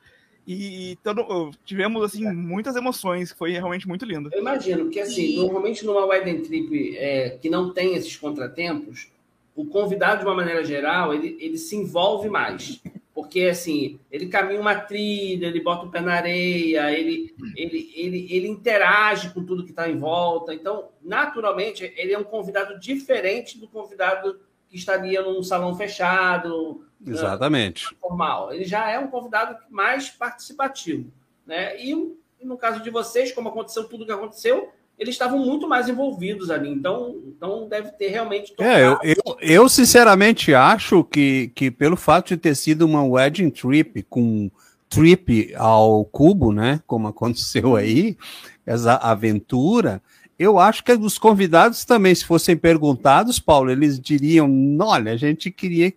e 0.47 0.99
todo, 1.05 1.53
tivemos 1.65 2.03
assim 2.03 2.29
muitas 2.33 2.75
emoções, 2.75 3.31
foi 3.31 3.53
realmente 3.53 3.87
muito 3.87 4.05
lindo. 4.05 4.29
Eu 4.33 4.41
imagino 4.41 4.91
que 4.91 4.99
assim, 4.99 5.37
normalmente 5.37 5.87
numa 5.87 6.05
wedding 6.05 6.43
trip 6.43 6.97
é, 6.97 7.39
que 7.41 7.49
não 7.49 7.73
tem 7.73 7.95
esses 7.95 8.17
contratempos, 8.17 9.09
o 9.55 9.65
convidado 9.65 10.21
de 10.21 10.27
uma 10.27 10.35
maneira 10.35 10.65
geral 10.65 11.15
ele, 11.15 11.37
ele 11.39 11.59
se 11.59 11.77
envolve 11.77 12.29
mais, 12.29 12.83
porque 13.15 13.45
assim 13.45 14.01
ele 14.11 14.27
caminha 14.27 14.61
uma 14.61 14.75
trilha, 14.75 15.47
ele 15.47 15.61
bota 15.61 15.87
o 15.87 15.91
pé 15.91 16.01
na 16.01 16.15
areia, 16.15 16.91
ele 16.93 17.35
ele, 17.57 17.93
ele, 17.95 18.27
ele 18.31 18.49
interage 18.49 19.31
com 19.31 19.45
tudo 19.45 19.65
que 19.65 19.71
está 19.71 19.89
em 19.89 19.99
volta, 19.99 20.55
então 20.55 20.89
naturalmente 21.03 21.93
ele 21.97 22.13
é 22.13 22.19
um 22.19 22.25
convidado 22.25 22.79
diferente 22.79 23.59
do 23.59 23.69
convidado 23.69 24.41
que 24.73 24.79
estaria 24.79 25.21
num 25.21 25.43
salão 25.43 25.77
fechado. 25.77 26.87
Exatamente. 27.07 27.85
Né, 27.85 27.99
formal. 28.01 28.55
Ele 28.55 28.65
já 28.65 28.89
é 28.91 28.99
um 28.99 29.09
convidado 29.09 29.59
mais 29.69 30.09
participativo. 30.09 31.13
Né? 31.47 31.79
E, 31.79 32.17
no 32.43 32.57
caso 32.57 32.83
de 32.83 32.89
vocês, 32.89 33.31
como 33.33 33.51
aconteceu 33.51 33.85
tudo 33.85 34.07
que 34.07 34.13
aconteceu, 34.13 34.73
eles 35.03 35.15
estavam 35.15 35.39
muito 35.39 35.69
mais 35.69 35.89
envolvidos 35.89 36.51
ali. 36.51 36.71
Então, 36.71 37.17
então 37.27 37.69
deve 37.69 37.91
ter 37.93 38.09
realmente. 38.09 38.55
É, 38.59 38.87
eu, 38.87 38.99
eu, 39.03 39.37
eu, 39.41 39.69
sinceramente 39.69 40.55
acho 40.55 41.03
que, 41.05 41.51
que 41.55 41.71
pelo 41.71 41.97
fato 41.97 42.29
de 42.29 42.37
ter 42.37 42.55
sido 42.55 42.87
uma 42.87 43.05
wedding 43.05 43.51
trip 43.51 44.03
com 44.05 44.51
trip 44.89 45.53
ao 45.57 46.05
cubo, 46.05 46.53
né? 46.53 46.81
Como 46.87 47.09
aconteceu 47.09 47.75
aí, 47.75 48.17
essa 48.65 48.95
aventura 48.95 50.01
eu 50.39 50.59
acho 50.59 50.83
que 50.83 50.93
os 50.93 51.19
convidados 51.19 51.85
também, 51.85 52.15
se 52.15 52.25
fossem 52.25 52.57
perguntados, 52.57 53.39
Paulo, 53.39 53.71
eles 53.71 54.01
diriam: 54.01 54.49
olha, 54.81 55.13
a 55.13 55.17
gente 55.17 55.51
queria 55.51 55.93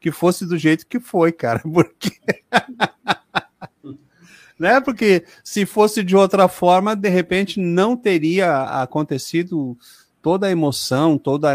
que 0.00 0.10
fosse 0.10 0.46
do 0.46 0.56
jeito 0.56 0.86
que 0.86 1.00
foi, 1.00 1.32
cara, 1.32 1.60
porque. 1.70 2.12
Né? 4.58 4.80
Porque 4.80 5.24
se 5.42 5.66
fosse 5.66 6.02
de 6.02 6.16
outra 6.16 6.48
forma, 6.48 6.94
de 6.94 7.08
repente 7.08 7.60
não 7.60 7.96
teria 7.96 8.62
acontecido 8.82 9.76
toda 10.24 10.46
a 10.46 10.50
emoção, 10.50 11.18
toda 11.18 11.50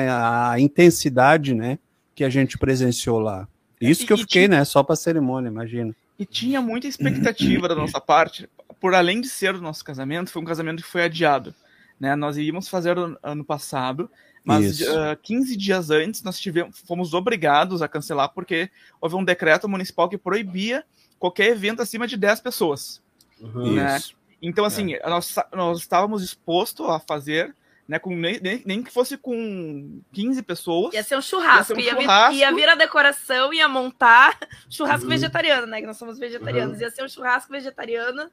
a 0.52 0.60
intensidade, 0.60 1.56
né, 1.56 1.80
que 2.14 2.24
a 2.24 2.30
gente 2.30 2.56
presenciou 2.56 3.18
lá. 3.18 3.48
Isso 3.82 4.06
que 4.06 4.14
eu 4.14 4.18
fiquei, 4.18 4.48
né, 4.48 4.64
só 4.64 4.84
para 4.84 4.96
cerimônia, 4.96 5.50
imagina. 5.50 5.96
E 6.20 6.26
tinha 6.26 6.62
muita 6.62 6.86
expectativa 6.86 7.68
da 7.68 7.74
nossa 7.74 8.00
parte, 8.00 8.48
por 8.80 8.94
além 8.94 9.22
de 9.22 9.28
ser 9.28 9.56
o 9.56 9.62
nosso 9.62 9.84
casamento, 9.84 10.30
foi 10.30 10.42
um 10.42 10.46
casamento 10.46 10.84
que 10.84 10.90
foi 10.90 11.04
adiado. 11.04 11.56
Né? 12.00 12.16
Nós 12.16 12.38
iríamos 12.38 12.68
fazer 12.68 12.96
ano 13.24 13.44
passado, 13.44 14.08
mas 14.44 14.82
uh, 14.82 15.18
15 15.22 15.58
dias 15.58 15.90
antes 15.90 16.22
nós 16.22 16.40
tivemos, 16.40 16.80
fomos 16.86 17.16
obrigados 17.16 17.82
a 17.82 17.88
cancelar 17.88 18.30
porque 18.30 18.70
houve 19.02 19.16
um 19.16 19.24
decreto 19.24 19.68
municipal 19.68 20.08
que 20.08 20.18
proibia 20.18 20.86
qualquer 21.20 21.48
evento 21.50 21.82
acima 21.82 22.08
de 22.08 22.18
10 22.18 22.40
pessoas. 22.40 23.02
Uhum. 23.40 23.74
Né? 23.74 24.00
Então, 24.42 24.66
assim, 24.66 24.94
é. 24.94 25.10
nós, 25.10 25.36
nós 25.52 25.80
estávamos 25.80 26.22
dispostos 26.22 26.90
a 26.90 27.00
fazer, 27.00 27.54
né, 27.88 28.00
com 28.00 28.16
nem, 28.16 28.40
nem, 28.40 28.64
nem, 28.66 28.84
que 28.84 28.92
fosse 28.92 29.18
com 29.18 30.02
15 30.14 30.42
pessoas. 30.44 30.94
Ia 30.94 31.04
ser 31.04 31.18
um 31.18 31.22
churrasco. 31.22 31.74
Ia, 31.80 31.90
ser 31.90 31.96
um 31.96 32.00
ia, 32.00 32.02
churrasco. 32.02 32.34
Vir, 32.34 32.40
ia 32.40 32.54
vir 32.54 32.70
a 32.70 32.76
decoração, 32.76 33.54
ia 33.54 33.68
montar 33.68 34.38
churrasco 34.70 35.04
uhum. 35.04 35.10
vegetariano, 35.10 35.68
né? 35.68 35.82
Que 35.82 35.88
nós 35.88 35.98
somos 35.98 36.18
vegetarianos. 36.18 36.78
Uhum. 36.78 36.84
Ia 36.84 36.92
ser 36.92 37.04
um 37.04 37.10
churrasco 37.10 37.52
vegetariano 37.52 38.30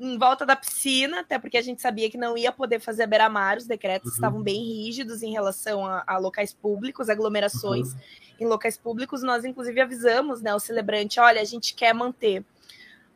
em 0.00 0.16
volta 0.16 0.46
da 0.46 0.56
piscina, 0.56 1.20
até 1.20 1.38
porque 1.38 1.58
a 1.58 1.62
gente 1.62 1.82
sabia 1.82 2.10
que 2.10 2.16
não 2.16 2.36
ia 2.36 2.50
poder 2.50 2.80
fazer 2.80 3.02
a 3.02 3.06
beira-mar, 3.06 3.58
os 3.58 3.66
decretos 3.66 4.12
uhum. 4.12 4.14
estavam 4.14 4.42
bem 4.42 4.64
rígidos 4.64 5.22
em 5.22 5.30
relação 5.30 5.84
a, 5.84 6.02
a 6.06 6.16
locais 6.16 6.54
públicos, 6.54 7.10
aglomerações 7.10 7.92
uhum. 7.92 8.00
em 8.40 8.46
locais 8.46 8.78
públicos. 8.78 9.22
Nós, 9.22 9.44
inclusive, 9.44 9.78
avisamos 9.78 10.40
né, 10.40 10.54
o 10.54 10.58
celebrante: 10.58 11.20
olha, 11.20 11.42
a 11.42 11.44
gente 11.44 11.74
quer 11.74 11.92
manter. 11.92 12.42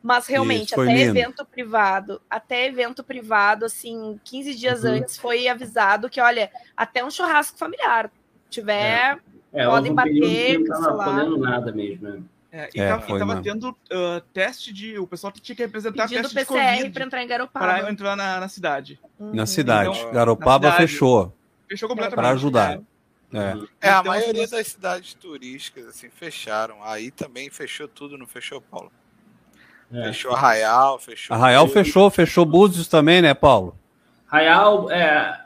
Mas 0.03 0.27
realmente, 0.27 0.75
até 0.75 0.83
lindo. 0.83 1.09
evento 1.09 1.43
privado, 1.43 2.21
até 2.29 2.67
evento 2.67 3.03
privado, 3.03 3.65
assim, 3.65 4.19
15 4.23 4.53
dias 4.53 4.83
uhum. 4.83 4.91
antes 4.91 5.17
foi 5.17 5.47
avisado 5.47 6.07
que, 6.07 6.21
olha, 6.21 6.51
até 6.77 7.03
um 7.03 7.09
churrasco 7.09 7.57
familiar 7.57 8.11
tiver, 8.47 9.19
é. 9.51 9.63
É, 9.63 9.65
podem 9.65 9.93
bater, 9.93 10.59
não 10.59 10.77
estava 10.77 11.03
podendo 11.03 11.37
nada 11.39 11.71
mesmo, 11.71 12.07
né? 12.07 12.21
É, 12.55 12.69
e, 12.73 12.79
é, 12.79 12.87
tava, 12.87 13.15
e 13.15 13.19
tava 13.19 13.41
tendo 13.41 13.69
uh, 13.69 14.21
teste 14.31 14.71
de. 14.71 14.97
O 14.97 15.05
pessoal 15.05 15.33
tinha 15.33 15.53
que 15.53 15.61
representar 15.61 16.07
Pedindo 16.07 16.21
teste 16.29 16.35
PCR 16.35 16.89
para 16.89 17.03
entrar 17.03 17.21
em 17.21 17.27
Garopaba. 17.27 17.65
Para 17.65 17.91
entrar 17.91 18.15
na, 18.15 18.39
na 18.39 18.47
cidade. 18.47 18.97
Uhum. 19.19 19.33
Na 19.33 19.45
cidade. 19.45 19.99
Então, 19.99 20.13
Garopaba 20.13 20.69
na 20.69 20.73
cidade, 20.75 20.91
fechou. 20.93 21.37
Fechou 21.67 21.89
completamente. 21.89 22.15
Para 22.15 22.29
ajudar. 22.29 22.79
É. 23.33 23.39
é, 23.81 23.89
a 23.89 23.99
então, 23.99 24.03
maioria 24.05 24.47
das 24.47 24.67
cidades 24.67 25.13
turísticas 25.15 25.87
assim 25.87 26.09
fecharam. 26.09 26.81
Aí 26.81 27.11
também 27.11 27.49
fechou 27.49 27.89
tudo, 27.89 28.17
não 28.17 28.25
fechou, 28.25 28.61
Paulo? 28.61 28.89
É. 29.91 30.05
Fechou 30.05 30.33
Arraial, 30.33 30.97
fechou. 30.97 31.35
Arraial 31.35 31.67
fechou, 31.67 32.09
fechou 32.09 32.45
Búzios 32.45 32.87
também, 32.87 33.21
né, 33.21 33.33
Paulo? 33.33 33.77
Arraial, 34.31 34.89
é, 34.89 35.41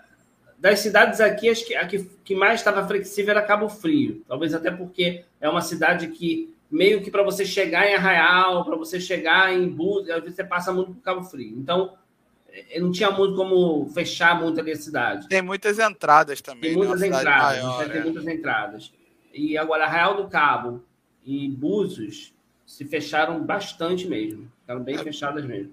das 0.59 0.79
cidades 0.79 1.19
aqui, 1.19 1.49
acho 1.49 1.65
que 1.65 1.75
a 1.75 1.87
que, 1.87 2.03
que 2.23 2.35
mais 2.35 2.59
estava 2.59 2.87
flexível 2.87 3.31
era 3.31 3.41
Cabo 3.41 3.67
Frio. 3.67 4.23
Talvez 4.27 4.53
até 4.53 4.69
porque 4.69 5.23
é 5.41 5.49
uma 5.49 5.61
cidade 5.61 6.07
que 6.09 6.53
meio 6.69 7.01
que 7.01 7.09
para 7.09 7.23
você 7.23 7.45
chegar 7.45 7.87
em 7.87 7.95
Arraial, 7.95 8.63
para 8.63 8.75
você 8.75 8.99
chegar 8.99 9.53
em 9.53 9.67
Búzios, 9.67 10.11
às 10.11 10.21
vezes 10.21 10.35
você 10.35 10.43
passa 10.43 10.71
muito 10.71 10.93
por 10.93 11.01
Cabo 11.01 11.23
Frio. 11.23 11.57
Então, 11.57 11.97
é, 12.51 12.79
não 12.79 12.91
tinha 12.91 13.09
muito 13.11 13.35
como 13.35 13.87
fechar 13.89 14.39
muito 14.39 14.59
ali 14.59 14.71
a 14.71 14.75
cidade. 14.75 15.27
Tem 15.27 15.41
muitas 15.41 15.79
entradas 15.79 16.41
também. 16.41 16.71
Tem 16.71 16.77
muitas 16.77 17.01
entradas, 17.01 17.63
maior, 17.63 17.79
né? 17.79 17.93
tem 17.93 18.01
é. 18.01 18.03
muitas 18.03 18.27
entradas. 18.27 18.93
E 19.33 19.57
agora, 19.57 19.85
Arraial 19.85 20.15
do 20.15 20.27
Cabo 20.27 20.83
e 21.25 21.47
Búzios 21.49 22.33
se 22.65 22.85
fecharam 22.85 23.43
bastante 23.43 24.07
mesmo. 24.07 24.51
Ficaram 24.61 24.81
bem 24.81 24.95
é. 24.95 24.99
fechadas 24.99 25.45
mesmo. 25.45 25.71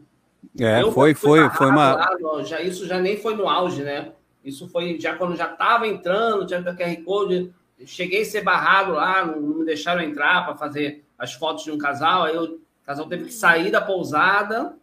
É, 0.59 0.82
eu 0.82 0.92
foi, 0.92 1.14
foi, 1.14 1.49
foi 1.51 1.66
uma. 1.66 1.94
Lá, 1.94 2.42
já, 2.44 2.61
isso 2.61 2.86
já 2.86 3.01
nem 3.01 3.16
foi 3.16 3.34
no 3.34 3.49
auge, 3.49 3.82
né? 3.82 4.12
Isso 4.44 4.68
foi 4.68 4.99
já 5.01 5.14
quando 5.16 5.36
já 5.36 5.51
estava 5.53 5.86
entrando, 5.86 6.47
tinha 6.47 6.61
o 6.61 6.64
QR 6.64 7.05
Code. 7.05 7.53
Cheguei 7.85 8.22
a 8.22 8.24
ser 8.24 8.43
barrado 8.43 8.93
lá, 8.93 9.24
não, 9.24 9.41
não 9.41 9.59
me 9.59 9.64
deixaram 9.64 10.03
entrar 10.03 10.45
para 10.45 10.57
fazer 10.57 11.05
as 11.18 11.35
fotos 11.35 11.64
de 11.64 11.70
um 11.70 11.79
casal. 11.79 12.24
Aí 12.24 12.35
eu, 12.35 12.45
o 12.45 12.61
casal 12.85 13.07
teve 13.07 13.27
que 13.27 13.35
sair 13.35 13.70
da 13.70 13.81
pousada 13.81 14.77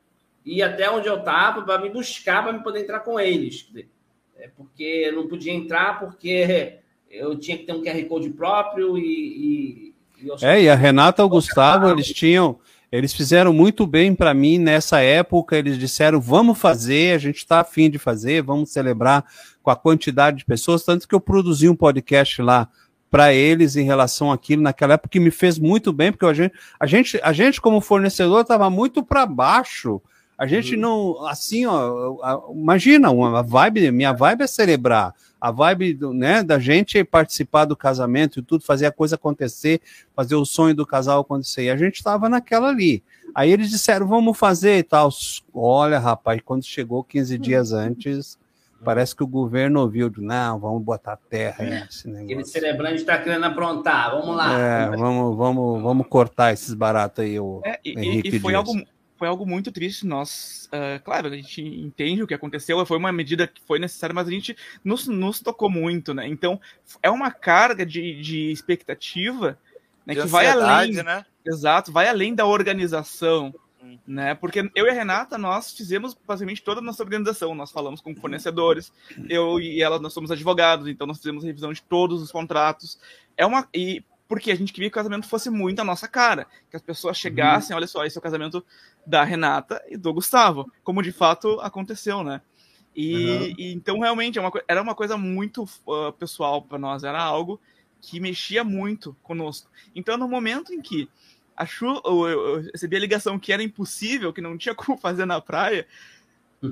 e 0.45 0.57
ir 0.57 0.63
até 0.63 0.89
onde 0.91 1.07
eu 1.07 1.17
estava 1.17 1.61
para 1.63 1.81
me 1.81 1.89
buscar 1.89 2.43
para 2.43 2.53
me 2.53 2.63
poder 2.63 2.81
entrar 2.81 2.99
com 2.99 3.19
eles. 3.19 3.67
É 4.37 4.49
porque 4.55 4.83
eu 4.83 5.13
não 5.15 5.27
podia 5.27 5.53
entrar 5.53 5.99
porque 5.99 6.79
eu 7.09 7.37
tinha 7.37 7.57
que 7.57 7.63
ter 7.63 7.73
um 7.73 7.81
QR 7.81 8.03
Code 8.05 8.29
próprio 8.31 8.97
e. 8.97 9.93
e, 10.21 10.25
e 10.25 10.45
é, 10.45 10.63
e 10.63 10.69
a 10.69 10.75
Renata 10.75 11.21
e 11.21 11.25
o 11.25 11.29
Gustavo, 11.29 11.89
eles 11.89 12.07
tinham. 12.07 12.59
Eles 12.91 13.11
fizeram 13.11 13.51
muito 13.51 13.87
bem 13.87 14.13
para 14.13 14.35
mim 14.35 14.59
nessa 14.59 15.01
época. 15.01 15.57
Eles 15.57 15.79
disseram: 15.79 16.21
vamos 16.21 16.59
fazer, 16.59 17.15
a 17.15 17.17
gente 17.17 17.37
está 17.37 17.61
afim 17.61 17.89
de 17.89 17.97
fazer, 17.97 18.43
vamos 18.43 18.71
celebrar 18.71 19.25
com 19.63 19.71
a 19.71 19.75
quantidade 19.75 20.37
de 20.37 20.45
pessoas. 20.45 20.83
Tanto 20.83 21.07
que 21.07 21.15
eu 21.15 21.19
produzi 21.19 21.67
um 21.67 21.75
podcast 21.75 22.41
lá 22.41 22.69
para 23.13 23.31
eles 23.31 23.75
em 23.75 23.83
relação 23.83 24.31
àquilo 24.31 24.63
naquela 24.63 24.95
época 24.95 25.09
que 25.09 25.19
me 25.19 25.29
fez 25.29 25.59
muito 25.59 25.93
bem, 25.93 26.11
porque 26.11 26.25
a 26.25 26.33
gente, 26.33 26.55
a 26.79 26.87
gente, 26.87 27.19
a 27.21 27.31
gente 27.31 27.61
como 27.61 27.79
fornecedor 27.79 28.41
estava 28.41 28.71
muito 28.71 29.03
para 29.03 29.23
baixo. 29.23 30.01
A 30.35 30.47
gente 30.47 30.73
uhum. 30.73 30.81
não, 30.81 31.27
assim, 31.27 31.63
ó, 31.67 32.51
imagina, 32.51 33.11
uma 33.11 33.43
vibe, 33.43 33.91
minha 33.91 34.13
vibe 34.13 34.41
é 34.41 34.47
celebrar. 34.47 35.13
A 35.39 35.51
vibe 35.51 35.99
né, 36.11 36.41
da 36.41 36.57
gente 36.57 37.03
participar 37.03 37.65
do 37.65 37.77
casamento 37.77 38.39
e 38.39 38.41
tudo, 38.41 38.63
fazer 38.65 38.87
a 38.87 38.91
coisa 38.91 39.13
acontecer, 39.13 39.79
fazer 40.15 40.33
o 40.33 40.43
sonho 40.43 40.73
do 40.73 40.83
casal 40.83 41.21
acontecer. 41.21 41.65
E 41.65 41.69
a 41.69 41.77
gente 41.77 41.97
estava 41.97 42.27
naquela 42.27 42.69
ali. 42.69 43.03
Aí 43.35 43.51
eles 43.51 43.69
disseram, 43.69 44.07
vamos 44.07 44.35
fazer 44.35 44.79
e 44.79 44.83
tal. 44.83 45.09
Olha, 45.53 45.99
rapaz, 45.99 46.41
quando 46.43 46.65
chegou 46.65 47.03
15 47.03 47.37
dias 47.37 47.71
uhum. 47.73 47.77
antes, 47.77 48.39
Parece 48.83 49.15
que 49.15 49.23
o 49.23 49.27
governo 49.27 49.81
ouviu, 49.81 50.11
não, 50.17 50.59
vamos 50.59 50.83
botar 50.83 51.17
terra 51.17 51.63
nesse 51.63 52.07
negócio. 52.07 52.25
Aquele 52.25 52.45
celebrante 52.45 52.95
está 52.95 53.17
querendo 53.17 53.45
aprontar, 53.45 54.11
vamos 54.11 54.35
lá. 54.35 54.59
É, 54.59 54.89
vamos, 54.89 55.37
vamos, 55.37 55.81
vamos 55.81 56.07
cortar 56.07 56.53
esses 56.53 56.73
baratos 56.73 57.23
aí, 57.23 57.39
o 57.39 57.61
é, 57.65 57.79
e, 57.83 58.21
e 58.23 58.39
foi 58.39 58.53
algo 58.53 58.73
foi 59.23 59.27
algo 59.29 59.45
muito 59.45 59.71
triste. 59.71 60.05
Nós, 60.05 60.69
uh, 60.73 61.01
claro, 61.01 61.27
a 61.27 61.35
gente 61.35 61.61
entende 61.61 62.21
o 62.21 62.27
que 62.27 62.33
aconteceu, 62.33 62.85
foi 62.85 62.97
uma 62.97 63.11
medida 63.11 63.47
que 63.47 63.61
foi 63.65 63.79
necessária, 63.79 64.13
mas 64.13 64.27
a 64.27 64.31
gente 64.31 64.53
nos, 64.83 65.07
nos 65.07 65.39
tocou 65.39 65.69
muito, 65.69 66.13
né? 66.13 66.27
Então, 66.27 66.59
é 67.01 67.09
uma 67.09 67.31
carga 67.31 67.85
de, 67.85 68.19
de 68.21 68.51
expectativa 68.51 69.57
né, 70.05 70.13
de 70.13 70.21
que 70.21 70.27
vai 70.27 70.47
além. 70.47 70.91
Né? 70.91 71.25
Exato, 71.45 71.89
vai 71.89 72.09
além 72.09 72.35
da 72.35 72.45
organização 72.45 73.53
né? 74.07 74.35
Porque 74.35 74.69
eu 74.75 74.85
e 74.85 74.89
a 74.89 74.93
Renata, 74.93 75.37
nós 75.37 75.73
fizemos 75.73 76.15
basicamente 76.27 76.63
toda 76.63 76.79
a 76.79 76.83
nossa 76.83 77.03
organização. 77.03 77.53
Nós 77.55 77.71
falamos 77.71 78.01
com 78.01 78.15
fornecedores, 78.15 78.91
eu 79.29 79.59
e 79.59 79.81
ela, 79.81 79.99
nós 79.99 80.13
somos 80.13 80.31
advogados, 80.31 80.87
então 80.87 81.07
nós 81.07 81.17
fizemos 81.17 81.43
revisão 81.43 81.73
de 81.73 81.81
todos 81.81 82.21
os 82.21 82.31
contratos. 82.31 82.99
É 83.37 83.45
uma. 83.45 83.67
E 83.73 84.03
porque 84.27 84.51
a 84.51 84.55
gente 84.55 84.73
queria 84.73 84.89
que 84.89 84.93
o 84.93 84.99
casamento 84.99 85.27
fosse 85.27 85.49
muito 85.49 85.79
a 85.79 85.83
nossa 85.83 86.07
cara, 86.07 86.47
que 86.69 86.75
as 86.75 86.81
pessoas 86.81 87.17
chegassem, 87.17 87.73
uhum. 87.73 87.77
olha 87.77 87.87
só, 87.87 88.03
esse 88.03 88.17
é 88.17 88.19
o 88.19 88.23
casamento 88.23 88.65
da 89.05 89.23
Renata 89.23 89.79
e 89.89 89.97
do 89.97 90.13
Gustavo, 90.13 90.71
como 90.83 91.03
de 91.03 91.11
fato 91.11 91.59
aconteceu, 91.59 92.23
né? 92.23 92.41
E, 92.95 93.15
uhum. 93.15 93.55
e 93.57 93.73
então 93.73 93.99
realmente 93.99 94.39
é 94.39 94.41
uma, 94.41 94.51
era 94.67 94.81
uma 94.81 94.95
coisa 94.95 95.17
muito 95.17 95.63
uh, 95.85 96.11
pessoal 96.13 96.61
para 96.61 96.79
nós, 96.79 97.03
era 97.03 97.21
algo 97.21 97.59
que 98.01 98.19
mexia 98.19 98.63
muito 98.63 99.15
conosco. 99.21 99.69
Então 99.95 100.17
no 100.17 100.27
momento 100.27 100.73
em 100.73 100.81
que 100.81 101.07
a 101.55 101.65
chuva, 101.65 102.01
eu, 102.05 102.27
eu 102.27 102.61
recebi 102.71 102.95
a 102.95 102.99
ligação 102.99 103.39
que 103.39 103.53
era 103.53 103.63
impossível, 103.63 104.33
que 104.33 104.41
não 104.41 104.57
tinha 104.57 104.75
como 104.75 104.97
fazer 104.97 105.25
na 105.25 105.39
praia. 105.39 105.87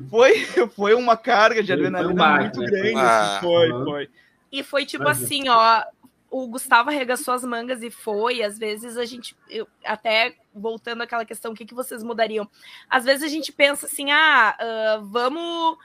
Foi, 0.10 0.46
foi 0.76 0.94
uma 0.94 1.18
carga 1.18 1.62
de 1.62 1.74
adrenalina 1.74 2.40
muito 2.40 2.60
né? 2.60 2.68
grande. 2.68 2.96
Ah, 2.96 3.38
assim, 3.38 3.46
foi, 3.46 3.72
uhum. 3.72 3.86
foi. 3.86 4.10
E 4.52 4.64
foi 4.64 4.86
tipo 4.86 5.08
assim, 5.08 5.48
ó. 5.50 5.84
O 6.30 6.48
Gustavo 6.48 6.90
arregaçou 6.90 7.34
as 7.34 7.44
mangas 7.44 7.84
e 7.84 7.92
foi. 7.92 8.42
Às 8.42 8.58
vezes 8.58 8.96
a 8.96 9.04
gente, 9.04 9.36
eu, 9.50 9.68
até 9.84 10.34
voltando 10.56 11.02
àquela 11.02 11.26
questão, 11.26 11.52
o 11.52 11.56
que, 11.56 11.66
que 11.66 11.74
vocês 11.74 12.02
mudariam? 12.04 12.50
Às 12.90 13.04
vezes 13.04 13.24
a 13.24 13.28
gente 13.28 13.52
pensa 13.52 13.86
assim, 13.86 14.12
ah, 14.12 14.56
uh, 14.62 15.06
vamos 15.06 15.78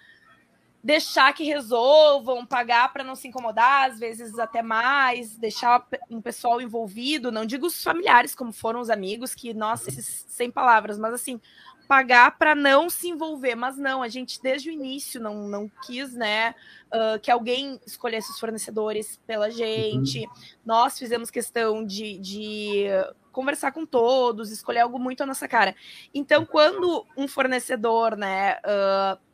deixar 0.86 1.34
que 1.34 1.42
resolvam, 1.42 2.46
pagar 2.46 2.92
para 2.92 3.02
não 3.02 3.16
se 3.16 3.26
incomodar, 3.26 3.90
às 3.90 3.98
vezes 3.98 4.38
até 4.38 4.62
mais, 4.62 5.36
deixar 5.36 5.84
um 6.08 6.22
pessoal 6.22 6.60
envolvido, 6.60 7.32
não 7.32 7.44
digo 7.44 7.66
os 7.66 7.82
familiares, 7.82 8.36
como 8.36 8.52
foram 8.52 8.78
os 8.78 8.88
amigos, 8.88 9.34
que, 9.34 9.52
nossa, 9.52 9.88
esses, 9.88 10.24
sem 10.28 10.48
palavras, 10.48 10.96
mas 10.96 11.12
assim, 11.12 11.40
pagar 11.88 12.38
para 12.38 12.54
não 12.54 12.88
se 12.88 13.08
envolver, 13.08 13.56
mas 13.56 13.76
não, 13.76 14.00
a 14.00 14.06
gente 14.06 14.40
desde 14.40 14.70
o 14.70 14.72
início 14.72 15.20
não, 15.20 15.48
não 15.48 15.68
quis, 15.84 16.14
né, 16.14 16.54
uh, 16.86 17.18
que 17.20 17.32
alguém 17.32 17.80
escolhesse 17.84 18.30
os 18.30 18.38
fornecedores 18.38 19.20
pela 19.26 19.50
gente, 19.50 20.20
uhum. 20.20 20.32
nós 20.64 20.96
fizemos 20.96 21.32
questão 21.32 21.84
de, 21.84 22.16
de 22.18 22.84
conversar 23.32 23.72
com 23.72 23.84
todos, 23.84 24.52
escolher 24.52 24.80
algo 24.80 25.00
muito 25.00 25.24
à 25.24 25.26
nossa 25.26 25.48
cara. 25.48 25.74
Então, 26.14 26.46
quando 26.46 27.04
um 27.16 27.26
fornecedor, 27.26 28.16
né, 28.16 28.58
uh, 28.58 29.25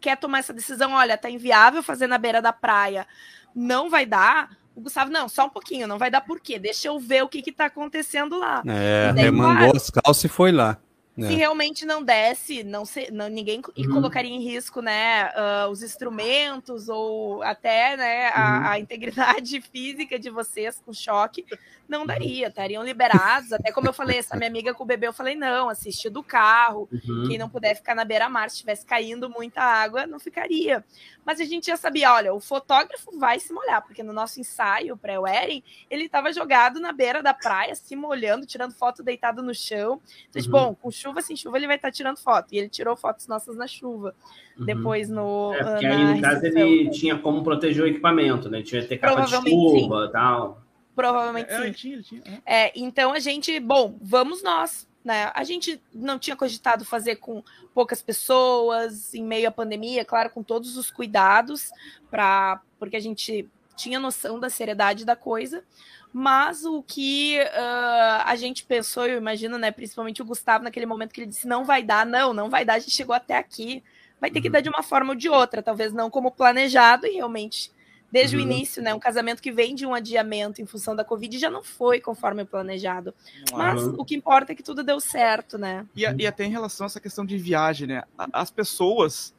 quer 0.00 0.16
tomar 0.16 0.38
essa 0.38 0.52
decisão, 0.52 0.92
olha, 0.92 1.18
tá 1.18 1.30
inviável 1.30 1.82
fazer 1.82 2.06
na 2.06 2.18
beira 2.18 2.40
da 2.40 2.52
praia, 2.52 3.06
não 3.54 3.90
vai 3.90 4.06
dar. 4.06 4.50
O 4.74 4.80
Gustavo, 4.80 5.10
não, 5.10 5.28
só 5.28 5.46
um 5.46 5.50
pouquinho, 5.50 5.86
não 5.86 5.98
vai 5.98 6.10
dar 6.10 6.20
por 6.20 6.40
quê? 6.40 6.58
Deixa 6.58 6.88
eu 6.88 6.98
ver 6.98 7.22
o 7.22 7.28
que 7.28 7.42
que 7.42 7.52
tá 7.52 7.66
acontecendo 7.66 8.38
lá. 8.38 8.62
É, 8.66 9.12
remangou 9.14 9.76
as 9.76 9.90
calças 9.90 10.24
e 10.24 10.28
foi 10.28 10.52
lá. 10.52 10.78
Se 11.16 11.34
é. 11.34 11.36
realmente 11.36 11.84
não 11.84 12.02
desse, 12.02 12.62
não, 12.62 12.84
se, 12.84 13.10
não 13.10 13.28
ninguém 13.28 13.60
uhum. 13.76 13.90
colocaria 13.92 14.30
em 14.30 14.42
risco, 14.42 14.80
né, 14.80 15.26
uh, 15.26 15.68
os 15.68 15.82
instrumentos 15.82 16.88
ou 16.88 17.42
até, 17.42 17.96
né, 17.96 18.28
a, 18.28 18.58
uhum. 18.58 18.66
a, 18.68 18.78
integridade 18.78 19.60
física 19.72 20.18
de 20.18 20.30
vocês 20.30 20.80
com 20.84 20.92
choque, 20.94 21.44
não 21.90 22.06
daria, 22.06 22.46
estariam 22.46 22.84
liberados. 22.84 23.52
Até 23.52 23.72
como 23.72 23.88
eu 23.88 23.92
falei, 23.92 24.18
essa 24.18 24.36
minha 24.36 24.48
amiga 24.48 24.72
com 24.72 24.84
o 24.84 24.86
bebê, 24.86 25.08
eu 25.08 25.12
falei, 25.12 25.34
não, 25.34 25.68
assistir 25.68 26.08
do 26.08 26.22
carro, 26.22 26.88
uhum. 26.92 27.24
quem 27.26 27.36
não 27.36 27.50
puder 27.50 27.74
ficar 27.74 27.94
na 27.94 28.04
beira-mar, 28.04 28.48
se 28.48 28.56
estivesse 28.56 28.86
caindo 28.86 29.28
muita 29.28 29.60
água, 29.60 30.06
não 30.06 30.20
ficaria. 30.20 30.84
Mas 31.26 31.40
a 31.40 31.44
gente 31.44 31.66
já 31.66 31.76
sabia, 31.76 32.12
olha, 32.14 32.32
o 32.32 32.40
fotógrafo 32.40 33.18
vai 33.18 33.40
se 33.40 33.52
molhar, 33.52 33.82
porque 33.82 34.02
no 34.02 34.12
nosso 34.12 34.40
ensaio 34.40 34.96
pré-wedding, 34.96 35.62
ele 35.90 36.04
estava 36.04 36.32
jogado 36.32 36.78
na 36.78 36.92
beira 36.92 37.22
da 37.22 37.34
praia, 37.34 37.74
se 37.74 37.94
molhando, 37.96 38.46
tirando 38.46 38.72
foto 38.72 39.02
deitado 39.02 39.42
no 39.42 39.54
chão. 39.54 40.00
Então, 40.30 40.42
uhum. 40.42 40.50
bom, 40.50 40.74
com 40.74 40.90
chuva, 40.90 41.20
sem 41.20 41.36
chuva, 41.36 41.56
ele 41.58 41.66
vai 41.66 41.76
estar 41.76 41.88
tá 41.88 41.92
tirando 41.92 42.16
foto. 42.18 42.48
E 42.52 42.58
ele 42.58 42.68
tirou 42.68 42.96
fotos 42.96 43.26
nossas 43.26 43.56
na 43.56 43.66
chuva. 43.66 44.14
Uhum. 44.56 44.64
Depois 44.64 45.08
no. 45.08 45.52
É, 45.54 45.64
porque 45.64 45.86
aí, 45.86 46.14
no 46.14 46.20
caso, 46.20 46.46
ele 46.46 46.90
tinha 46.90 47.18
como 47.18 47.42
proteger 47.42 47.84
o 47.84 47.86
equipamento, 47.86 48.48
né? 48.48 48.62
Tinha 48.62 48.80
que 48.82 48.88
ter 48.88 48.98
capa 48.98 49.22
de 49.22 49.50
chuva 49.50 50.06
e 50.06 50.12
tal. 50.12 50.69
Provavelmente 51.00 51.50
é, 51.50 51.62
sim. 51.62 51.72
Tinha, 51.72 52.02
tinha. 52.02 52.22
É. 52.44 52.66
é, 52.66 52.72
então 52.76 53.12
a 53.12 53.18
gente, 53.18 53.58
bom, 53.58 53.96
vamos 54.00 54.42
nós. 54.42 54.88
Né? 55.02 55.30
A 55.34 55.44
gente 55.44 55.80
não 55.94 56.18
tinha 56.18 56.36
cogitado 56.36 56.84
fazer 56.84 57.16
com 57.16 57.42
poucas 57.74 58.02
pessoas, 58.02 59.14
em 59.14 59.24
meio 59.24 59.48
à 59.48 59.50
pandemia, 59.50 60.04
claro, 60.04 60.30
com 60.30 60.42
todos 60.42 60.76
os 60.76 60.90
cuidados, 60.90 61.70
para 62.10 62.60
porque 62.78 62.96
a 62.96 63.00
gente 63.00 63.48
tinha 63.76 63.98
noção 63.98 64.38
da 64.38 64.50
seriedade 64.50 65.04
da 65.04 65.16
coisa. 65.16 65.64
Mas 66.12 66.64
o 66.64 66.82
que 66.82 67.38
uh, 67.40 68.22
a 68.24 68.34
gente 68.36 68.64
pensou, 68.64 69.06
eu 69.06 69.16
imagino, 69.16 69.56
né, 69.56 69.70
principalmente 69.70 70.20
o 70.20 70.24
Gustavo, 70.24 70.64
naquele 70.64 70.84
momento 70.84 71.12
que 71.12 71.20
ele 71.20 71.30
disse: 71.30 71.46
não 71.46 71.64
vai 71.64 71.82
dar, 71.82 72.04
não, 72.04 72.34
não 72.34 72.50
vai 72.50 72.64
dar, 72.64 72.74
a 72.74 72.78
gente 72.78 72.90
chegou 72.90 73.14
até 73.14 73.36
aqui. 73.36 73.82
Vai 74.20 74.30
ter 74.30 74.40
que 74.42 74.48
uhum. 74.48 74.52
dar 74.52 74.60
de 74.60 74.68
uma 74.68 74.82
forma 74.82 75.10
ou 75.10 75.16
de 75.16 75.30
outra, 75.30 75.62
talvez 75.62 75.94
não 75.94 76.10
como 76.10 76.30
planejado, 76.30 77.06
e 77.06 77.12
realmente 77.12 77.72
desde 78.10 78.36
uhum. 78.36 78.42
o 78.42 78.44
início, 78.44 78.82
né? 78.82 78.92
Um 78.92 78.98
casamento 78.98 79.42
que 79.42 79.52
vem 79.52 79.74
de 79.74 79.86
um 79.86 79.94
adiamento 79.94 80.60
em 80.60 80.66
função 80.66 80.96
da 80.96 81.04
Covid 81.04 81.38
já 81.38 81.50
não 81.50 81.62
foi 81.62 82.00
conforme 82.00 82.44
planejado. 82.44 83.14
Mas 83.52 83.82
o 83.82 84.04
que 84.04 84.14
importa 84.14 84.52
é 84.52 84.54
que 84.54 84.62
tudo 84.62 84.82
deu 84.82 85.00
certo, 85.00 85.56
né? 85.56 85.86
E, 85.94 86.02
e 86.02 86.26
até 86.26 86.44
em 86.44 86.50
relação 86.50 86.84
a 86.84 86.88
essa 86.88 87.00
questão 87.00 87.24
de 87.24 87.36
viagem, 87.36 87.86
né? 87.86 88.02
As 88.32 88.50
pessoas 88.50 89.34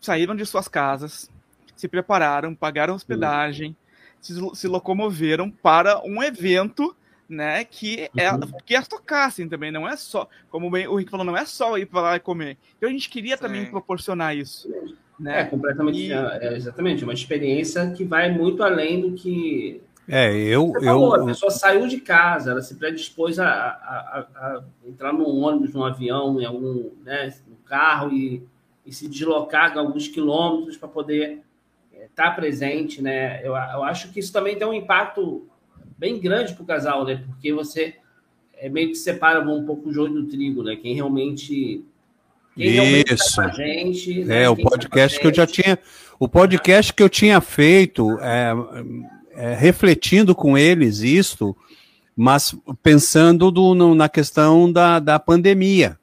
saíram 0.00 0.34
de 0.34 0.46
suas 0.46 0.68
casas, 0.68 1.30
se 1.76 1.88
prepararam, 1.88 2.54
pagaram 2.54 2.94
hospedagem, 2.94 3.76
uhum. 4.30 4.54
se, 4.54 4.60
se 4.60 4.68
locomoveram 4.68 5.50
para 5.50 6.00
um 6.04 6.22
evento 6.22 6.96
né, 7.28 7.64
que 7.64 8.10
é, 8.16 8.32
uhum. 8.32 8.40
que 8.66 8.80
tocar, 8.88 9.26
assim, 9.26 9.48
também, 9.48 9.70
não 9.70 9.88
é 9.88 9.96
só, 9.96 10.28
como 10.50 10.66
o 10.66 10.96
Rick 10.96 11.10
falou, 11.10 11.24
não 11.24 11.36
é 11.36 11.46
só 11.46 11.78
ir 11.78 11.86
para 11.86 12.00
lá 12.00 12.16
e 12.16 12.20
comer. 12.20 12.58
Então 12.76 12.88
a 12.88 12.92
gente 12.92 13.08
queria 13.08 13.36
Sim. 13.36 13.42
também 13.42 13.70
proporcionar 13.70 14.36
isso. 14.36 14.68
Né? 15.20 15.40
É, 15.40 15.44
completamente. 15.44 16.00
E... 16.00 16.12
É, 16.12 16.56
exatamente, 16.56 17.04
uma 17.04 17.12
experiência 17.12 17.90
que 17.90 18.04
vai 18.04 18.32
muito 18.32 18.62
além 18.62 19.02
do 19.02 19.12
que. 19.12 19.82
É, 20.08 20.32
eu. 20.34 20.72
eu... 20.74 20.82
Falou, 20.82 21.14
a 21.14 21.26
pessoa 21.26 21.50
saiu 21.50 21.86
de 21.86 22.00
casa, 22.00 22.52
ela 22.52 22.62
se 22.62 22.74
predispôs 22.74 23.38
a, 23.38 23.46
a, 23.46 24.26
a, 24.34 24.64
entrar 24.86 25.12
num 25.12 25.28
ônibus, 25.28 25.74
num 25.74 25.84
avião, 25.84 26.40
em 26.40 26.46
algum 26.46 26.90
né, 27.04 27.34
no 27.46 27.56
carro 27.66 28.10
e, 28.10 28.42
e 28.84 28.92
se 28.92 29.06
deslocar 29.06 29.76
alguns 29.76 30.08
quilômetros 30.08 30.78
para 30.78 30.88
poder 30.88 31.42
estar 31.92 32.24
é, 32.24 32.30
tá 32.30 32.30
presente, 32.30 33.02
né? 33.02 33.40
Eu, 33.46 33.52
eu 33.52 33.84
acho 33.84 34.10
que 34.10 34.20
isso 34.20 34.32
também 34.32 34.56
tem 34.56 34.66
um 34.66 34.72
impacto 34.72 35.46
bem 35.98 36.18
grande 36.18 36.54
para 36.54 36.62
o 36.62 36.66
casal, 36.66 37.04
né? 37.04 37.22
Porque 37.26 37.52
você 37.52 37.96
é, 38.54 38.70
meio 38.70 38.88
que 38.88 38.94
separa 38.94 39.46
um 39.46 39.66
pouco 39.66 39.90
o 39.90 39.92
joio 39.92 40.14
do 40.14 40.26
trigo, 40.26 40.62
né? 40.62 40.76
Quem 40.76 40.94
realmente 40.94 41.84
Isso. 42.60 43.42
Gente, 43.54 44.24
né? 44.24 44.42
É, 44.42 44.48
o 44.50 44.56
podcast 44.56 45.18
que 45.18 45.26
eu 45.26 45.34
já 45.34 45.46
tinha. 45.46 45.78
O 46.18 46.28
podcast 46.28 46.92
que 46.92 47.02
eu 47.02 47.08
tinha 47.08 47.40
feito, 47.40 48.18
é, 48.20 48.52
é, 49.34 49.54
refletindo 49.54 50.34
com 50.34 50.58
eles 50.58 51.00
isto, 51.00 51.56
mas 52.14 52.54
pensando 52.82 53.50
do, 53.50 53.74
no, 53.74 53.94
na 53.94 54.06
questão 54.08 54.70
da, 54.70 54.98
da 54.98 55.18
pandemia. 55.18 55.98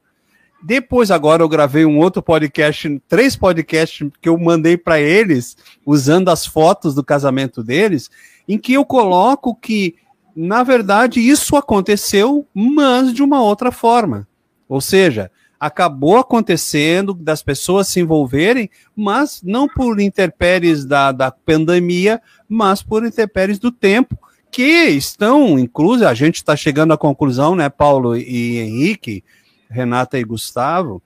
Depois, 0.64 1.12
agora, 1.12 1.44
eu 1.44 1.48
gravei 1.48 1.86
um 1.86 2.00
outro 2.00 2.24
podcast, 2.24 3.00
três 3.08 3.36
podcasts 3.36 4.10
que 4.20 4.28
eu 4.28 4.36
mandei 4.40 4.76
para 4.76 5.00
eles, 5.00 5.56
usando 5.86 6.30
as 6.30 6.48
fotos 6.48 6.96
do 6.96 7.04
casamento 7.04 7.64
deles, 7.64 8.10
em 8.48 8.58
que 8.58 8.74
eu 8.74 8.84
coloco 8.84 9.54
que, 9.54 9.96
na 10.36 10.64
verdade, 10.64 11.20
isso 11.20 11.56
aconteceu, 11.56 12.48
mas 12.52 13.14
de 13.14 13.22
uma 13.22 13.40
outra 13.40 13.72
forma. 13.72 14.28
Ou 14.68 14.82
seja, 14.82 15.30
acabou 15.60 16.18
acontecendo 16.18 17.14
das 17.14 17.42
pessoas 17.42 17.88
se 17.88 18.00
envolverem, 18.00 18.70
mas 18.96 19.42
não 19.44 19.68
por 19.68 20.00
interpéries 20.00 20.86
da, 20.86 21.12
da 21.12 21.32
pandemia, 21.32 22.22
mas 22.48 22.84
por 22.84 23.06
interpéries 23.06 23.60
do 23.60 23.72
tempo, 23.72 24.18
que 24.52 24.90
estão, 24.90 25.60
inclusive, 25.60 26.06
a 26.06 26.14
gente 26.14 26.36
está 26.36 26.56
chegando 26.56 26.94
à 26.94 26.98
conclusão, 26.98 27.56
né, 27.56 27.70
Paulo 27.70 28.16
e 28.16 28.58
Henrique, 28.58 29.24
Renata 29.70 30.18
e 30.18 30.24
Gustavo, 30.24 31.02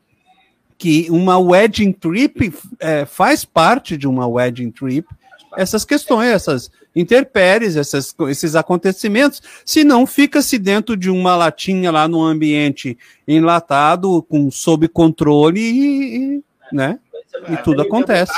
que 0.77 1.07
uma 1.09 1.37
wedding 1.37 1.91
trip 1.91 2.53
é, 2.79 3.05
faz 3.05 3.45
parte 3.45 3.97
de 3.97 4.07
uma 4.07 4.27
wedding 4.27 4.71
trip 4.71 5.05
essas 5.57 5.83
questões, 5.83 6.29
essas 6.29 6.71
interpéries, 6.95 7.75
essas, 7.75 8.13
esses 8.29 8.55
acontecimentos, 8.55 9.41
se 9.65 9.83
não 9.83 10.05
fica-se 10.05 10.57
dentro 10.57 10.97
de 10.97 11.09
uma 11.09 11.35
latinha 11.35 11.91
lá 11.91 12.07
no 12.07 12.21
ambiente 12.21 12.97
enlatado, 13.27 14.21
com 14.23 14.51
sob 14.51 14.87
controle 14.87 15.59
e, 15.59 16.15
e 16.37 16.43
né? 16.71 16.99
E 17.49 17.57
tudo 17.57 17.81
acontece. 17.81 18.33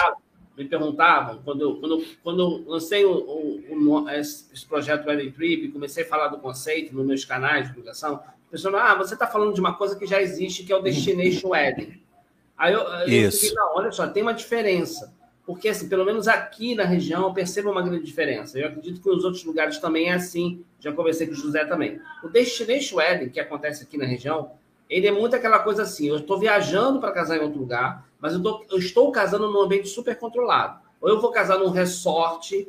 Me 0.55 0.65
perguntavam, 0.65 1.39
quando, 1.43 1.77
quando, 1.79 2.05
quando 2.23 2.63
lancei 2.67 3.03
o, 3.03 3.11
o, 3.11 3.63
o, 3.71 4.09
esse 4.09 4.65
projeto 4.67 5.07
Wedding 5.07 5.31
Trip, 5.31 5.69
comecei 5.69 6.03
a 6.03 6.07
falar 6.07 6.27
do 6.27 6.37
conceito 6.37 6.95
nos 6.95 7.05
meus 7.05 7.25
canais 7.25 7.63
de 7.63 7.69
divulgação, 7.69 8.19
pessoal, 8.51 8.75
ah, 8.75 8.93
você 8.93 9.15
está 9.15 9.25
falando 9.25 9.55
de 9.55 9.59
uma 9.59 9.73
coisa 9.73 9.95
que 9.95 10.05
já 10.05 10.21
existe, 10.21 10.63
que 10.63 10.71
é 10.71 10.75
o 10.75 10.81
Destination 10.83 11.49
Wedding. 11.49 11.99
Aí 12.55 12.71
eu, 12.71 12.81
eu 12.81 13.07
Isso. 13.07 13.53
não, 13.55 13.75
olha 13.75 13.91
só, 13.91 14.07
tem 14.07 14.21
uma 14.21 14.33
diferença. 14.33 15.11
Porque, 15.45 15.67
assim, 15.67 15.89
pelo 15.89 16.05
menos 16.05 16.27
aqui 16.27 16.73
na 16.73 16.85
região, 16.85 17.23
eu 17.23 17.33
percebo 17.33 17.69
uma 17.69 17.81
grande 17.81 18.05
diferença. 18.05 18.57
Eu 18.57 18.67
acredito 18.67 19.01
que 19.01 19.09
nos 19.09 19.25
outros 19.25 19.43
lugares 19.43 19.77
também 19.77 20.09
é 20.09 20.13
assim. 20.13 20.63
Já 20.79 20.91
conversei 20.91 21.27
com 21.27 21.33
o 21.33 21.35
José 21.35 21.65
também. 21.65 21.99
O 22.23 22.29
Destination 22.29 22.97
Wedding, 22.97 23.29
que 23.29 23.39
acontece 23.39 23.83
aqui 23.83 23.97
na 23.97 24.05
região, 24.05 24.51
ele 24.89 25.07
é 25.07 25.11
muito 25.11 25.35
aquela 25.35 25.59
coisa 25.59 25.83
assim: 25.83 26.07
eu 26.07 26.17
estou 26.17 26.39
viajando 26.39 26.99
para 26.99 27.11
casar 27.11 27.37
em 27.37 27.41
outro 27.41 27.59
lugar, 27.59 28.07
mas 28.19 28.33
eu, 28.33 28.41
tô, 28.41 28.65
eu 28.69 28.77
estou 28.77 29.11
casando 29.11 29.51
num 29.51 29.61
ambiente 29.61 29.89
super 29.89 30.17
controlado. 30.17 30.79
Ou 31.01 31.09
eu 31.09 31.19
vou 31.19 31.31
casar 31.31 31.59
num 31.59 31.69
resort 31.69 32.67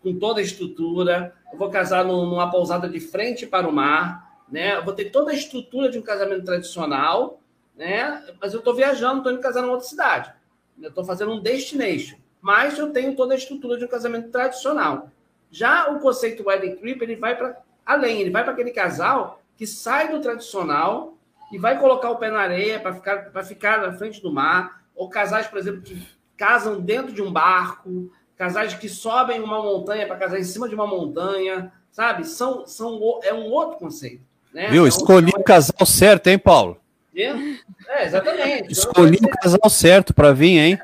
com 0.00 0.14
toda 0.16 0.38
a 0.38 0.42
estrutura, 0.42 1.34
eu 1.52 1.58
vou 1.58 1.70
casar 1.70 2.04
num, 2.04 2.26
numa 2.26 2.50
pousada 2.50 2.88
de 2.88 3.00
frente 3.00 3.46
para 3.46 3.68
o 3.68 3.72
mar, 3.72 4.44
né? 4.48 4.76
Eu 4.76 4.84
vou 4.84 4.92
ter 4.92 5.06
toda 5.06 5.32
a 5.32 5.34
estrutura 5.34 5.90
de 5.90 5.98
um 5.98 6.02
casamento 6.02 6.44
tradicional, 6.44 7.40
né? 7.76 8.22
Mas 8.40 8.52
eu 8.52 8.60
estou 8.60 8.74
viajando, 8.74 9.18
estou 9.18 9.32
indo 9.32 9.40
casar 9.40 9.64
em 9.64 9.68
outra 9.68 9.88
cidade. 9.88 10.32
Eu 10.80 10.88
estou 10.88 11.04
fazendo 11.04 11.32
um 11.32 11.40
destination, 11.40 12.16
mas 12.40 12.78
eu 12.78 12.92
tenho 12.92 13.14
toda 13.16 13.34
a 13.34 13.36
estrutura 13.36 13.78
de 13.78 13.84
um 13.84 13.88
casamento 13.88 14.30
tradicional. 14.30 15.08
Já 15.50 15.88
o 15.90 16.00
conceito 16.00 16.46
wedding 16.46 16.76
trip 16.76 17.02
ele 17.02 17.16
vai 17.16 17.36
para 17.36 17.56
além, 17.86 18.20
ele 18.20 18.30
vai 18.30 18.42
para 18.42 18.52
aquele 18.52 18.70
casal 18.70 19.40
que 19.56 19.66
sai 19.66 20.10
do 20.10 20.20
tradicional 20.20 21.14
e 21.52 21.58
vai 21.58 21.78
colocar 21.78 22.10
o 22.10 22.16
pé 22.16 22.30
na 22.30 22.40
areia 22.40 22.80
para 22.80 22.94
ficar 22.94 23.30
para 23.30 23.44
ficar 23.44 23.80
na 23.80 23.92
frente 23.92 24.20
do 24.20 24.32
mar, 24.32 24.82
ou 24.94 25.08
casais, 25.08 25.46
por 25.46 25.58
exemplo, 25.58 25.82
que 25.82 26.04
casam 26.36 26.80
dentro 26.80 27.12
de 27.12 27.22
um 27.22 27.32
barco, 27.32 28.10
casais 28.36 28.74
que 28.74 28.88
sobem 28.88 29.40
uma 29.40 29.62
montanha 29.62 30.06
para 30.06 30.16
casar 30.16 30.38
em 30.38 30.44
cima 30.44 30.68
de 30.68 30.74
uma 30.74 30.86
montanha, 30.86 31.72
sabe? 31.90 32.24
São, 32.24 32.66
são 32.66 33.20
é 33.22 33.32
um 33.32 33.50
outro 33.50 33.78
conceito. 33.78 34.22
Né? 34.52 34.70
Viu? 34.70 34.86
Escolhi 34.86 35.32
o 35.36 35.42
casal 35.42 35.86
certo, 35.86 36.28
hein, 36.28 36.38
Paulo? 36.38 36.80
É, 37.16 38.04
exatamente. 38.04 38.72
Escolhi 38.72 39.18
o 39.22 39.28
casal 39.28 39.70
certo 39.70 40.12
para 40.12 40.32
vir, 40.32 40.58
hein? 40.58 40.78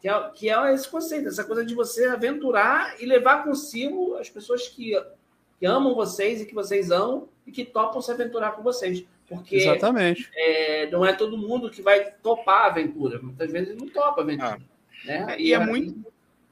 Que 0.00 0.08
é, 0.08 0.30
que 0.34 0.50
é 0.50 0.74
esse 0.74 0.88
conceito, 0.88 1.28
essa 1.28 1.44
coisa 1.44 1.64
de 1.64 1.74
você 1.74 2.06
aventurar 2.06 3.00
e 3.00 3.06
levar 3.06 3.44
consigo 3.44 4.16
as 4.16 4.30
pessoas 4.30 4.68
que, 4.68 4.92
que 5.58 5.66
amam 5.66 5.94
vocês 5.94 6.40
e 6.40 6.46
que 6.46 6.54
vocês 6.54 6.90
amam 6.90 7.28
e 7.46 7.52
que 7.52 7.64
topam 7.64 8.00
se 8.00 8.10
aventurar 8.10 8.52
com 8.52 8.62
vocês. 8.62 9.04
Porque 9.28 9.56
Exatamente. 9.56 10.30
É, 10.34 10.88
não 10.90 11.04
é 11.04 11.12
todo 11.12 11.36
mundo 11.36 11.70
que 11.70 11.82
vai 11.82 12.12
topar 12.22 12.62
a 12.62 12.66
aventura. 12.66 13.20
Muitas 13.20 13.50
vezes 13.50 13.76
não 13.76 13.88
topa 13.88 14.20
a 14.20 14.24
aventura. 14.24 14.58
Ah. 14.60 15.06
Né? 15.06 15.36
E, 15.38 15.52
é 15.52 15.58
muito, 15.58 16.06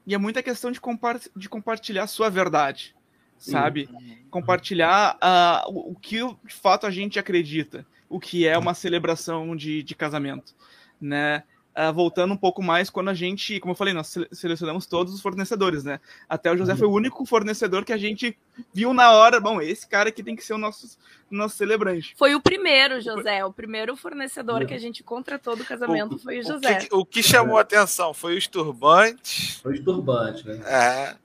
e 0.05 0.13
é 0.13 0.17
muita 0.17 0.43
questão 0.43 0.71
de, 0.71 0.79
compar 0.79 1.19
de 1.35 1.49
compartilhar 1.49 2.03
a 2.03 2.07
sua 2.07 2.29
verdade 2.29 2.93
sabe? 3.37 3.89
Compartilhar 4.29 5.17
uh, 5.17 5.71
o, 5.71 5.91
o, 5.91 5.95
que 5.95 6.17
de 6.17 6.53
fato 6.53 6.85
a 6.85 6.91
gente 6.91 7.19
acredita, 7.19 7.85
o 8.09 8.19
que 8.19 8.47
é 8.47 8.57
uma 8.57 8.73
celebração 8.73 9.55
de, 9.55 9.83
de 9.83 9.95
casamento, 9.95 10.53
né? 10.99 11.43
Uh, 11.77 11.91
voltando 11.93 12.33
um 12.33 12.37
pouco 12.37 12.63
mais, 12.63 12.89
quando 12.89 13.09
a 13.09 13.13
gente, 13.13 13.59
como 13.59 13.73
eu 13.73 13.75
falei, 13.75 13.93
nós 13.93 14.15
selecionamos 14.31 14.85
todos 14.85 15.13
os 15.13 15.19
fornecedores, 15.19 15.83
né? 15.83 15.99
Até 16.29 16.49
o 16.49 16.55
José 16.55 16.73
foi 16.73 16.87
o 16.87 16.93
único 16.93 17.25
fornecedor 17.25 17.83
que 17.83 17.91
a 17.91 17.97
gente 17.97 18.37
viu 18.73 18.93
na 18.93 19.11
hora, 19.11 19.41
bom, 19.41 19.59
esse 19.59 19.85
cara 19.85 20.07
aqui 20.07 20.23
tem 20.23 20.37
que 20.37 20.45
ser 20.45 20.53
o 20.53 20.57
nosso, 20.57 20.97
nosso 21.29 21.57
celebrante. 21.57 22.15
Foi 22.17 22.33
o 22.33 22.39
primeiro, 22.39 23.01
José, 23.01 23.43
o 23.43 23.51
primeiro 23.51 23.93
fornecedor 23.97 24.65
que 24.65 24.73
a 24.73 24.77
gente 24.77 25.03
contratou 25.03 25.57
do 25.57 25.65
casamento 25.65 26.15
o, 26.15 26.17
foi 26.17 26.39
o 26.39 26.43
José. 26.43 26.77
O 26.77 26.79
que, 26.79 26.95
o 26.95 27.05
que 27.05 27.21
chamou 27.21 27.57
a 27.57 27.61
atenção 27.61 28.13
foi 28.13 28.37
os 28.37 28.47
turbantes. 28.47 29.59
Foi 29.61 29.73
os 29.73 29.83
turbantes, 29.83 30.45
né? 30.45 30.61
É. 30.65 31.24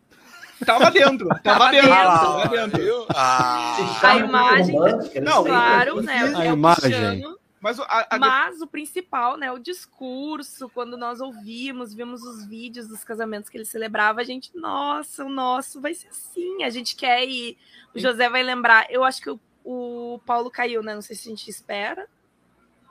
Tava 0.65 0.91
dentro, 0.91 1.29
tava 1.43 1.71
dentro, 1.71 1.89
tava 1.89 2.49
dentro. 2.49 3.07
Ah, 3.11 3.99
a 4.03 4.17
imagem, 4.19 4.77
não, 5.23 5.45
claro, 5.45 6.03
né? 6.03 6.33
A 6.37 6.47
imagem. 6.47 7.25
Mas, 7.61 7.79
a, 7.79 8.07
a... 8.11 8.19
Mas 8.19 8.61
o 8.63 8.67
principal, 8.67 9.37
né? 9.37 9.53
O 9.53 9.59
discurso, 9.59 10.69
quando 10.71 10.97
nós 10.97 11.21
ouvimos, 11.21 11.93
vimos 11.93 12.23
os 12.23 12.47
vídeos 12.47 12.89
dos 12.89 13.05
casamentos 13.05 13.51
que 13.51 13.59
ele 13.59 13.67
celebrava, 13.67 14.21
a 14.21 14.25
gente, 14.25 14.51
nossa, 14.57 15.25
o 15.25 15.29
nosso 15.29 15.81
vai 15.81 15.93
ser 15.93 16.09
assim. 16.09 16.63
A 16.63 16.71
gente 16.71 16.97
quer 16.97 17.27
ir. 17.29 17.59
O 17.95 17.99
José 17.99 18.31
vai 18.31 18.43
lembrar. 18.43 18.87
Eu 18.89 19.05
acho 19.05 19.21
que 19.21 19.31
o, 19.31 19.39
o 19.63 20.19
Paulo 20.25 20.51
caiu, 20.51 20.83
né? 20.83 20.95
Não 20.95 21.03
sei 21.03 21.15
se 21.15 21.29
a 21.29 21.31
gente 21.31 21.51
espera. 21.51 22.09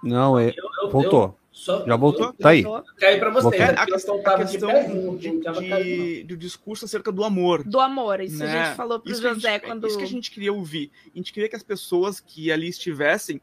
Não, 0.03 0.37
é. 0.37 0.49
Eu, 0.49 0.69
eu, 0.83 0.89
voltou. 0.91 1.38
Só, 1.51 1.85
Já 1.85 1.95
voltou? 1.95 2.31
Tá 2.33 2.49
aí. 2.49 2.63
Caiu 2.97 3.19
para 3.19 3.29
você. 3.31 3.57
A, 3.57 3.69
a, 3.71 3.85
questão, 3.85 4.21
a 4.23 4.37
questão 4.37 5.17
de, 5.17 5.41
de, 5.41 6.23
do 6.23 6.37
discurso 6.37 6.85
acerca 6.85 7.11
do 7.11 7.23
amor. 7.23 7.63
Do 7.63 7.79
amor, 7.79 8.21
isso 8.21 8.37
né? 8.37 8.45
a 8.45 8.65
gente 8.65 8.77
falou 8.77 8.99
para 8.99 9.11
o 9.11 9.15
José 9.15 9.53
gente, 9.53 9.65
quando. 9.65 9.87
Isso 9.87 9.97
que 9.97 10.03
a 10.03 10.07
gente 10.07 10.31
queria 10.31 10.53
ouvir. 10.53 10.91
A 11.13 11.17
gente 11.17 11.33
queria 11.33 11.49
que 11.49 11.55
as 11.55 11.63
pessoas 11.63 12.19
que 12.19 12.51
ali 12.51 12.67
estivessem 12.67 13.41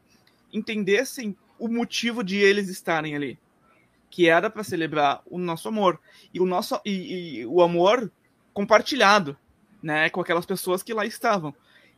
entendessem 0.53 1.35
o 1.59 1.67
motivo 1.67 2.23
de 2.23 2.37
eles 2.37 2.69
estarem 2.69 3.15
ali. 3.15 3.37
Que 4.09 4.29
era 4.29 4.49
para 4.49 4.63
celebrar 4.63 5.21
o 5.25 5.37
nosso 5.37 5.67
amor. 5.67 5.99
E 6.33 6.39
o, 6.39 6.45
nosso, 6.45 6.79
e, 6.85 7.41
e, 7.41 7.45
o 7.45 7.61
amor 7.61 8.11
compartilhado 8.53 9.37
né, 9.83 10.09
com 10.09 10.21
aquelas 10.21 10.45
pessoas 10.45 10.81
que 10.81 10.93
lá 10.93 11.05
estavam. 11.05 11.53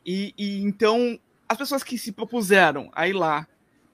E, 0.05 0.33
e 0.37 0.61
então, 0.63 1.19
as 1.47 1.57
pessoas 1.57 1.83
que 1.83 1.97
se 1.97 2.11
propuseram 2.11 2.89
a 2.93 3.07
ir 3.07 3.13
lá 3.13 3.47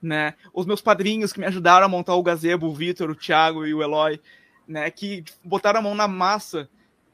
né? 0.06 0.34
Os 0.52 0.64
meus 0.64 0.80
padrinhos 0.80 1.32
que 1.32 1.40
me 1.40 1.46
ajudaram 1.46 1.86
a 1.86 1.88
montar 1.88 2.14
o 2.14 2.22
gazebo, 2.22 2.66
o 2.66 2.74
Vitor, 2.74 3.10
o 3.10 3.14
Thiago 3.14 3.66
e 3.66 3.74
o 3.74 3.82
Eloy, 3.82 4.20
né? 4.66 4.90
Que 4.90 5.24
botaram 5.44 5.80
a 5.80 5.82
mão 5.82 5.94
na 5.94 6.06
massa. 6.06 6.68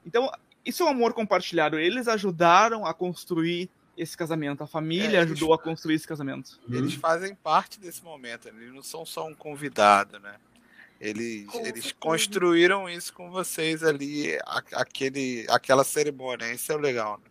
Então, 0.06 0.30
isso 0.64 0.82
é 0.82 0.86
um 0.86 0.90
amor 0.90 1.14
compartilhado. 1.14 1.78
Eles 1.78 2.06
ajudaram 2.06 2.84
a 2.84 2.92
construir 2.92 3.70
esse 3.96 4.16
casamento. 4.16 4.62
A 4.62 4.66
família 4.66 5.18
é, 5.18 5.22
ajudou 5.22 5.54
a 5.54 5.58
construir 5.58 5.96
esse 5.96 6.06
casamento. 6.06 6.60
Eles 6.70 6.94
fazem 6.94 7.34
parte 7.34 7.80
desse 7.80 8.04
momento. 8.04 8.46
Né? 8.52 8.62
Eles 8.62 8.74
não 8.74 8.82
são 8.82 9.04
só 9.04 9.26
um 9.26 9.34
convidado, 9.34 10.18
né? 10.18 10.36
Eles, 11.00 11.52
eles 11.54 11.90
construíram 11.90 12.88
isso 12.88 13.12
com 13.12 13.28
vocês 13.28 13.82
ali, 13.82 14.38
aquele, 14.72 15.44
aquela 15.48 15.82
cerimônia. 15.82 16.52
Isso 16.52 16.70
é 16.70 16.76
o 16.76 16.78
legal, 16.78 17.18
né? 17.18 17.24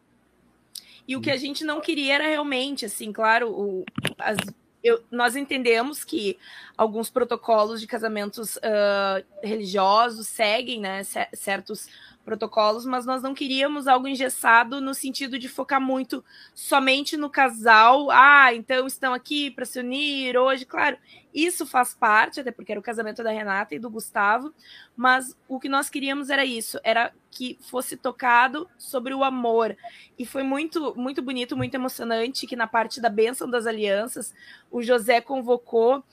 E 1.07 1.15
o 1.15 1.21
que 1.21 1.31
a 1.31 1.37
gente 1.37 1.63
não 1.63 1.79
queria 1.79 2.15
era 2.15 2.27
realmente, 2.27 2.85
assim, 2.85 3.11
claro, 3.11 3.49
o, 3.49 3.85
as 4.19 4.37
eu, 4.83 5.03
nós 5.11 5.35
entendemos 5.35 6.03
que 6.03 6.37
alguns 6.77 7.09
protocolos 7.09 7.79
de 7.79 7.87
casamentos 7.87 8.57
uh, 8.57 9.23
religiosos 9.43 10.27
seguem 10.27 10.79
né, 10.79 11.03
certos 11.33 11.87
protocolos, 12.23 12.85
mas 12.85 13.05
nós 13.05 13.21
não 13.21 13.33
queríamos 13.33 13.87
algo 13.87 14.07
engessado 14.07 14.79
no 14.79 14.93
sentido 14.93 15.39
de 15.39 15.49
focar 15.49 15.81
muito 15.81 16.23
somente 16.53 17.17
no 17.17 17.29
casal. 17.29 18.09
Ah, 18.11 18.53
então 18.53 18.85
estão 18.87 19.13
aqui 19.13 19.51
para 19.51 19.65
se 19.65 19.79
unir 19.79 20.37
hoje. 20.37 20.65
Claro, 20.65 20.97
isso 21.33 21.65
faz 21.65 21.93
parte, 21.93 22.39
até 22.39 22.51
porque 22.51 22.71
era 22.71 22.79
o 22.79 22.83
casamento 22.83 23.23
da 23.23 23.31
Renata 23.31 23.73
e 23.73 23.79
do 23.79 23.89
Gustavo, 23.89 24.53
mas 24.95 25.35
o 25.47 25.59
que 25.59 25.69
nós 25.69 25.89
queríamos 25.89 26.29
era 26.29 26.45
isso, 26.45 26.79
era 26.83 27.11
que 27.29 27.57
fosse 27.61 27.95
tocado 27.97 28.69
sobre 28.77 29.13
o 29.13 29.23
amor. 29.23 29.75
E 30.17 30.25
foi 30.25 30.43
muito, 30.43 30.93
muito 30.95 31.21
bonito, 31.21 31.57
muito 31.57 31.75
emocionante 31.75 32.45
que 32.45 32.55
na 32.55 32.67
parte 32.67 33.01
da 33.01 33.09
bênção 33.09 33.49
das 33.49 33.65
alianças, 33.65 34.33
o 34.69 34.81
José 34.81 35.21
convocou 35.21 36.03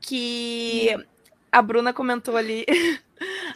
que 0.00 0.96
a 1.52 1.60
Bruna 1.60 1.92
comentou 1.92 2.36
ali. 2.36 2.64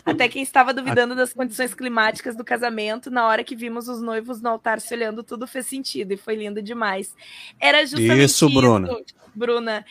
Até 0.04 0.28
quem 0.28 0.42
estava 0.42 0.72
duvidando 0.72 1.14
das 1.14 1.32
condições 1.32 1.72
climáticas 1.74 2.36
do 2.36 2.44
casamento, 2.44 3.10
na 3.10 3.26
hora 3.26 3.44
que 3.44 3.56
vimos 3.56 3.88
os 3.88 4.00
noivos 4.00 4.40
no 4.40 4.48
altar 4.48 4.80
se 4.80 4.94
olhando, 4.94 5.22
tudo 5.22 5.46
fez 5.46 5.66
sentido 5.66 6.12
e 6.12 6.16
foi 6.16 6.36
lindo 6.36 6.62
demais. 6.62 7.14
Era 7.60 7.84
justamente 7.84 8.24
isso, 8.24 8.48
Bruna. 8.48 8.88
Isso, 8.92 9.14
Bruna. 9.34 9.84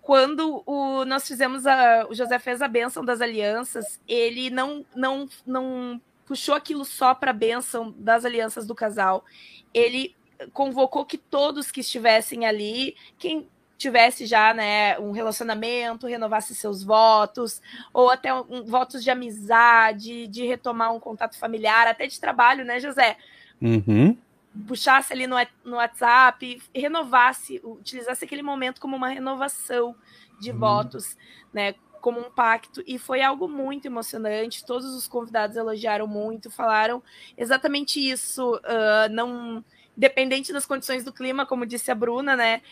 Quando 0.00 0.62
o, 0.64 1.04
nós 1.04 1.26
fizemos 1.26 1.66
a, 1.66 2.06
o 2.08 2.14
José 2.14 2.38
fez 2.38 2.62
a 2.62 2.68
bênção 2.68 3.04
das 3.04 3.20
alianças, 3.20 4.00
ele 4.06 4.50
não 4.50 4.84
não 4.94 5.28
não 5.44 6.00
puxou 6.26 6.54
aquilo 6.54 6.84
só 6.84 7.14
para 7.14 7.30
a 7.30 7.34
bênção 7.34 7.94
das 7.96 8.24
alianças 8.24 8.66
do 8.66 8.74
casal. 8.74 9.24
Ele 9.72 10.14
convocou 10.52 11.04
que 11.04 11.18
todos 11.18 11.70
que 11.70 11.80
estivessem 11.80 12.46
ali, 12.46 12.94
quem 13.18 13.48
tivesse 13.78 14.26
já 14.26 14.54
né, 14.54 14.98
um 14.98 15.10
relacionamento, 15.10 16.06
renovasse 16.06 16.54
seus 16.54 16.82
votos, 16.82 17.60
ou 17.92 18.10
até 18.10 18.32
um, 18.32 18.64
votos 18.64 19.04
de 19.04 19.10
amizade, 19.10 20.26
de 20.26 20.46
retomar 20.46 20.94
um 20.94 21.00
contato 21.00 21.38
familiar, 21.38 21.86
até 21.86 22.06
de 22.06 22.18
trabalho, 22.18 22.64
né, 22.64 22.80
José? 22.80 23.16
Uhum. 23.60 24.16
Puxasse 24.66 25.12
ali 25.12 25.26
no, 25.26 25.36
no 25.64 25.76
WhatsApp, 25.76 26.62
renovasse, 26.74 27.60
utilizasse 27.62 28.24
aquele 28.24 28.42
momento 28.42 28.80
como 28.80 28.96
uma 28.96 29.08
renovação 29.08 29.94
de 30.40 30.50
uhum. 30.50 30.58
votos, 30.58 31.16
né? 31.52 31.74
Como 32.00 32.20
um 32.20 32.30
pacto, 32.30 32.84
e 32.86 32.98
foi 32.98 33.20
algo 33.20 33.48
muito 33.48 33.86
emocionante. 33.86 34.64
Todos 34.64 34.94
os 34.94 35.08
convidados 35.08 35.56
elogiaram 35.56 36.06
muito, 36.06 36.50
falaram 36.50 37.02
exatamente 37.36 37.98
isso. 37.98 38.54
Uh, 38.56 39.10
não, 39.10 39.64
dependente 39.96 40.52
das 40.52 40.66
condições 40.66 41.04
do 41.04 41.12
clima, 41.12 41.44
como 41.44 41.66
disse 41.66 41.90
a 41.90 41.94
Bruna, 41.94 42.36
né? 42.36 42.62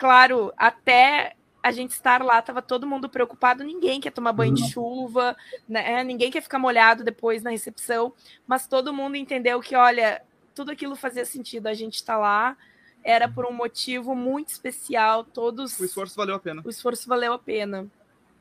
Claro, 0.00 0.50
até 0.56 1.36
a 1.62 1.70
gente 1.70 1.90
estar 1.90 2.22
lá, 2.22 2.40
tava 2.40 2.62
todo 2.62 2.86
mundo 2.86 3.06
preocupado, 3.06 3.62
ninguém 3.62 4.00
quer 4.00 4.10
tomar 4.10 4.32
banho 4.32 4.54
de 4.54 4.62
uhum. 4.62 4.68
chuva, 4.68 5.36
né? 5.68 6.02
Ninguém 6.02 6.30
quer 6.30 6.40
ficar 6.40 6.58
molhado 6.58 7.04
depois 7.04 7.42
na 7.42 7.50
recepção, 7.50 8.14
mas 8.46 8.66
todo 8.66 8.94
mundo 8.94 9.16
entendeu 9.16 9.60
que, 9.60 9.76
olha, 9.76 10.22
tudo 10.54 10.70
aquilo 10.70 10.96
fazia 10.96 11.26
sentido, 11.26 11.66
a 11.66 11.74
gente 11.74 11.96
está 11.96 12.16
lá, 12.16 12.56
era 13.04 13.28
por 13.28 13.44
um 13.44 13.52
motivo 13.52 14.14
muito 14.14 14.48
especial, 14.48 15.22
todos... 15.22 15.78
O 15.78 15.84
esforço 15.84 16.16
valeu 16.16 16.36
a 16.36 16.40
pena. 16.40 16.62
O 16.64 16.70
esforço 16.70 17.06
valeu 17.06 17.34
a 17.34 17.38
pena. 17.38 17.86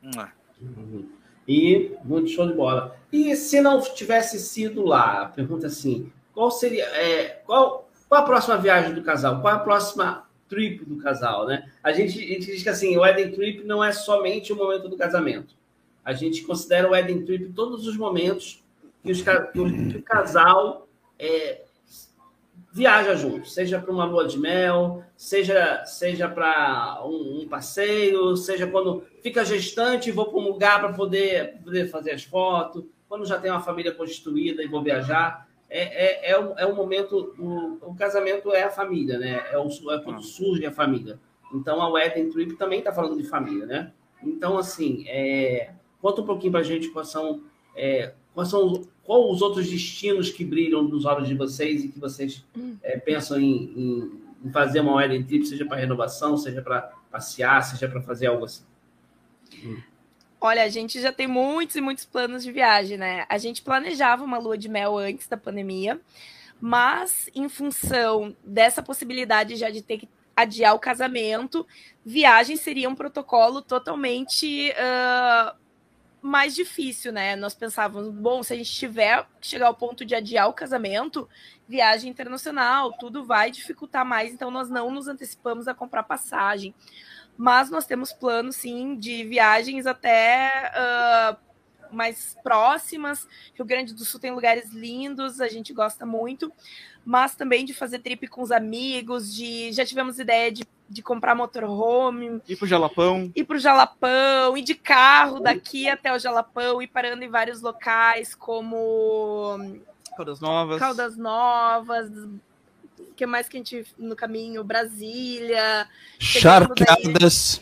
Uhum. 0.01 1.10
E 1.45 1.91
muito 2.05 2.30
show 2.30 2.47
de 2.47 2.53
bola. 2.53 2.95
E 3.12 3.36
se 3.36 3.60
não 3.60 3.82
tivesse 3.82 4.39
sido 4.39 4.86
lá, 4.86 5.26
pergunta 5.36 5.68
assim, 5.68 6.10
qual 6.34 6.49
seria, 6.51 6.86
é, 6.86 7.41
qual, 7.45 7.89
qual 8.07 8.22
a 8.22 8.26
próxima 8.26 8.57
viagem 8.57 8.93
do 8.93 9.03
casal? 9.03 9.41
Qual 9.41 9.53
a 9.53 9.60
próxima 9.60 10.28
trip 10.50 10.84
do 10.84 10.97
casal, 10.97 11.45
né? 11.45 11.70
A 11.84 11.91
gente, 11.91 12.18
a 12.18 12.28
gente 12.28 12.47
diz 12.47 12.64
que 12.64 12.70
assim, 12.70 12.97
o 12.97 13.02
wedding 13.02 13.32
trip 13.32 13.64
não 13.64 13.84
é 13.84 13.91
somente 13.91 14.52
o 14.52 14.56
momento 14.56 14.89
do 14.89 14.97
casamento. 14.97 15.56
A 16.04 16.14
gente 16.14 16.41
considera 16.41 16.88
o 16.88 16.91
wedding 16.91 17.24
trip 17.24 17.54
todos 17.54 17.88
os 17.88 17.95
momentos 17.95 18.64
que, 19.04 19.12
os, 19.12 19.22
que, 19.22 19.60
o, 19.60 20.02
casal 20.02 20.88
é, 21.18 21.62
viaja 22.72 23.16
junto, 23.16 23.47
seja 23.47 23.80
para 23.80 23.91
uma 23.91 24.06
lua 24.06 24.28
de 24.28 24.38
mel, 24.38 25.04
seja, 25.16 25.84
seja 25.86 26.28
para 26.28 27.02
um, 27.06 27.41
um, 27.41 27.47
passeio, 27.47 28.36
seja 28.36 28.68
quando 28.68 29.04
fica 29.22 29.45
gestante 29.45 30.10
e 30.10 30.12
vou 30.12 30.26
para 30.26 30.39
um 30.39 30.47
lugar 30.47 30.80
para 30.80 30.93
poder, 30.93 31.58
poder 31.64 31.88
fazer 31.89 32.12
as 32.12 32.24
fotos, 32.24 32.84
quando 33.08 33.26
já 33.26 33.39
tem 33.39 33.52
uma 33.52 33.62
família 33.62 33.91
constituída 33.91 34.64
e 34.64 34.68
vou 34.68 34.84
viajar 34.84 35.49
é, 35.70 36.30
é, 36.30 36.32
é, 36.32 36.39
o, 36.39 36.53
é 36.57 36.65
o 36.65 36.76
momento. 36.76 37.36
O, 37.38 37.91
o 37.91 37.95
casamento 37.95 38.51
é 38.51 38.63
a 38.63 38.72
família, 38.72 39.20
né? 39.20 39.43
É, 39.51 39.57
o, 39.57 39.67
é 39.91 39.99
quando 39.99 40.20
ah. 40.20 40.24
surge 40.24 40.65
a 40.65 40.72
família. 40.72 41.20
Então 41.53 41.82
a 41.82 41.89
wedding 41.89 42.30
trip 42.30 42.55
também 42.55 42.80
está 42.80 42.91
falando 42.91 43.17
de 43.17 43.28
família, 43.28 43.65
né? 43.65 43.91
Então, 44.24 44.57
assim, 44.57 45.05
é, 45.07 45.72
conta 46.01 46.22
um 46.22 46.26
pouquinho 46.26 46.51
para 46.51 46.61
a 46.61 46.63
gente 46.63 46.89
quais 46.89 47.07
são, 47.07 47.43
é, 47.76 48.13
quais 48.34 48.49
são 48.49 48.84
qual 49.03 49.32
os 49.32 49.41
outros 49.41 49.70
destinos 49.70 50.30
que 50.30 50.43
brilham 50.43 50.84
nos 50.84 51.05
olhos 51.05 51.28
de 51.28 51.36
vocês 51.36 51.84
e 51.84 51.88
que 51.89 51.99
vocês 51.99 52.45
é, 52.84 52.97
pensam 52.97 53.39
em, 53.39 53.74
em, 53.76 54.11
em, 54.45 54.51
fazer 54.51 54.82
uma 54.82 54.95
wedding 54.95 55.24
trip, 55.24 55.45
seja 55.45 55.65
para 55.65 55.78
renovação, 55.78 56.38
seja 56.38 56.61
para 56.61 56.82
passear, 57.09 57.63
seja 57.63 57.88
para 57.88 58.01
fazer 58.01 58.28
algo 58.28 58.45
assim. 58.45 58.63
Olha, 60.41 60.63
a 60.63 60.69
gente 60.69 61.01
já 61.01 61.11
tem 61.11 61.27
muitos 61.27 61.75
e 61.75 61.81
muitos 61.81 62.05
planos 62.05 62.43
de 62.43 62.51
viagem, 62.51 62.97
né? 62.97 63.25
A 63.27 63.37
gente 63.37 63.61
planejava 63.61 64.23
uma 64.23 64.37
lua 64.37 64.57
de 64.57 64.69
mel 64.69 64.97
antes 64.97 65.27
da 65.27 65.35
pandemia, 65.35 65.99
mas 66.61 67.29
em 67.35 67.49
função 67.49 68.35
dessa 68.43 68.81
possibilidade 68.81 69.57
já 69.57 69.69
de 69.69 69.81
ter 69.81 69.97
que 69.97 70.09
adiar 70.33 70.73
o 70.73 70.79
casamento, 70.79 71.67
viagem 72.05 72.55
seria 72.55 72.87
um 72.87 72.95
protocolo 72.95 73.61
totalmente 73.61 74.71
uh, 74.71 75.53
mais 76.21 76.55
difícil, 76.55 77.11
né? 77.11 77.35
Nós 77.35 77.53
pensávamos, 77.53 78.09
bom, 78.13 78.41
se 78.41 78.53
a 78.53 78.55
gente 78.55 78.71
tiver 78.71 79.27
chegar 79.41 79.67
ao 79.67 79.75
ponto 79.75 80.05
de 80.05 80.15
adiar 80.15 80.47
o 80.47 80.53
casamento, 80.53 81.27
viagem 81.67 82.09
internacional, 82.09 82.93
tudo 82.93 83.25
vai 83.25 83.51
dificultar 83.51 84.05
mais, 84.05 84.33
então 84.33 84.49
nós 84.49 84.69
não 84.69 84.89
nos 84.89 85.09
antecipamos 85.09 85.67
a 85.67 85.73
comprar 85.73 86.03
passagem 86.03 86.73
mas 87.39 87.69
nós 87.69 87.85
temos 87.85 88.11
planos 88.11 88.57
sim 88.57 88.97
de 88.97 89.23
viagens 89.23 89.85
até 89.87 90.73
uh, 90.75 91.37
mais 91.95 92.35
próximas. 92.43 93.25
Rio 93.55 93.65
Grande 93.65 93.93
do 93.93 94.03
Sul 94.03 94.19
tem 94.19 94.29
lugares 94.29 94.73
lindos, 94.73 95.39
a 95.39 95.47
gente 95.47 95.71
gosta 95.71 96.05
muito, 96.05 96.51
mas 97.05 97.35
também 97.35 97.63
de 97.63 97.73
fazer 97.73 97.99
trip 97.99 98.27
com 98.27 98.41
os 98.41 98.51
amigos, 98.51 99.33
de 99.33 99.71
já 99.71 99.85
tivemos 99.85 100.19
ideia 100.19 100.51
de, 100.51 100.65
de 100.89 101.01
comprar 101.01 101.33
motorhome. 101.33 102.41
Ir 102.45 102.57
pro 102.57 102.67
Jalapão. 102.67 103.31
Ir 103.33 103.45
pro 103.45 103.57
Jalapão, 103.57 104.57
ir 104.57 104.61
de 104.61 104.75
carro 104.75 105.39
daqui 105.39 105.87
até 105.87 106.13
o 106.13 106.19
Jalapão, 106.19 106.81
ir 106.81 106.87
parando 106.87 107.23
em 107.23 107.29
vários 107.29 107.61
locais, 107.61 108.35
como. 108.35 109.79
Caldas 110.17 110.41
Novas. 110.41 110.77
Caldas 110.77 111.15
Novas, 111.15 112.11
que 113.20 113.26
mais 113.26 113.49
que 113.49 113.57
a 113.57 113.59
gente 113.59 113.86
no 113.97 114.15
caminho? 114.15 114.63
Brasília. 114.63 115.86
Charqueadas. 116.17 117.61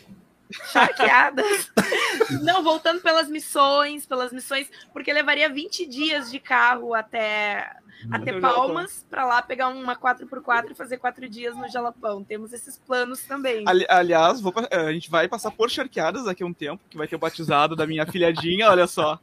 Charqueadas. 0.72 1.72
Não, 2.44 2.62
voltando 2.62 3.00
pelas 3.00 3.28
missões, 3.28 4.06
pelas 4.06 4.32
missões, 4.32 4.70
porque 4.92 5.12
levaria 5.12 5.52
20 5.52 5.84
dias 5.86 6.30
de 6.30 6.38
carro 6.38 6.94
até, 6.94 7.74
até 8.08 8.38
Palmas, 8.38 9.04
para 9.10 9.26
lá 9.26 9.42
pegar 9.42 9.66
uma 9.66 9.96
4x4 9.96 10.70
e 10.70 10.74
fazer 10.76 10.98
quatro 10.98 11.28
dias 11.28 11.56
no 11.56 11.68
Jalapão. 11.68 12.22
Temos 12.22 12.52
esses 12.52 12.78
planos 12.78 13.22
também. 13.24 13.64
Ali, 13.66 13.84
aliás, 13.88 14.40
vou, 14.40 14.54
a 14.70 14.92
gente 14.92 15.10
vai 15.10 15.26
passar 15.26 15.50
por 15.50 15.68
Charqueadas 15.68 16.26
daqui 16.26 16.44
a 16.44 16.46
um 16.46 16.54
tempo, 16.54 16.84
que 16.88 16.96
vai 16.96 17.08
ter 17.08 17.16
o 17.16 17.18
batizado 17.18 17.74
da 17.74 17.84
minha 17.84 18.06
filhadinha, 18.06 18.70
olha 18.70 18.86
só. 18.86 19.18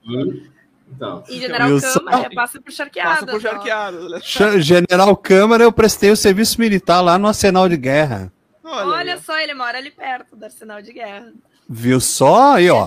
Então, 0.88 1.24
e 1.28 1.40
General 1.40 1.70
Wilson... 1.70 2.00
Câmara 2.00 2.30
passa 2.34 2.62
por 2.62 2.72
charqueadas. 2.72 3.20
Passa 3.20 3.32
por 3.32 3.42
charqueadas. 3.42 4.24
General 4.64 5.18
Câmara, 5.18 5.64
eu 5.64 5.72
prestei 5.72 6.12
o 6.12 6.16
serviço 6.16 6.60
militar 6.60 7.02
lá 7.02 7.18
no 7.18 7.28
Arsenal 7.28 7.68
de 7.68 7.78
Guerra. 7.78 8.32
Olha, 8.64 8.88
Olha 8.88 9.22
só, 9.22 9.40
ele 9.40 9.54
mora 9.54 9.78
ali 9.78 9.92
perto 9.92 10.36
do 10.36 10.46
Arsenal 10.46 10.82
de 10.82 10.94
Guerra. 10.94 11.34
Viu 11.68 12.00
só 12.00 12.56
aí, 12.56 12.70
ó. 12.70 12.86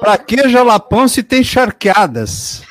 Pra 0.00 0.16
que 0.16 0.48
Jalapão 0.48 1.06
se 1.06 1.22
tem 1.22 1.44
charqueadas? 1.44 2.62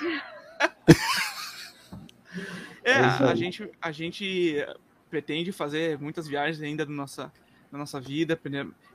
é, 2.84 2.92
é 2.92 2.96
a 2.96 3.36
gente, 3.36 3.70
a 3.82 3.92
gente 3.92 4.66
pretende 5.10 5.52
fazer 5.52 6.00
muitas 6.00 6.28
viagens 6.28 6.62
ainda 6.62 6.86
na 6.86 6.92
nossa, 6.92 7.32
na 7.72 7.78
nossa 7.78 8.00
vida 8.02 8.36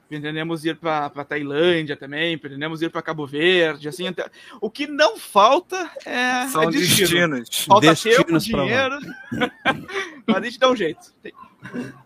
pretendemos 0.09 0.65
ir 0.65 0.77
para 0.77 1.25
Tailândia 1.25 1.97
também, 1.97 2.39
pretendemos 2.39 2.81
ir 2.81 2.91
para 2.91 3.03
Cabo 3.03 3.27
Verde, 3.27 3.89
assim, 3.89 4.09
até... 4.09 4.29
o 4.61 4.71
que 4.71 4.87
não 4.87 5.19
falta 5.19 5.91
é, 6.05 6.47
São 6.49 6.63
é 6.63 6.71
destino. 6.71 7.37
destinos. 7.37 7.65
Falta 7.67 7.89
destinos 7.89 8.45
tempo, 8.45 8.63
dinheiro, 8.63 8.99
mas 10.27 10.37
a 10.37 10.41
gente 10.41 10.59
dá 10.59 10.71
um 10.71 10.77
jeito. 10.77 11.13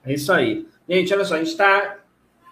É 0.05 0.15
isso 0.15 0.33
aí. 0.33 0.67
Gente, 0.89 1.15
olha 1.15 1.25
só, 1.25 1.35
a 1.35 1.39
gente 1.39 1.51
está 1.51 1.99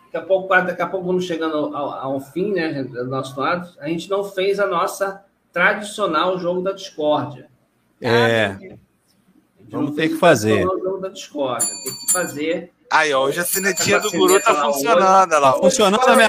daqui 0.05 0.17
a 0.17 0.23
pouco, 0.23 0.49
daqui 0.49 0.83
a 0.83 0.87
pouco 0.87 1.07
vamos 1.07 1.25
chegando 1.25 1.57
ao, 1.57 1.93
ao 1.93 2.21
fim, 2.21 2.53
né, 2.53 2.85
do 2.85 3.05
nosso 3.05 3.39
lado. 3.39 3.69
A 3.81 3.89
gente 3.89 4.09
não 4.09 4.25
fez 4.25 4.61
a 4.61 4.67
nossa 4.67 5.25
tradicional 5.53 6.39
jogo 6.39 6.63
da 6.63 6.73
discórdia. 6.73 7.49
É. 8.01 8.77
Vamos 9.69 9.95
ter 9.95 10.09
que 10.09 10.17
fazer. 10.17 10.67
O 10.67 10.79
jogo 10.79 10.99
da 10.99 11.09
discórdia. 11.09 11.69
Tem 11.69 12.07
que 12.07 12.13
fazer 12.13 12.73
Aí, 12.91 13.13
ó, 13.15 13.25
hoje 13.25 13.39
a 13.39 13.45
sinetinha 13.45 14.01
do 14.01 14.11
guru 14.11 14.41
tá 14.41 14.55
funcionando. 14.55 15.33
Ela, 15.33 15.53
funcionando 15.53 16.09
a 16.09 16.17
minha... 16.17 16.29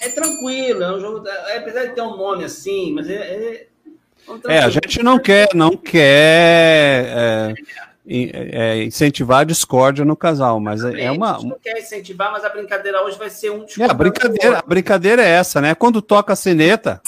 É 0.00 0.08
tranquilo, 0.10 0.82
é 0.82 0.94
um 0.94 1.00
jogo. 1.00 1.26
É, 1.26 1.56
apesar 1.58 1.86
de 1.86 1.94
ter 1.94 2.02
um 2.02 2.16
nome 2.16 2.44
assim, 2.44 2.92
mas 2.92 3.08
é. 3.08 3.14
É, 3.14 3.66
é 4.48 4.58
a 4.58 4.68
gente 4.68 5.02
não 5.02 5.18
quer, 5.18 5.48
não 5.54 5.76
quer 5.76 7.06
é, 7.08 7.54
é, 8.06 8.84
incentivar 8.84 9.40
a 9.40 9.44
discórdia 9.44 10.04
no 10.04 10.14
casal, 10.14 10.60
mas 10.60 10.84
é, 10.84 11.04
é 11.04 11.10
uma. 11.10 11.36
A 11.36 11.38
gente 11.38 11.48
não 11.48 11.58
quer 11.58 11.78
incentivar, 11.78 12.30
mas 12.30 12.44
a 12.44 12.50
brincadeira 12.50 13.02
hoje 13.02 13.18
vai 13.18 13.30
ser 13.30 13.50
um. 13.50 13.64
É, 13.80 13.84
a 13.84 13.94
brincadeira, 13.94 14.58
a 14.58 14.62
brincadeira 14.62 15.24
é 15.24 15.30
essa, 15.30 15.60
né? 15.60 15.74
Quando 15.74 16.02
toca 16.02 16.34
a 16.34 16.36
sineta. 16.36 17.00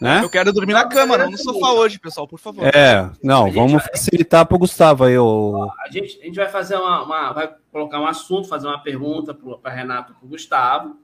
Né? 0.00 0.22
Eu 0.22 0.30
quero 0.30 0.52
dormir 0.52 0.74
na 0.74 0.86
cama, 0.86 1.18
não 1.18 1.30
no 1.30 1.36
sofá 1.36 1.72
hoje, 1.72 1.98
pessoal, 1.98 2.26
por 2.26 2.38
favor. 2.38 2.64
É, 2.66 3.10
não, 3.22 3.50
vamos 3.50 3.72
vai... 3.72 3.90
facilitar 3.90 4.46
para 4.46 4.54
o 4.54 4.58
Gustavo 4.58 5.04
aí. 5.04 5.18
O... 5.18 5.68
A, 5.84 5.90
gente, 5.90 6.20
a 6.20 6.24
gente 6.24 6.36
vai 6.36 6.48
fazer 6.48 6.76
uma, 6.76 7.02
uma, 7.02 7.32
Vai 7.32 7.52
colocar 7.72 8.00
um 8.00 8.06
assunto, 8.06 8.48
fazer 8.48 8.68
uma 8.68 8.80
pergunta 8.80 9.34
para 9.34 9.72
Renato 9.72 10.12
e 10.12 10.14
para 10.14 10.24
o 10.24 10.28
Gustavo. 10.28 10.96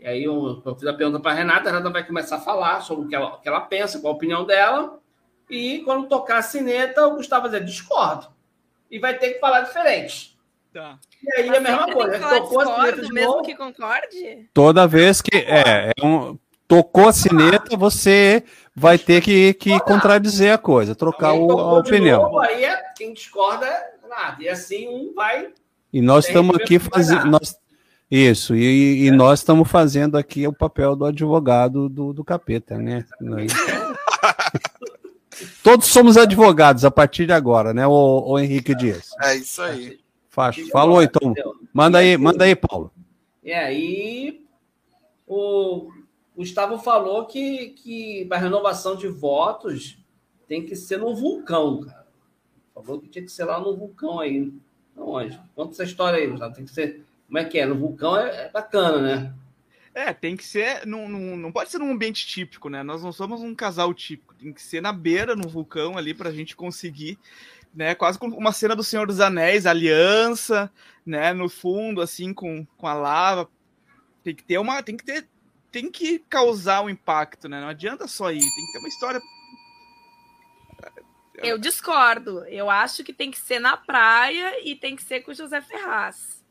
E 0.00 0.06
aí 0.06 0.24
eu, 0.24 0.62
eu 0.64 0.74
fiz 0.74 0.86
a 0.88 0.94
pergunta 0.94 1.20
para 1.20 1.32
a 1.32 1.34
Renata, 1.34 1.68
a 1.68 1.72
Renata 1.72 1.90
vai 1.90 2.04
começar 2.04 2.36
a 2.36 2.40
falar 2.40 2.80
sobre 2.80 3.06
o 3.06 3.08
que 3.08 3.14
ela, 3.14 3.34
o 3.34 3.40
que 3.40 3.48
ela 3.48 3.60
pensa, 3.60 4.00
qual 4.00 4.14
a 4.14 4.16
opinião 4.16 4.44
dela. 4.44 4.98
E 5.48 5.80
quando 5.80 6.08
tocar 6.08 6.38
a 6.38 6.42
sineta, 6.42 7.06
o 7.06 7.16
Gustavo 7.16 7.42
vai 7.42 7.50
dizer, 7.50 7.64
discordo. 7.64 8.28
E 8.90 8.98
vai 8.98 9.16
ter 9.16 9.34
que 9.34 9.40
falar 9.40 9.60
diferente. 9.60 10.36
Tá. 10.72 10.98
E 11.22 11.40
aí 11.40 11.48
Mas 11.48 11.58
a 11.58 11.60
mesma 11.60 11.92
coisa. 11.92 12.18
Tocou 12.18 12.60
a 12.60 12.66
sineta 12.66 13.02
de 13.02 13.12
mesmo 13.12 13.32
novo. 13.32 13.44
que 13.44 13.54
concorde? 13.54 14.48
Toda 14.54 14.86
vez 14.86 15.20
que. 15.20 15.36
É, 15.36 15.90
é 15.96 16.06
um, 16.06 16.38
tocou 16.70 17.08
a 17.08 17.12
sineta, 17.12 17.76
você 17.76 18.44
vai 18.76 18.96
ter 18.96 19.20
que, 19.20 19.52
que 19.54 19.80
contradizer 19.80 20.54
a 20.54 20.58
coisa, 20.58 20.94
trocar 20.94 21.32
o, 21.32 21.58
a 21.58 21.80
opinião. 21.80 22.22
Novo, 22.22 22.38
aí 22.38 22.64
é, 22.64 22.80
quem 22.96 23.12
discorda 23.12 23.66
é 23.66 24.08
nada. 24.08 24.40
E 24.40 24.48
assim 24.48 24.86
um 24.86 25.12
vai. 25.12 25.48
E 25.92 26.00
nós 26.00 26.28
estamos 26.28 26.54
aqui 26.54 26.78
fazendo. 26.78 27.26
Nós, 27.26 27.58
isso, 28.08 28.54
e, 28.54 29.02
e 29.02 29.08
é. 29.08 29.10
nós 29.10 29.40
estamos 29.40 29.68
fazendo 29.68 30.16
aqui 30.16 30.46
o 30.46 30.52
papel 30.52 30.94
do 30.94 31.04
advogado 31.04 31.88
do, 31.88 32.12
do 32.12 32.22
capeta, 32.22 32.78
né? 32.78 33.04
Todos 35.64 35.88
somos 35.88 36.16
advogados 36.16 36.84
a 36.84 36.90
partir 36.90 37.26
de 37.26 37.32
agora, 37.32 37.74
né, 37.74 37.86
o, 37.86 38.24
o 38.26 38.38
Henrique 38.38 38.74
Dias? 38.74 39.10
É 39.22 39.34
isso 39.34 39.60
aí. 39.60 39.98
Facho. 40.28 40.68
Falou 40.68 41.02
então. 41.02 41.34
Manda 41.72 41.98
aí, 41.98 42.16
manda 42.16 42.44
aí, 42.44 42.54
Paulo. 42.54 42.92
E 43.42 43.52
aí, 43.52 44.44
o 45.26 45.90
Gustavo 46.40 46.78
falou 46.78 47.26
que, 47.26 47.68
que 47.68 48.26
a 48.30 48.38
renovação 48.38 48.96
de 48.96 49.06
votos 49.06 49.98
tem 50.48 50.64
que 50.64 50.74
ser 50.74 50.96
no 50.96 51.14
vulcão, 51.14 51.82
cara. 51.82 52.06
Falou 52.74 52.98
que 52.98 53.10
tinha 53.10 53.22
que 53.22 53.30
ser 53.30 53.44
lá 53.44 53.60
no 53.60 53.76
vulcão 53.76 54.20
aí. 54.20 54.50
Onde? 54.96 55.38
Conta 55.54 55.72
essa 55.72 55.84
história 55.84 56.18
aí, 56.18 56.26
Gustavo. 56.26 56.54
Tem 56.54 56.64
que 56.64 56.70
ser. 56.70 57.04
Como 57.26 57.36
é 57.36 57.44
que 57.44 57.58
é? 57.58 57.66
No 57.66 57.74
vulcão 57.74 58.16
é, 58.16 58.46
é 58.46 58.50
bacana, 58.50 59.02
né? 59.02 59.34
É, 59.94 60.14
tem 60.14 60.34
que 60.34 60.42
ser. 60.42 60.86
Num, 60.86 61.10
num, 61.10 61.36
não 61.36 61.52
pode 61.52 61.70
ser 61.70 61.76
num 61.76 61.92
ambiente 61.92 62.26
típico, 62.26 62.70
né? 62.70 62.82
Nós 62.82 63.02
não 63.02 63.12
somos 63.12 63.42
um 63.42 63.54
casal 63.54 63.92
típico. 63.92 64.34
Tem 64.34 64.50
que 64.50 64.62
ser 64.62 64.80
na 64.80 64.94
beira, 64.94 65.36
no 65.36 65.46
vulcão 65.46 65.98
ali, 65.98 66.14
pra 66.14 66.32
gente 66.32 66.56
conseguir, 66.56 67.18
né? 67.74 67.94
Quase 67.94 68.18
como 68.18 68.34
uma 68.34 68.50
cena 68.50 68.74
do 68.74 68.82
Senhor 68.82 69.06
dos 69.06 69.20
Anéis, 69.20 69.66
aliança, 69.66 70.72
né? 71.04 71.34
No 71.34 71.50
fundo, 71.50 72.00
assim, 72.00 72.32
com, 72.32 72.64
com 72.78 72.86
a 72.86 72.94
lava. 72.94 73.46
Tem 74.24 74.34
que 74.34 74.42
ter 74.42 74.56
uma. 74.56 74.82
Tem 74.82 74.96
que 74.96 75.04
ter. 75.04 75.28
Tem 75.70 75.90
que 75.90 76.18
causar 76.20 76.82
um 76.82 76.90
impacto, 76.90 77.48
né? 77.48 77.60
Não 77.60 77.68
adianta 77.68 78.06
só 78.08 78.30
ir. 78.30 78.40
Tem 78.40 78.48
que 78.48 78.72
ter 78.72 78.78
uma 78.78 78.88
história. 78.88 79.20
Eu 81.42 81.58
discordo. 81.58 82.44
Eu 82.44 82.68
acho 82.68 83.02
que 83.04 83.12
tem 83.12 83.30
que 83.30 83.38
ser 83.38 83.60
na 83.60 83.76
praia 83.76 84.66
e 84.68 84.76
tem 84.76 84.96
que 84.96 85.02
ser 85.02 85.20
com 85.20 85.30
o 85.30 85.34
José 85.34 85.60
Ferraz. 85.60 86.44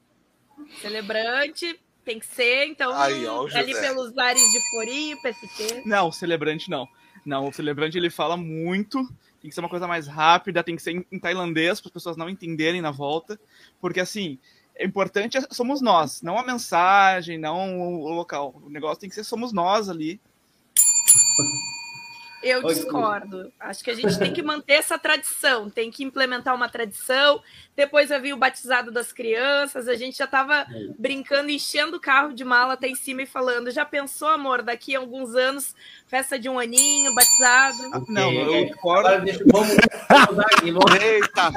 Celebrante 0.81 1.79
tem 2.03 2.19
que 2.19 2.25
ser, 2.25 2.65
então, 2.65 2.91
Aí, 2.91 3.25
ó, 3.27 3.47
ali 3.53 3.71
pelos 3.71 4.13
lares 4.15 4.41
de 4.41 4.69
Florinho, 4.71 5.17
PST. 5.21 5.83
Não, 5.85 6.07
o 6.07 6.11
celebrante 6.11 6.67
não. 6.67 6.87
Não, 7.23 7.47
o 7.47 7.53
celebrante 7.53 7.99
ele 7.99 8.09
fala 8.09 8.35
muito, 8.35 9.05
tem 9.39 9.49
que 9.49 9.53
ser 9.53 9.59
uma 9.59 9.69
coisa 9.69 9.87
mais 9.87 10.07
rápida, 10.07 10.63
tem 10.63 10.75
que 10.75 10.81
ser 10.81 10.93
em, 10.93 11.05
em 11.11 11.19
tailandês 11.19 11.79
para 11.79 11.89
as 11.89 11.93
pessoas 11.93 12.17
não 12.17 12.27
entenderem 12.27 12.81
na 12.81 12.89
volta, 12.89 13.39
porque 13.79 13.99
assim, 13.99 14.39
é 14.79 14.85
importante 14.85 15.37
é, 15.37 15.41
somos 15.51 15.81
nós, 15.81 16.21
não 16.21 16.39
a 16.39 16.43
mensagem, 16.43 17.37
não 17.37 17.81
o, 17.81 18.09
local. 18.09 18.55
O 18.65 18.69
negócio 18.69 18.97
tem 18.97 19.09
que 19.09 19.15
ser 19.15 19.25
somos 19.25 19.51
nós 19.51 19.89
ali. 19.89 20.19
Eu 22.41 22.63
discordo. 22.63 23.51
Acho 23.59 23.83
que 23.83 23.91
a 23.91 23.95
gente 23.95 24.17
tem 24.17 24.31
que 24.31 24.41
manter 24.41 24.73
essa 24.73 24.97
tradição, 24.97 25.69
tem 25.69 25.91
que 25.91 26.03
implementar 26.03 26.55
uma 26.55 26.69
tradição. 26.69 27.41
Depois 27.75 28.09
vai 28.09 28.19
vir 28.19 28.33
o 28.33 28.37
batizado 28.37 28.91
das 28.91 29.11
crianças. 29.11 29.87
A 29.87 29.95
gente 29.95 30.17
já 30.17 30.25
estava 30.25 30.61
é. 30.61 30.65
brincando, 30.97 31.49
enchendo 31.49 31.97
o 31.97 31.99
carro 31.99 32.33
de 32.33 32.43
mala 32.43 32.73
até 32.73 32.87
em 32.87 32.95
cima 32.95 33.21
e 33.23 33.25
falando: 33.25 33.71
já 33.71 33.85
pensou, 33.85 34.29
amor, 34.29 34.61
daqui 34.61 34.95
a 34.95 34.99
alguns 34.99 35.35
anos, 35.35 35.75
festa 36.07 36.37
de 36.37 36.49
um 36.49 36.59
aninho, 36.59 37.13
batizado? 37.13 37.77
Okay. 38.01 38.13
Não, 38.13 38.31
eu 38.31 38.65
discordo. 38.65 39.23
deixa, 39.23 39.43
vamos, 39.45 39.69
vamos 40.09 40.39
aqui. 40.45 40.71
Vamos... 40.71 40.95
Eita, 40.95 41.41
a 41.41 41.49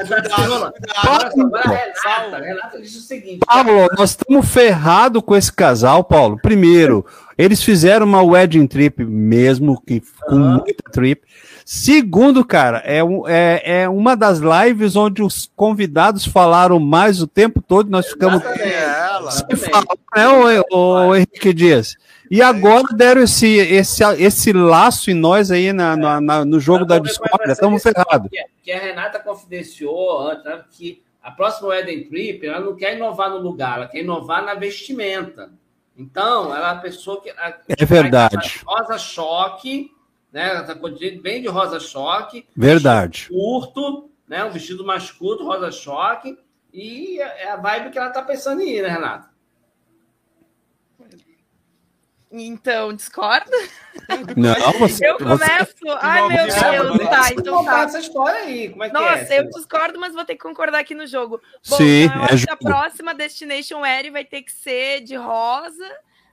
Renata, 1.68 2.38
Renata 2.38 2.80
disse 2.80 2.98
o 2.98 3.02
seguinte: 3.02 3.40
Paulo, 3.46 3.88
nós 3.96 4.10
estamos 4.10 4.48
ferrados 4.48 5.22
com 5.24 5.36
esse 5.36 5.52
casal, 5.52 6.04
Paulo. 6.04 6.38
Primeiro. 6.40 7.06
Eles 7.42 7.60
fizeram 7.60 8.06
uma 8.06 8.22
wedding 8.22 8.68
trip 8.68 9.04
mesmo, 9.04 9.82
que 9.84 10.00
com 10.26 10.36
uhum. 10.36 10.50
muita 10.58 10.90
trip. 10.92 11.22
Segundo, 11.64 12.44
cara, 12.44 12.80
é, 12.84 13.00
é, 13.26 13.82
é 13.82 13.88
uma 13.88 14.14
das 14.14 14.38
lives 14.38 14.94
onde 14.94 15.24
os 15.24 15.50
convidados 15.56 16.24
falaram 16.24 16.78
mais 16.78 17.20
o 17.20 17.26
tempo 17.26 17.60
todo, 17.60 17.90
nós 17.90 18.06
ficamos 18.06 18.42
sem 18.42 19.56
falar, 19.56 19.84
né, 20.14 20.62
o, 20.70 21.08
o 21.08 21.16
Henrique 21.16 21.52
Dias. 21.52 21.96
E 22.30 22.40
agora 22.40 22.84
deram 22.94 23.22
esse, 23.22 23.56
esse, 23.56 24.04
esse 24.22 24.52
laço 24.52 25.10
em 25.10 25.14
nós 25.14 25.50
aí 25.50 25.72
na, 25.72 25.96
na, 25.96 26.20
na 26.20 26.44
no 26.44 26.60
jogo 26.60 26.84
da 26.84 27.00
Discord, 27.00 27.50
estamos 27.50 27.82
ferrados. 27.82 28.30
Que 28.62 28.70
a 28.70 28.78
Renata 28.78 29.18
confidenciou 29.18 30.28
antes, 30.28 30.44
né, 30.44 30.62
que 30.70 31.02
a 31.20 31.32
próxima 31.32 31.70
Wedding 31.70 32.04
Trip, 32.04 32.46
ela 32.46 32.60
não 32.60 32.76
quer 32.76 32.94
inovar 32.96 33.30
no 33.30 33.38
lugar, 33.38 33.78
ela 33.78 33.88
quer 33.88 34.00
inovar 34.00 34.44
na 34.44 34.54
vestimenta. 34.54 35.50
Então, 35.96 36.54
ela 36.54 36.70
é 36.70 36.72
a 36.72 36.76
pessoa 36.76 37.20
que. 37.20 37.30
A, 37.30 37.58
é 37.68 37.84
verdade. 37.84 38.60
Rosa 38.64 38.98
choque, 38.98 39.90
né? 40.32 40.50
Ela 40.50 40.62
tá 40.62 40.74
bem 40.74 41.42
de 41.42 41.48
rosa 41.48 41.78
choque. 41.78 42.46
Verdade. 42.56 43.28
Curto, 43.28 44.10
né? 44.26 44.44
Um 44.44 44.50
vestido 44.50 44.84
mais 44.84 45.10
curto, 45.10 45.44
rosa 45.44 45.70
choque. 45.70 46.38
E 46.72 47.20
é 47.20 47.50
a 47.50 47.56
vibe 47.56 47.90
que 47.90 47.98
ela 47.98 48.10
tá 48.10 48.22
pensando 48.22 48.62
em 48.62 48.76
ir, 48.76 48.82
né, 48.82 48.88
Renata? 48.88 49.31
Então, 52.32 52.94
discorda? 52.94 53.50
Não, 54.36 54.72
você. 54.78 55.06
Eu 55.06 55.18
começo. 55.18 55.74
Você... 55.82 55.98
Ai, 56.00 56.28
meu 56.28 56.46
Deus, 56.46 56.54
tá. 56.54 57.30
Então 57.30 57.64
tá. 57.64 57.82
essa 57.82 57.98
história 57.98 58.40
aí. 58.40 58.70
Como 58.70 58.84
é 58.84 58.88
que 58.88 58.94
Nossa, 58.94 59.34
é? 59.34 59.40
eu 59.40 59.50
discordo, 59.50 60.00
mas 60.00 60.14
vou 60.14 60.24
ter 60.24 60.34
que 60.34 60.42
concordar 60.42 60.78
aqui 60.78 60.94
no 60.94 61.06
jogo. 61.06 61.42
Bom, 61.68 61.76
Sim, 61.76 62.04
eu 62.04 62.22
acho 62.22 62.44
é 62.44 62.46
que 62.46 62.52
a 62.52 62.56
próxima 62.56 63.14
Destination 63.14 63.80
Wear 63.80 64.10
vai 64.10 64.24
ter 64.24 64.40
que 64.42 64.50
ser 64.50 65.02
de 65.02 65.14
rosa. 65.14 65.86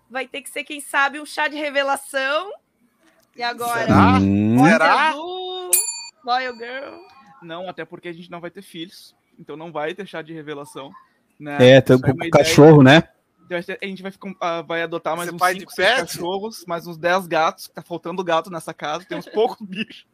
Vai 0.09 0.25
ter 0.25 0.41
que 0.41 0.49
ser, 0.49 0.63
quem 0.63 0.79
sabe, 0.79 1.19
um 1.19 1.25
chá 1.25 1.49
de 1.49 1.57
revelação. 1.57 2.49
E 3.35 3.43
agora? 3.43 3.85
Será? 3.85 4.17
Hum. 4.19 4.63
Será? 4.63 5.09
Azul, 5.09 5.71
Girl. 6.57 6.95
Não, 7.43 7.69
até 7.69 7.83
porque 7.83 8.07
a 8.07 8.13
gente 8.13 8.31
não 8.31 8.39
vai 8.39 8.49
ter 8.49 8.61
filhos. 8.61 9.13
Então 9.37 9.57
não 9.57 9.71
vai 9.71 9.93
ter 9.93 10.07
chá 10.07 10.21
de 10.21 10.33
revelação. 10.33 10.91
Né? 11.37 11.57
É, 11.59 11.81
tem 11.81 11.95
um 11.95 12.29
cachorro, 12.29 12.81
né? 12.81 13.03
Então, 13.49 13.57
a 13.81 13.85
gente 13.85 14.03
vai, 14.03 14.11
ficar, 14.11 14.29
uh, 14.29 14.63
vai 14.63 14.83
adotar 14.83 15.17
mais 15.17 15.27
Você 15.27 15.35
uns 15.35 15.59
5, 15.59 15.71
6 15.71 15.95
cachorros, 15.95 16.65
mais 16.67 16.85
uns 16.85 16.99
10 16.99 17.25
gatos. 17.25 17.67
Tá 17.73 17.81
faltando 17.81 18.23
gato 18.23 18.51
nessa 18.51 18.75
casa, 18.75 19.03
tem 19.05 19.17
uns 19.17 19.25
poucos 19.27 19.65
bichos. 19.65 20.05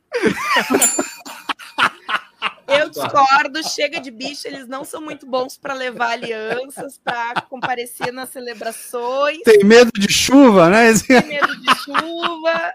Eu 2.66 2.90
discordo, 2.90 3.62
chega 3.70 4.00
de 4.00 4.10
bicho, 4.10 4.48
eles 4.48 4.68
não 4.68 4.84
são 4.84 5.02
muito 5.02 5.26
bons 5.26 5.58
para 5.58 5.74
levar 5.74 6.12
alianças, 6.12 6.98
para 6.98 7.42
comparecer 7.42 8.12
nas 8.12 8.30
celebrações. 8.30 9.44
Tem 9.44 9.64
medo 9.64 9.92
de 9.92 10.12
chuva, 10.12 10.70
né? 10.70 10.94
Tem 11.06 11.28
medo 11.28 11.62
de 11.62 11.76
chuva. 11.76 12.74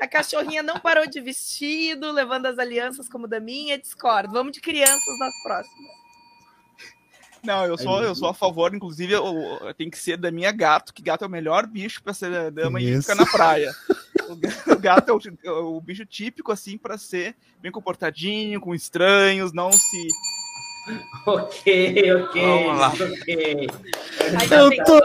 A 0.00 0.06
cachorrinha 0.08 0.62
não 0.62 0.80
parou 0.80 1.06
de 1.06 1.20
vestido, 1.20 2.10
levando 2.10 2.46
as 2.46 2.58
alianças 2.58 3.08
como 3.08 3.28
da 3.28 3.38
minha, 3.38 3.78
discordo. 3.78 4.32
Vamos 4.32 4.52
de 4.52 4.60
crianças 4.60 5.18
nas 5.18 5.42
próximas. 5.42 6.02
Não, 7.44 7.66
eu 7.66 7.76
sou, 7.76 8.02
eu 8.02 8.14
sou 8.14 8.28
a 8.28 8.34
favor, 8.34 8.72
inclusive, 8.72 9.12
eu, 9.12 9.58
eu, 9.60 9.74
tem 9.74 9.90
que 9.90 9.98
ser 9.98 10.16
da 10.16 10.30
minha 10.30 10.52
gato, 10.52 10.94
que 10.94 11.02
gato 11.02 11.24
é 11.24 11.26
o 11.26 11.30
melhor 11.30 11.66
bicho 11.66 12.00
para 12.02 12.14
ser 12.14 12.50
dama 12.52 12.80
Isso. 12.80 12.98
e 12.98 13.02
ficar 13.02 13.14
na 13.16 13.26
praia. 13.26 13.74
O 14.68 14.78
gato 14.78 15.10
é 15.10 15.50
o, 15.50 15.76
o 15.76 15.80
bicho 15.80 16.06
típico, 16.06 16.52
assim, 16.52 16.78
para 16.78 16.96
ser 16.96 17.34
bem 17.60 17.72
comportadinho, 17.72 18.60
com 18.60 18.74
estranhos, 18.74 19.52
não 19.52 19.70
se. 19.72 20.08
Ok, 21.26 22.12
ok. 22.12 22.42
Vamos 22.42 22.78
lá. 22.78 22.88
ok. 22.88 23.68
Eu 24.50 24.84
tô. 24.84 25.00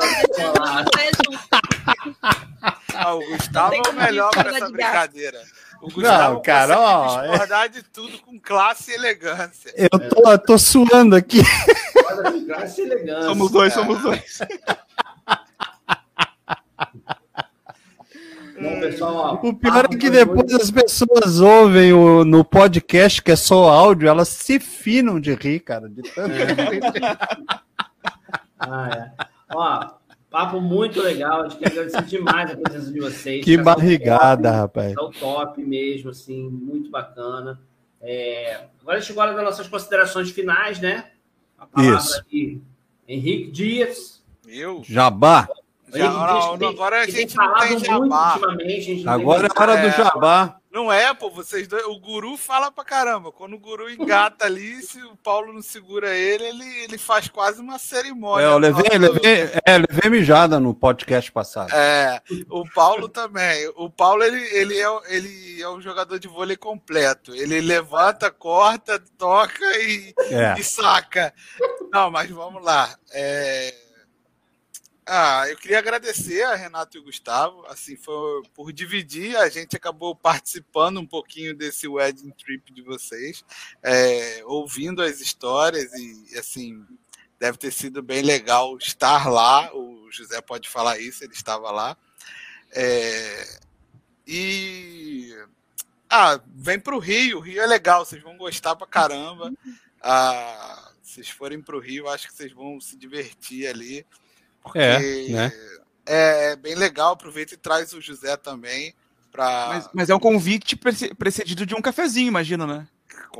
Ah, 2.95 3.13
o 3.13 3.19
Gustavo 3.19 3.75
é 3.75 3.89
o 3.89 3.93
melhor 3.93 4.31
para 4.31 4.55
essa 4.55 4.69
brincadeira. 4.69 5.43
O 5.81 5.91
Gustavo 5.91 6.35
não, 6.35 6.41
cara, 6.41 6.79
ó. 6.79 7.23
É 7.23 7.29
discordar 7.29 7.69
de 7.69 7.83
tudo 7.83 8.17
com 8.19 8.39
classe 8.39 8.91
e 8.91 8.95
elegância. 8.95 9.73
Eu 9.75 9.89
tô, 9.89 10.31
eu 10.31 10.39
tô 10.39 10.57
suando 10.57 11.15
aqui. 11.15 11.41
Classe 12.45 12.81
e 12.81 12.85
elegância. 12.85 13.29
Somos 13.29 13.51
dois, 13.51 13.73
cara. 13.73 13.85
somos 13.85 14.01
dois. 14.01 14.39
Bom, 18.59 18.79
pessoal, 18.79 19.15
ó, 19.15 19.47
o 19.47 19.53
pior 19.53 19.85
é 19.85 19.95
que 19.95 20.09
depois 20.09 20.51
as 20.51 20.71
pessoas 20.71 21.39
ouvem 21.39 21.93
o, 21.93 22.25
no 22.25 22.43
podcast, 22.43 23.21
que 23.21 23.31
é 23.31 23.35
só 23.35 23.69
áudio, 23.69 24.09
elas 24.09 24.29
se 24.29 24.59
finam 24.59 25.19
de 25.19 25.35
rir, 25.35 25.59
cara. 25.59 25.87
De 25.87 26.01
tanto 26.01 26.33
é. 26.33 26.47
ah, 28.59 28.89
é. 28.89 29.11
Ó, 29.53 29.96
Papo 30.29 30.59
muito 30.59 31.01
legal, 31.01 31.43
acho 31.43 31.57
que 31.57 31.65
agradecer 31.65 32.03
demais 32.03 32.51
a 32.51 32.57
presença 32.57 32.91
de 32.91 32.99
vocês. 32.99 33.45
Que 33.45 33.57
barrigada, 33.57 34.49
top, 34.49 34.57
rapaz. 34.57 34.93
Tá 34.93 35.03
o 35.03 35.11
top 35.11 35.63
mesmo, 35.63 36.09
assim, 36.09 36.49
muito 36.49 36.89
bacana. 36.89 37.59
É... 38.01 38.65
Agora 38.81 39.01
chegou 39.01 39.23
a 39.23 39.27
hora 39.27 39.35
das 39.35 39.45
nossas 39.45 39.67
considerações 39.67 40.29
finais, 40.31 40.79
né? 40.79 41.11
A 41.57 41.65
palavra 41.65 41.97
Isso. 41.97 42.19
aqui, 42.19 42.61
Henrique 43.07 43.51
Dias. 43.51 44.23
Eu? 44.45 44.81
Jabá. 44.83 45.47
Já, 45.93 46.11
não, 46.11 46.57
não, 46.57 46.67
agora 46.69 47.01
a 47.01 47.09
gente 47.09 47.35
não 47.35 47.53
tem 47.55 47.79
jabá. 47.79 48.39
Agora 49.07 49.47
é 49.47 49.61
hora 49.61 49.77
do 49.77 49.95
jabá. 49.95 50.59
Não 50.77 50.93
é, 50.93 51.11
pô, 51.11 51.31
vocês 51.31 51.67
dois, 51.67 51.83
o 51.85 51.99
guru 51.99 52.37
fala 52.37 52.71
pra 52.71 52.85
caramba. 52.85 53.31
Quando 53.31 53.55
o 53.55 53.59
guru 53.59 53.89
engata 53.89 54.45
ali, 54.45 54.79
se 54.83 55.01
o 55.01 55.15
Paulo 55.17 55.51
não 55.51 55.63
segura 55.63 56.15
ele, 56.15 56.43
ele, 56.43 56.83
ele 56.83 56.97
faz 56.99 57.27
quase 57.27 57.59
uma 57.59 57.79
cerimônia. 57.79 58.45
É, 58.45 58.47
eu 58.47 58.59
levei, 58.59 58.95
levei, 58.95 59.49
é, 59.65 59.77
levei 59.79 60.11
mijada 60.11 60.59
no 60.59 60.75
podcast 60.75 61.31
passado. 61.31 61.73
É, 61.73 62.21
o 62.47 62.63
Paulo 62.75 63.09
também. 63.09 63.67
O 63.75 63.89
Paulo, 63.89 64.21
ele, 64.21 64.39
ele, 64.55 64.79
é, 64.79 64.87
ele 65.07 65.59
é 65.59 65.67
um 65.67 65.81
jogador 65.81 66.19
de 66.19 66.27
vôlei 66.27 66.55
completo. 66.55 67.33
Ele 67.33 67.59
levanta, 67.59 68.29
corta, 68.29 69.01
toca 69.17 69.65
e, 69.79 70.13
é. 70.29 70.59
e 70.59 70.63
saca. 70.63 71.33
Não, 71.91 72.11
mas 72.11 72.29
vamos 72.29 72.63
lá. 72.63 72.95
É 73.11 73.86
ah, 75.07 75.45
eu 75.49 75.55
queria 75.55 75.79
agradecer 75.79 76.43
a 76.43 76.55
Renato 76.55 76.97
e 76.97 76.99
o 76.99 77.03
Gustavo. 77.03 77.65
Assim, 77.67 77.95
foi 77.95 78.43
por 78.53 78.73
dividir, 78.73 79.37
a 79.37 79.47
gente 79.47 79.75
acabou 79.75 80.13
participando 80.13 80.99
um 80.99 81.05
pouquinho 81.05 81.55
desse 81.55 81.87
wedding 81.87 82.31
trip 82.31 82.73
de 82.73 82.81
vocês, 82.81 83.43
é, 83.81 84.41
ouvindo 84.45 85.01
as 85.01 85.21
histórias 85.21 85.91
e 85.93 86.37
assim 86.37 86.85
deve 87.39 87.57
ter 87.57 87.71
sido 87.71 88.03
bem 88.03 88.21
legal 88.21 88.77
estar 88.77 89.29
lá. 89.29 89.73
O 89.73 90.11
José 90.11 90.41
pode 90.41 90.67
falar 90.67 90.99
isso, 90.99 91.23
ele 91.23 91.33
estava 91.33 91.71
lá. 91.71 91.95
É, 92.71 93.59
e 94.27 95.33
ah, 96.09 96.39
vem 96.53 96.79
para 96.79 96.95
o 96.95 96.99
Rio. 96.99 97.37
O 97.37 97.41
Rio 97.41 97.61
é 97.61 97.65
legal, 97.65 98.05
vocês 98.05 98.21
vão 98.21 98.37
gostar 98.37 98.75
pra 98.75 98.85
caramba. 98.85 99.53
Ah, 100.01 100.91
se 101.01 101.13
vocês 101.13 101.29
forem 101.29 101.61
para 101.61 101.77
o 101.77 101.79
Rio, 101.79 102.09
acho 102.09 102.27
que 102.27 102.33
vocês 102.33 102.51
vão 102.51 102.81
se 102.81 102.97
divertir 102.97 103.67
ali. 103.67 104.05
Porque 104.63 104.79
é, 104.79 105.27
né? 105.29 105.53
é 106.05 106.55
bem 106.55 106.75
legal, 106.75 107.13
aproveita 107.13 107.53
e 107.53 107.57
traz 107.57 107.93
o 107.93 108.01
José 108.01 108.35
também. 108.37 108.93
Pra... 109.31 109.67
Mas, 109.69 109.89
mas 109.93 110.09
é 110.09 110.15
um 110.15 110.19
convite 110.19 110.75
precedido 110.75 111.65
de 111.65 111.75
um 111.75 111.81
cafezinho, 111.81 112.27
imagina, 112.27 112.65
né? 112.65 112.87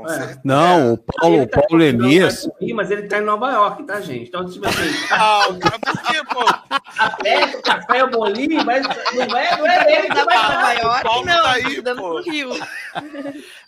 É. 0.05 0.38
Não, 0.43 0.93
o 0.93 0.97
Paulo, 0.97 1.41
o 1.41 1.47
tá 1.47 1.61
Paulo 1.61 1.84
Elias. 1.84 2.47
Mas 2.76 2.91
ele 2.91 3.03
tá 3.03 3.18
em 3.18 3.24
Nova 3.24 3.51
York, 3.51 3.84
tá, 3.84 3.99
gente? 3.99 4.28
Então, 4.28 4.47
tipo 4.47 4.68
assim. 4.68 4.78
Ah, 5.09 5.47
o 5.49 5.57
cara 5.57 5.80
por 5.80 6.01
quê, 6.03 6.22
pô? 6.32 6.41
A 6.41 7.57
o 7.57 7.61
café, 7.63 8.03
o 8.03 8.11
bolinho, 8.11 8.63
mas 8.63 8.86
não 8.86 9.38
é, 9.38 9.57
não 9.57 9.68
é 9.68 9.97
ele 9.97 10.07
que 10.07 10.24
vai 10.24 10.38
Nova 10.38 10.74
York, 10.74 11.03
Paulo 11.03 11.26
não. 11.26 11.41
Tá 11.41 11.51
aí, 11.51 11.82
tá 11.82 11.95
pô. 11.95 12.22
Rio. 12.22 12.51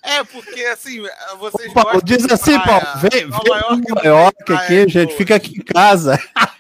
É, 0.04 0.24
porque 0.26 0.66
assim, 0.66 1.02
vocês. 1.40 1.74
Paulo, 1.74 2.02
diz 2.04 2.26
assim, 2.32 2.60
praia, 2.60 2.82
Paulo, 2.82 3.10
vem, 3.10 3.26
Nova 3.26 3.44
vem 3.44 3.54
York, 3.54 3.90
Nova 3.90 4.08
York 4.08 4.54
aqui, 4.54 4.90
gente, 4.90 5.16
fica 5.16 5.36
aqui 5.36 5.58
em 5.58 5.64
casa. 5.64 6.20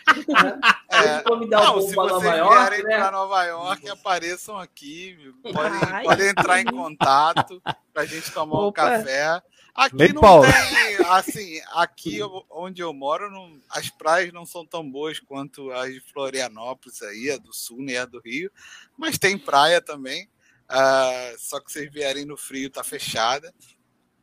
É, 0.92 1.24
não, 1.48 1.82
se 1.82 1.94
vocês 1.94 2.22
vierem 2.22 2.84
né? 2.84 2.98
para 2.98 3.12
Nova 3.12 3.44
York, 3.44 3.88
apareçam 3.90 4.58
aqui, 4.58 5.18
podem, 5.44 6.04
podem 6.04 6.28
entrar 6.30 6.60
em 6.60 6.66
contato 6.66 7.62
para 7.94 8.04
a 8.04 8.06
gente 8.06 8.32
tomar 8.32 8.60
Opa. 8.60 8.68
um 8.68 8.72
café. 8.72 9.42
Aqui 9.74 9.96
Bem, 9.96 10.14
não 10.14 10.22
Paulo. 10.22 10.46
tem, 10.46 11.06
assim, 11.08 11.62
aqui 11.74 12.20
onde 12.50 12.82
eu 12.82 12.92
moro, 12.92 13.32
não, 13.32 13.62
as 13.70 13.90
praias 13.90 14.34
não 14.34 14.46
são 14.46 14.66
tão 14.66 14.90
boas 14.90 15.20
quanto 15.20 15.72
as 15.72 15.94
de 15.94 16.02
Florianópolis 16.02 17.02
aí, 17.02 17.32
a 17.32 17.38
do 17.38 17.54
Sul 17.54 17.78
nem 17.80 17.98
a 17.98 18.06
do 18.06 18.20
Rio, 18.20 18.52
mas 18.98 19.18
tem 19.18 19.38
praia 19.38 19.80
também. 19.80 20.28
Uh, 20.70 21.38
só 21.38 21.60
que 21.60 21.72
vocês 21.72 21.92
vierem 21.92 22.26
no 22.26 22.36
frio, 22.36 22.70
tá 22.70 22.84
fechada. 22.84 23.54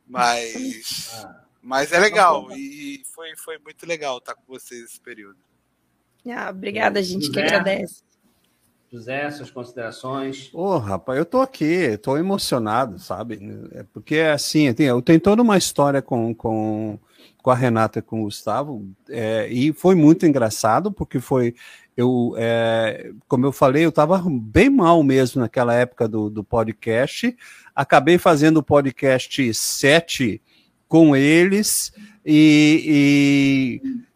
Mas, 0.05 1.09
ah. 1.13 1.43
mas 1.61 1.91
é 1.91 1.99
legal 1.99 2.49
e 2.51 3.03
foi, 3.13 3.35
foi 3.35 3.57
muito 3.57 3.85
legal 3.85 4.19
estar 4.19 4.35
com 4.35 4.43
vocês 4.47 4.81
esse 4.83 5.01
período. 5.01 5.46
Ah, 6.31 6.49
obrigada, 6.49 7.01
gente, 7.01 7.27
José, 7.27 7.33
que 7.33 7.39
agradece. 7.39 8.07
José, 8.91 9.29
suas 9.31 9.51
considerações. 9.51 10.49
Ô, 10.53 10.61
oh, 10.61 10.77
rapaz, 10.77 11.19
eu 11.19 11.25
tô 11.25 11.41
aqui, 11.41 11.97
tô 11.97 12.17
emocionado, 12.17 12.97
sabe? 12.99 13.39
É 13.73 13.83
porque, 13.93 14.19
assim, 14.19 14.73
eu 14.77 15.01
tenho 15.01 15.19
toda 15.19 15.41
uma 15.41 15.57
história 15.57 16.01
com, 16.01 16.33
com, 16.33 16.97
com 17.43 17.51
a 17.51 17.55
Renata 17.55 17.99
e 17.99 18.01
com 18.01 18.21
o 18.21 18.23
Gustavo, 18.23 18.87
é, 19.09 19.47
e 19.49 19.73
foi 19.73 19.93
muito 19.93 20.25
engraçado, 20.25 20.89
porque 20.89 21.19
foi, 21.19 21.53
eu, 21.97 22.33
é, 22.37 23.11
como 23.27 23.45
eu 23.45 23.51
falei, 23.51 23.83
eu 23.83 23.89
estava 23.89 24.23
bem 24.29 24.69
mal 24.69 25.03
mesmo 25.03 25.41
naquela 25.41 25.73
época 25.73 26.07
do, 26.07 26.29
do 26.29 26.43
podcast, 26.43 27.35
acabei 27.75 28.17
fazendo 28.17 28.57
o 28.57 28.63
podcast 28.63 29.53
7 29.53 30.41
com 30.87 31.13
eles, 31.13 31.91
e, 32.25 33.81
e 33.83 34.06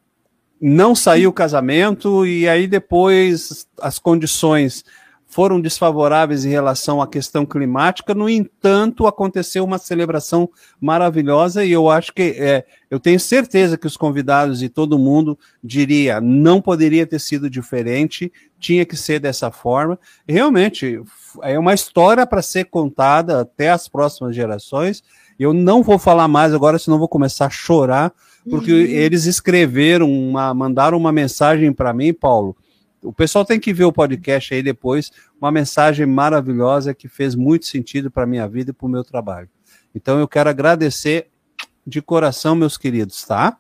não 0.62 0.94
saiu 0.94 1.32
o 1.32 1.34
casamento 1.34 2.24
e 2.24 2.48
aí 2.48 2.68
depois 2.68 3.68
as 3.82 3.98
condições 3.98 4.86
foram 5.32 5.62
desfavoráveis 5.62 6.44
em 6.44 6.50
relação 6.50 7.02
à 7.02 7.08
questão 7.08 7.46
climática. 7.46 8.14
No 8.14 8.30
entanto, 8.30 9.08
aconteceu 9.08 9.64
uma 9.64 9.78
celebração 9.78 10.50
maravilhosa 10.80 11.64
e 11.64 11.72
eu 11.72 11.90
acho 11.90 12.14
que 12.14 12.36
é, 12.38 12.66
eu 12.90 13.00
tenho 13.00 13.18
certeza 13.18 13.78
que 13.78 13.88
os 13.88 13.96
convidados 13.96 14.62
e 14.62 14.68
todo 14.68 15.00
mundo 15.00 15.40
diria 15.64 16.20
não 16.20 16.62
poderia 16.62 17.08
ter 17.08 17.20
sido 17.20 17.50
diferente, 17.50 18.32
tinha 18.60 18.86
que 18.86 18.98
ser 18.98 19.20
dessa 19.20 19.50
forma. 19.50 19.98
realmente 20.28 21.02
é 21.42 21.58
uma 21.58 21.74
história 21.74 22.28
para 22.28 22.42
ser 22.42 22.66
contada 22.66 23.40
até 23.40 23.72
as 23.72 23.88
próximas 23.88 24.36
gerações. 24.36 25.02
Eu 25.40 25.54
não 25.54 25.82
vou 25.82 25.98
falar 25.98 26.28
mais 26.28 26.54
agora, 26.54 26.78
senão 26.78 27.00
vou 27.00 27.08
começar 27.08 27.46
a 27.46 27.50
chorar 27.50 28.14
porque 28.50 28.72
uhum. 28.72 28.80
eles 28.80 29.26
escreveram, 29.26 30.12
uma, 30.12 30.54
mandaram 30.54 30.98
uma 30.98 31.12
mensagem 31.12 31.72
para 31.72 31.94
mim, 31.94 32.14
Paulo. 32.14 32.56
O 33.04 33.12
pessoal 33.12 33.44
tem 33.44 33.60
que 33.60 33.74
ver 33.74 33.86
o 33.86 33.92
podcast 33.92 34.54
aí 34.54 34.62
depois, 34.62 35.12
uma 35.40 35.52
mensagem 35.52 36.06
maravilhosa 36.06 36.94
que 36.94 37.08
fez 37.08 37.34
muito 37.34 37.66
sentido 37.66 38.12
para 38.12 38.24
a 38.24 38.28
minha 38.28 38.48
vida 38.48 38.72
e 38.72 38.74
para 38.74 38.86
o 38.86 38.90
meu 38.90 39.04
trabalho. 39.04 39.50
Então 39.94 40.20
eu 40.20 40.28
quero 40.28 40.50
agradecer 40.50 41.28
de 41.86 42.02
coração, 42.02 42.56
meus 42.56 42.78
queridos, 42.78 43.24
tá? 43.24 43.58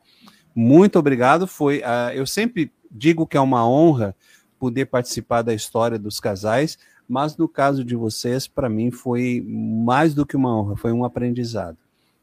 Muito 0.56 1.00
obrigado. 1.00 1.48
Foi, 1.48 1.80
uh, 1.80 2.14
eu 2.14 2.26
sempre 2.26 2.72
digo 2.90 3.26
que 3.26 3.38
é 3.38 3.42
uma 3.42 3.68
honra 3.68 4.16
poder 4.60 4.86
participar 4.86 5.42
da 5.42 5.54
história 5.54 5.98
dos 5.98 6.20
casais, 6.20 6.78
mas 7.08 7.36
no 7.36 7.48
caso 7.48 7.84
de 7.84 7.96
vocês, 7.96 8.48
para 8.48 8.70
mim 8.70 8.92
foi 8.92 9.44
mais 9.46 10.14
do 10.14 10.26
que 10.26 10.36
uma 10.36 10.56
honra, 10.56 10.76
foi 10.76 10.92
um 10.92 11.04
aprendizado. 11.04 11.78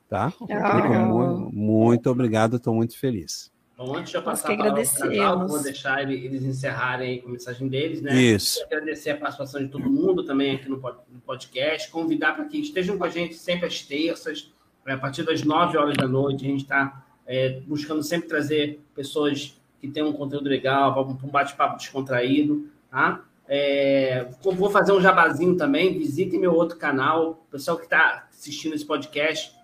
Tá? 0.09 0.33
Muito, 0.41 1.51
muito, 1.53 2.11
obrigado, 2.11 2.57
estou 2.57 2.75
muito 2.75 2.99
feliz. 2.99 3.53
Bom, 3.77 3.95
antes 3.95 4.11
de 4.11 4.17
eu 4.17 4.23
passar 4.23 4.57
para 4.57 4.73
o 4.73 4.75
casal, 4.75 5.47
vou 5.47 5.63
deixar 5.63 6.11
eles 6.11 6.43
encerrarem 6.43 7.21
com 7.21 7.29
a 7.29 7.33
mensagem 7.33 7.69
deles, 7.69 8.03
né? 8.03 8.13
Isso. 8.21 8.61
Agradecer 8.65 9.11
a 9.11 9.17
participação 9.17 9.63
de 9.63 9.69
todo 9.69 9.89
mundo 9.89 10.25
também 10.25 10.57
aqui 10.57 10.69
no 10.69 10.81
podcast, 11.25 11.89
convidar 11.91 12.35
para 12.35 12.47
que 12.47 12.59
estejam 12.59 12.99
com 12.99 13.05
a 13.05 13.09
gente 13.09 13.35
sempre 13.35 13.67
às 13.67 13.83
terças, 13.83 14.51
a 14.85 14.97
partir 14.97 15.23
das 15.23 15.45
9 15.45 15.77
horas 15.77 15.97
da 15.97 16.09
noite, 16.09 16.45
a 16.45 16.49
gente 16.49 16.63
está 16.63 17.05
é, 17.27 17.61
buscando 17.67 18.03
sempre 18.03 18.27
trazer 18.27 18.81
pessoas 18.95 19.57
que 19.81 19.87
tenham 19.87 20.09
um 20.09 20.13
conteúdo 20.13 20.49
legal, 20.49 20.93
para 20.93 21.03
um 21.03 21.31
bate-papo 21.31 21.77
descontraído, 21.77 22.69
tá? 22.91 23.23
É, 23.47 24.27
vou 24.43 24.71
fazer 24.71 24.93
um 24.93 25.01
jabazinho 25.01 25.57
também, 25.57 25.99
visitem 25.99 26.41
meu 26.41 26.55
outro 26.55 26.77
canal, 26.77 27.31
o 27.31 27.51
pessoal 27.51 27.77
que 27.77 27.85
está 27.85 28.27
assistindo 28.31 28.75
esse 28.75 28.85
podcast, 28.85 29.55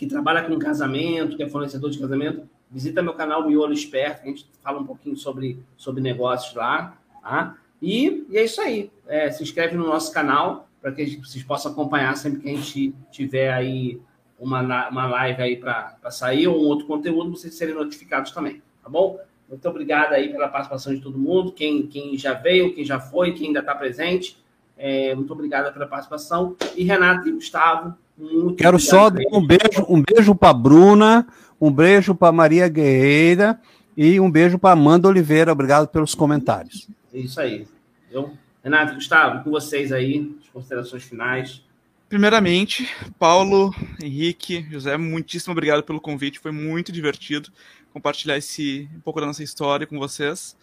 que 0.00 0.06
trabalha 0.06 0.42
com 0.42 0.58
casamento, 0.58 1.36
que 1.36 1.42
é 1.42 1.48
fornecedor 1.50 1.90
de 1.90 1.98
casamento, 1.98 2.48
visita 2.70 3.02
meu 3.02 3.12
canal 3.12 3.46
Miolo 3.46 3.70
Esperto, 3.70 4.22
a 4.22 4.28
gente 4.28 4.46
fala 4.62 4.80
um 4.80 4.86
pouquinho 4.86 5.14
sobre, 5.14 5.62
sobre 5.76 6.00
negócios 6.00 6.54
lá, 6.54 6.96
tá? 7.20 7.54
E, 7.82 8.26
e 8.30 8.38
é 8.38 8.44
isso 8.44 8.62
aí. 8.62 8.90
É, 9.06 9.30
se 9.30 9.42
inscreve 9.42 9.76
no 9.76 9.86
nosso 9.86 10.10
canal 10.10 10.70
para 10.80 10.90
que 10.90 11.18
vocês 11.18 11.44
possam 11.44 11.72
acompanhar 11.72 12.16
sempre 12.16 12.40
que 12.40 12.48
a 12.48 12.56
gente 12.56 12.94
tiver 13.10 13.52
aí 13.52 14.00
uma, 14.38 14.88
uma 14.88 15.06
live 15.06 15.42
aí 15.42 15.56
para 15.58 15.98
sair 16.10 16.48
ou 16.48 16.58
um 16.58 16.64
outro 16.64 16.86
conteúdo, 16.86 17.36
vocês 17.36 17.54
serem 17.54 17.74
notificados 17.74 18.32
também, 18.32 18.62
tá 18.82 18.88
bom? 18.88 19.20
Muito 19.50 19.68
obrigado 19.68 20.14
aí 20.14 20.30
pela 20.30 20.48
participação 20.48 20.94
de 20.94 21.02
todo 21.02 21.18
mundo, 21.18 21.52
quem, 21.52 21.86
quem 21.86 22.16
já 22.16 22.32
veio, 22.32 22.74
quem 22.74 22.86
já 22.86 22.98
foi, 22.98 23.34
quem 23.34 23.48
ainda 23.48 23.60
está 23.60 23.74
presente. 23.74 24.42
É, 24.78 25.14
muito 25.14 25.30
obrigado 25.30 25.70
pela 25.74 25.86
participação. 25.86 26.56
E 26.74 26.84
Renato 26.84 27.28
e 27.28 27.32
Gustavo, 27.32 27.94
muito 28.20 28.56
Quero 28.56 28.78
só 28.78 29.10
dar 29.10 29.22
um 29.32 29.44
beijo, 29.44 29.86
um 29.88 30.02
beijo 30.02 30.34
para 30.34 30.52
Bruna, 30.52 31.26
um 31.60 31.70
beijo 31.70 32.14
para 32.14 32.32
Maria 32.32 32.68
Guerreira 32.68 33.60
e 33.96 34.20
um 34.20 34.30
beijo 34.30 34.58
para 34.58 34.72
Amanda 34.72 35.08
Oliveira. 35.08 35.52
Obrigado 35.52 35.88
pelos 35.88 36.14
comentários. 36.14 36.88
Isso 37.12 37.40
aí. 37.40 37.66
Eu, 38.10 38.32
Renato, 38.62 38.94
Gustavo, 38.94 39.42
com 39.42 39.50
vocês 39.50 39.90
aí, 39.90 40.34
as 40.42 40.48
considerações 40.48 41.02
finais. 41.02 41.62
Primeiramente, 42.08 42.88
Paulo, 43.18 43.74
Henrique, 44.02 44.66
José, 44.70 44.96
muitíssimo 44.96 45.52
obrigado 45.52 45.82
pelo 45.82 46.00
convite. 46.00 46.40
Foi 46.40 46.50
muito 46.50 46.90
divertido 46.90 47.50
compartilhar 47.92 48.36
esse 48.36 48.88
um 48.96 49.00
pouco 49.00 49.20
da 49.20 49.26
nossa 49.26 49.42
história 49.42 49.86
com 49.86 49.98
vocês. 49.98 50.56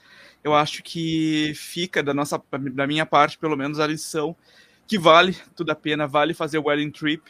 Eu 0.43 0.53
acho 0.53 0.83
que 0.83 1.53
fica 1.55 2.03
da 2.03 2.13
nossa, 2.13 2.41
da 2.73 2.85
minha 2.85 3.05
parte, 3.05 3.37
pelo 3.37 3.55
menos, 3.55 3.79
a 3.79 3.87
lição 3.87 4.35
que 4.87 4.97
vale 4.97 5.35
tudo 5.55 5.69
a 5.71 5.75
pena, 5.75 6.07
vale 6.07 6.33
fazer 6.33 6.57
o 6.57 6.67
wedding 6.67 6.91
trip, 6.91 7.21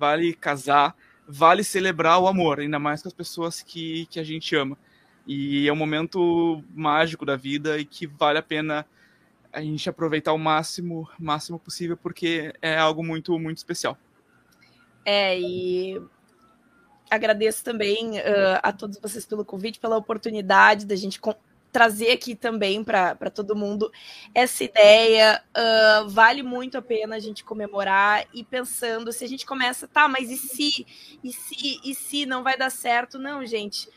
vale 0.00 0.32
casar, 0.32 0.96
vale 1.28 1.62
celebrar 1.62 2.18
o 2.18 2.26
amor, 2.26 2.58
ainda 2.58 2.78
mais 2.78 3.02
com 3.02 3.08
as 3.08 3.14
pessoas 3.14 3.60
que, 3.60 4.06
que 4.06 4.18
a 4.18 4.24
gente 4.24 4.56
ama. 4.56 4.78
E 5.26 5.68
é 5.68 5.72
um 5.72 5.76
momento 5.76 6.64
mágico 6.74 7.26
da 7.26 7.36
vida 7.36 7.78
e 7.78 7.84
que 7.84 8.06
vale 8.06 8.38
a 8.38 8.42
pena 8.42 8.86
a 9.52 9.60
gente 9.60 9.88
aproveitar 9.90 10.32
o 10.32 10.38
máximo, 10.38 11.06
máximo 11.18 11.58
possível, 11.58 11.96
porque 11.96 12.54
é 12.62 12.78
algo 12.78 13.04
muito, 13.04 13.38
muito 13.38 13.58
especial. 13.58 13.98
É, 15.04 15.38
e 15.38 16.00
agradeço 17.10 17.62
também 17.62 18.18
uh, 18.20 18.60
a 18.62 18.72
todos 18.72 18.98
vocês 18.98 19.26
pelo 19.26 19.44
convite, 19.44 19.78
pela 19.78 19.98
oportunidade 19.98 20.86
da 20.86 20.96
gente 20.96 21.20
trazer 21.72 22.12
aqui 22.12 22.34
também 22.34 22.82
para 22.82 23.30
todo 23.30 23.56
mundo 23.56 23.90
essa 24.34 24.64
ideia. 24.64 25.42
Uh, 25.56 26.08
vale 26.08 26.42
muito 26.42 26.78
a 26.78 26.82
pena 26.82 27.16
a 27.16 27.20
gente 27.20 27.44
comemorar 27.44 28.26
e 28.34 28.44
pensando 28.44 29.12
se 29.12 29.24
a 29.24 29.28
gente 29.28 29.46
começa, 29.46 29.86
tá, 29.86 30.08
mas 30.08 30.30
e 30.30 30.36
se, 30.36 30.86
e 31.22 31.32
se, 31.32 31.80
e 31.84 31.94
se 31.94 32.26
não 32.26 32.42
vai 32.42 32.56
dar 32.56 32.70
certo? 32.70 33.18
Não, 33.18 33.44
gente 33.44 33.88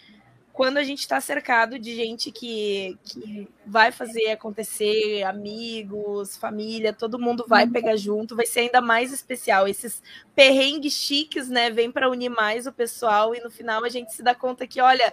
quando 0.54 0.78
a 0.78 0.84
gente 0.84 1.00
está 1.00 1.20
cercado 1.20 1.80
de 1.80 1.96
gente 1.96 2.32
que, 2.32 2.96
que 3.04 3.48
vai 3.66 3.92
fazer 3.92 4.30
acontecer, 4.30 5.24
amigos, 5.24 6.38
família, 6.38 6.94
todo 6.94 7.18
mundo 7.18 7.44
vai 7.48 7.68
pegar 7.68 7.96
junto, 7.96 8.36
vai 8.36 8.46
ser 8.46 8.60
ainda 8.60 8.80
mais 8.80 9.12
especial. 9.12 9.68
Esses 9.68 10.02
perrengues 10.36 10.94
chiques, 10.94 11.50
né, 11.50 11.72
vem 11.72 11.92
para 11.92 12.08
unir 12.08 12.30
mais 12.30 12.68
o 12.68 12.72
pessoal 12.72 13.34
e 13.34 13.42
no 13.42 13.50
final 13.50 13.84
a 13.84 13.90
gente 13.90 14.14
se 14.14 14.22
dá 14.22 14.36
conta 14.36 14.68
que, 14.68 14.80
olha, 14.80 15.12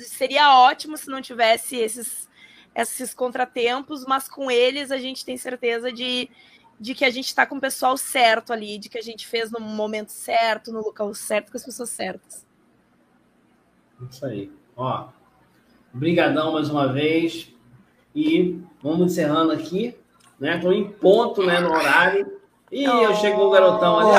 seria 0.00 0.58
ótimo 0.58 0.96
se 0.96 1.08
não 1.08 1.20
tivesse 1.20 1.76
esses 1.76 2.28
esses 2.74 3.12
contratempos, 3.12 4.04
mas 4.06 4.28
com 4.28 4.50
eles 4.50 4.90
a 4.90 4.98
gente 4.98 5.24
tem 5.24 5.36
certeza 5.36 5.92
de, 5.92 6.30
de 6.78 6.94
que 6.94 7.04
a 7.04 7.10
gente 7.10 7.26
está 7.26 7.44
com 7.44 7.56
o 7.56 7.60
pessoal 7.60 7.96
certo 7.96 8.52
ali, 8.52 8.78
de 8.78 8.88
que 8.88 8.98
a 8.98 9.02
gente 9.02 9.26
fez 9.26 9.50
no 9.50 9.60
momento 9.60 10.10
certo, 10.10 10.72
no 10.72 10.80
local 10.80 11.12
certo, 11.14 11.50
com 11.50 11.58
as 11.58 11.64
pessoas 11.64 11.90
certas. 11.90 12.46
Isso 14.08 14.24
aí. 14.24 14.52
Ó, 14.76 15.08
brigadão 15.92 16.52
mais 16.52 16.70
uma 16.70 16.92
vez. 16.92 17.52
E 18.14 18.60
vamos 18.82 19.12
encerrando 19.12 19.52
aqui, 19.52 19.96
né? 20.38 20.56
Estou 20.56 20.72
em 20.72 20.90
ponto, 20.90 21.44
né, 21.44 21.60
no 21.60 21.70
horário. 21.70 22.40
Ih, 22.72 22.88
oh, 22.88 23.02
eu 23.02 23.14
chegou 23.16 23.48
o 23.48 23.50
garotão 23.50 23.98
ali. 23.98 24.10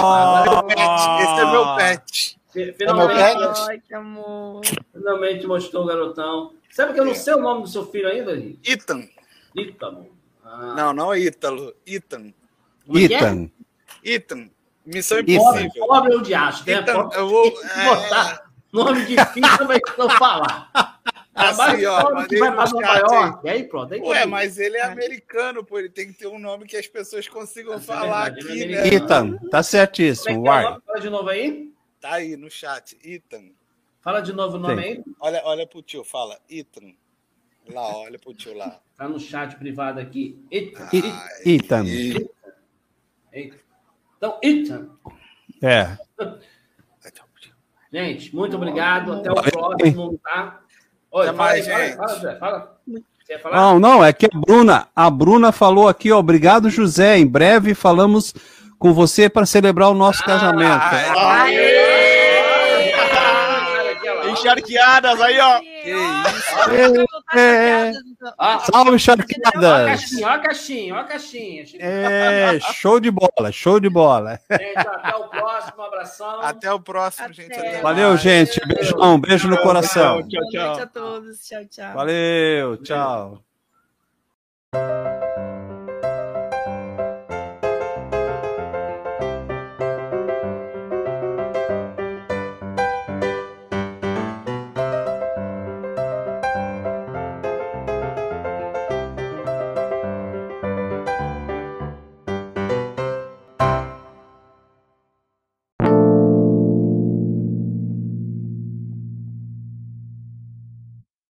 Oh, 0.00 0.06
agora... 0.06 1.22
Esse 1.22 1.40
é 1.40 1.50
meu 1.50 1.76
pet. 1.76 2.40
Finalmente, 2.76 3.20
é 3.20 3.34
meu 3.36 3.48
pet. 3.48 3.60
Ai, 3.68 3.82
que 3.86 3.94
amor. 3.94 4.62
Finalmente 4.92 5.46
mostrou 5.46 5.84
o 5.84 5.86
garotão. 5.86 6.52
Sabe 6.70 6.94
que 6.94 7.00
eu 7.00 7.04
não 7.04 7.14
sei 7.14 7.34
o 7.34 7.40
nome 7.40 7.62
do 7.62 7.68
seu 7.68 7.86
filho 7.86 8.08
ainda, 8.08 8.36
gente? 8.36 8.58
Ethan. 8.70 9.08
Ethan. 9.56 10.06
Ah. 10.44 10.74
Não, 10.76 10.92
não 10.92 11.12
é 11.12 11.20
Ítalo. 11.20 11.74
Ethan. 11.86 12.32
É 12.88 12.98
Ethan. 12.98 13.50
Ethan. 14.04 14.50
Missão 14.84 15.18
Impossível. 15.18 15.86
Pobre 15.86 16.12
é 16.12 16.16
o 16.16 16.22
diacho, 16.22 16.64
né? 16.66 16.74
Ethan, 16.74 17.10
eu 17.14 17.28
vou... 17.28 17.46
É... 17.46 18.46
Nome 18.72 19.06
difícil, 19.06 19.64
mas 19.66 19.80
não 19.96 20.10
falar. 20.10 20.70
Assim, 21.34 21.84
ó, 21.84 22.14
vai 22.14 22.26
para 22.26 22.70
Nova 22.70 22.98
York. 22.98 23.48
Aí 23.48 23.64
pronto. 23.64 23.92
Aí 23.94 24.00
Ué, 24.00 24.26
mas 24.26 24.58
ele 24.58 24.76
é 24.76 24.84
americano, 24.84 25.64
pô. 25.64 25.78
Ele 25.78 25.88
tem 25.88 26.08
que 26.08 26.14
ter 26.14 26.26
um 26.26 26.38
nome 26.38 26.66
que 26.66 26.76
as 26.76 26.86
pessoas 26.86 27.28
consigam 27.28 27.74
é 27.74 27.80
falar 27.80 28.32
verdade, 28.32 28.46
aqui, 28.46 28.66
né? 28.66 28.88
Ethan, 28.88 29.38
tá 29.50 29.62
certíssimo. 29.62 30.36
Como 30.36 30.52
é 30.52 30.62
que 30.62 30.68
é 30.68 30.80
Fala 30.86 31.00
de 31.00 31.10
novo 31.10 31.28
aí. 31.28 31.75
Tá 32.06 32.14
aí 32.14 32.36
no 32.36 32.48
chat, 32.48 32.96
Ethan. 33.02 33.50
Fala 34.00 34.20
de 34.20 34.32
novo 34.32 34.58
o 34.58 34.60
nome 34.60 34.80
Sim. 34.80 34.88
aí. 34.88 35.04
Olha, 35.18 35.42
olha 35.44 35.66
pro 35.66 35.82
tio, 35.82 36.04
fala 36.04 36.38
Ethan. 36.48 36.94
Lá, 37.68 37.96
olha 37.96 38.16
pro 38.16 38.32
tio 38.32 38.56
lá. 38.56 38.78
Tá 38.96 39.08
no 39.08 39.18
chat 39.18 39.56
privado 39.56 39.98
aqui. 39.98 40.40
Ethan. 40.48 40.88
Ethan. 41.44 41.84
Ethan. 43.32 43.58
Então, 44.16 44.38
Ethan. 44.40 44.88
É. 45.60 45.98
Gente, 47.92 48.36
muito 48.36 48.54
obrigado. 48.54 49.14
Até 49.14 49.32
o 49.32 49.34
próximo, 49.34 50.20
tá? 50.22 50.60
Oi, 51.10 51.26
fala, 51.26 51.36
mais, 51.36 51.66
fala, 51.66 51.84
gente. 51.84 51.96
fala, 51.96 52.78
Zé, 53.26 53.38
fala. 53.40 53.56
Não, 53.56 53.80
não, 53.80 54.04
é 54.04 54.12
que 54.12 54.26
a 54.26 54.38
Bruna, 54.38 54.88
a 54.94 55.10
Bruna 55.10 55.50
falou 55.50 55.88
aqui, 55.88 56.12
ó, 56.12 56.20
obrigado, 56.20 56.70
José. 56.70 57.18
Em 57.18 57.26
breve 57.26 57.74
falamos 57.74 58.32
com 58.78 58.92
você 58.92 59.28
para 59.28 59.44
celebrar 59.44 59.90
o 59.90 59.94
nosso 59.94 60.22
ah, 60.22 60.26
casamento. 60.26 60.82
Aê! 60.82 61.65
Encharqueadas 64.46 65.20
aí, 65.20 65.38
ó. 65.40 65.58
Que 65.60 65.90
isso. 65.90 67.36
É, 67.36 67.88
é. 67.88 67.92
Salve, 68.70 68.98
charqueadas. 68.98 69.64
Ó 69.64 69.74
a 69.74 69.84
caixinha, 69.86 70.26
ó 70.26 70.30
a 70.30 70.38
caixinha, 70.38 70.94
ó 70.94 70.98
a 70.98 71.04
caixinha. 71.04 71.64
É, 71.78 72.60
show 72.60 73.00
de 73.00 73.10
bola, 73.10 73.52
show 73.52 73.80
de 73.80 73.88
bola. 73.88 74.40
Gente, 74.50 74.78
até 74.78 75.16
o 75.16 75.28
próximo, 75.28 75.82
abração. 75.82 76.40
Até 76.40 76.72
o 76.72 76.80
próximo, 76.80 77.26
até. 77.26 77.34
gente. 77.34 77.52
Até 77.52 77.80
Valeu, 77.80 78.08
mais. 78.10 78.20
gente. 78.20 78.60
Beijão, 78.66 79.20
beijo 79.20 79.48
no 79.48 79.58
coração. 79.58 80.26
Tchau, 80.28 80.40
tchau. 80.50 80.50
Boa 80.52 80.66
noite 80.66 80.82
a 80.82 80.86
todos. 80.86 81.46
Tchau, 81.46 81.64
tchau. 81.66 81.94
Valeu, 81.94 82.76
tchau. 82.78 83.42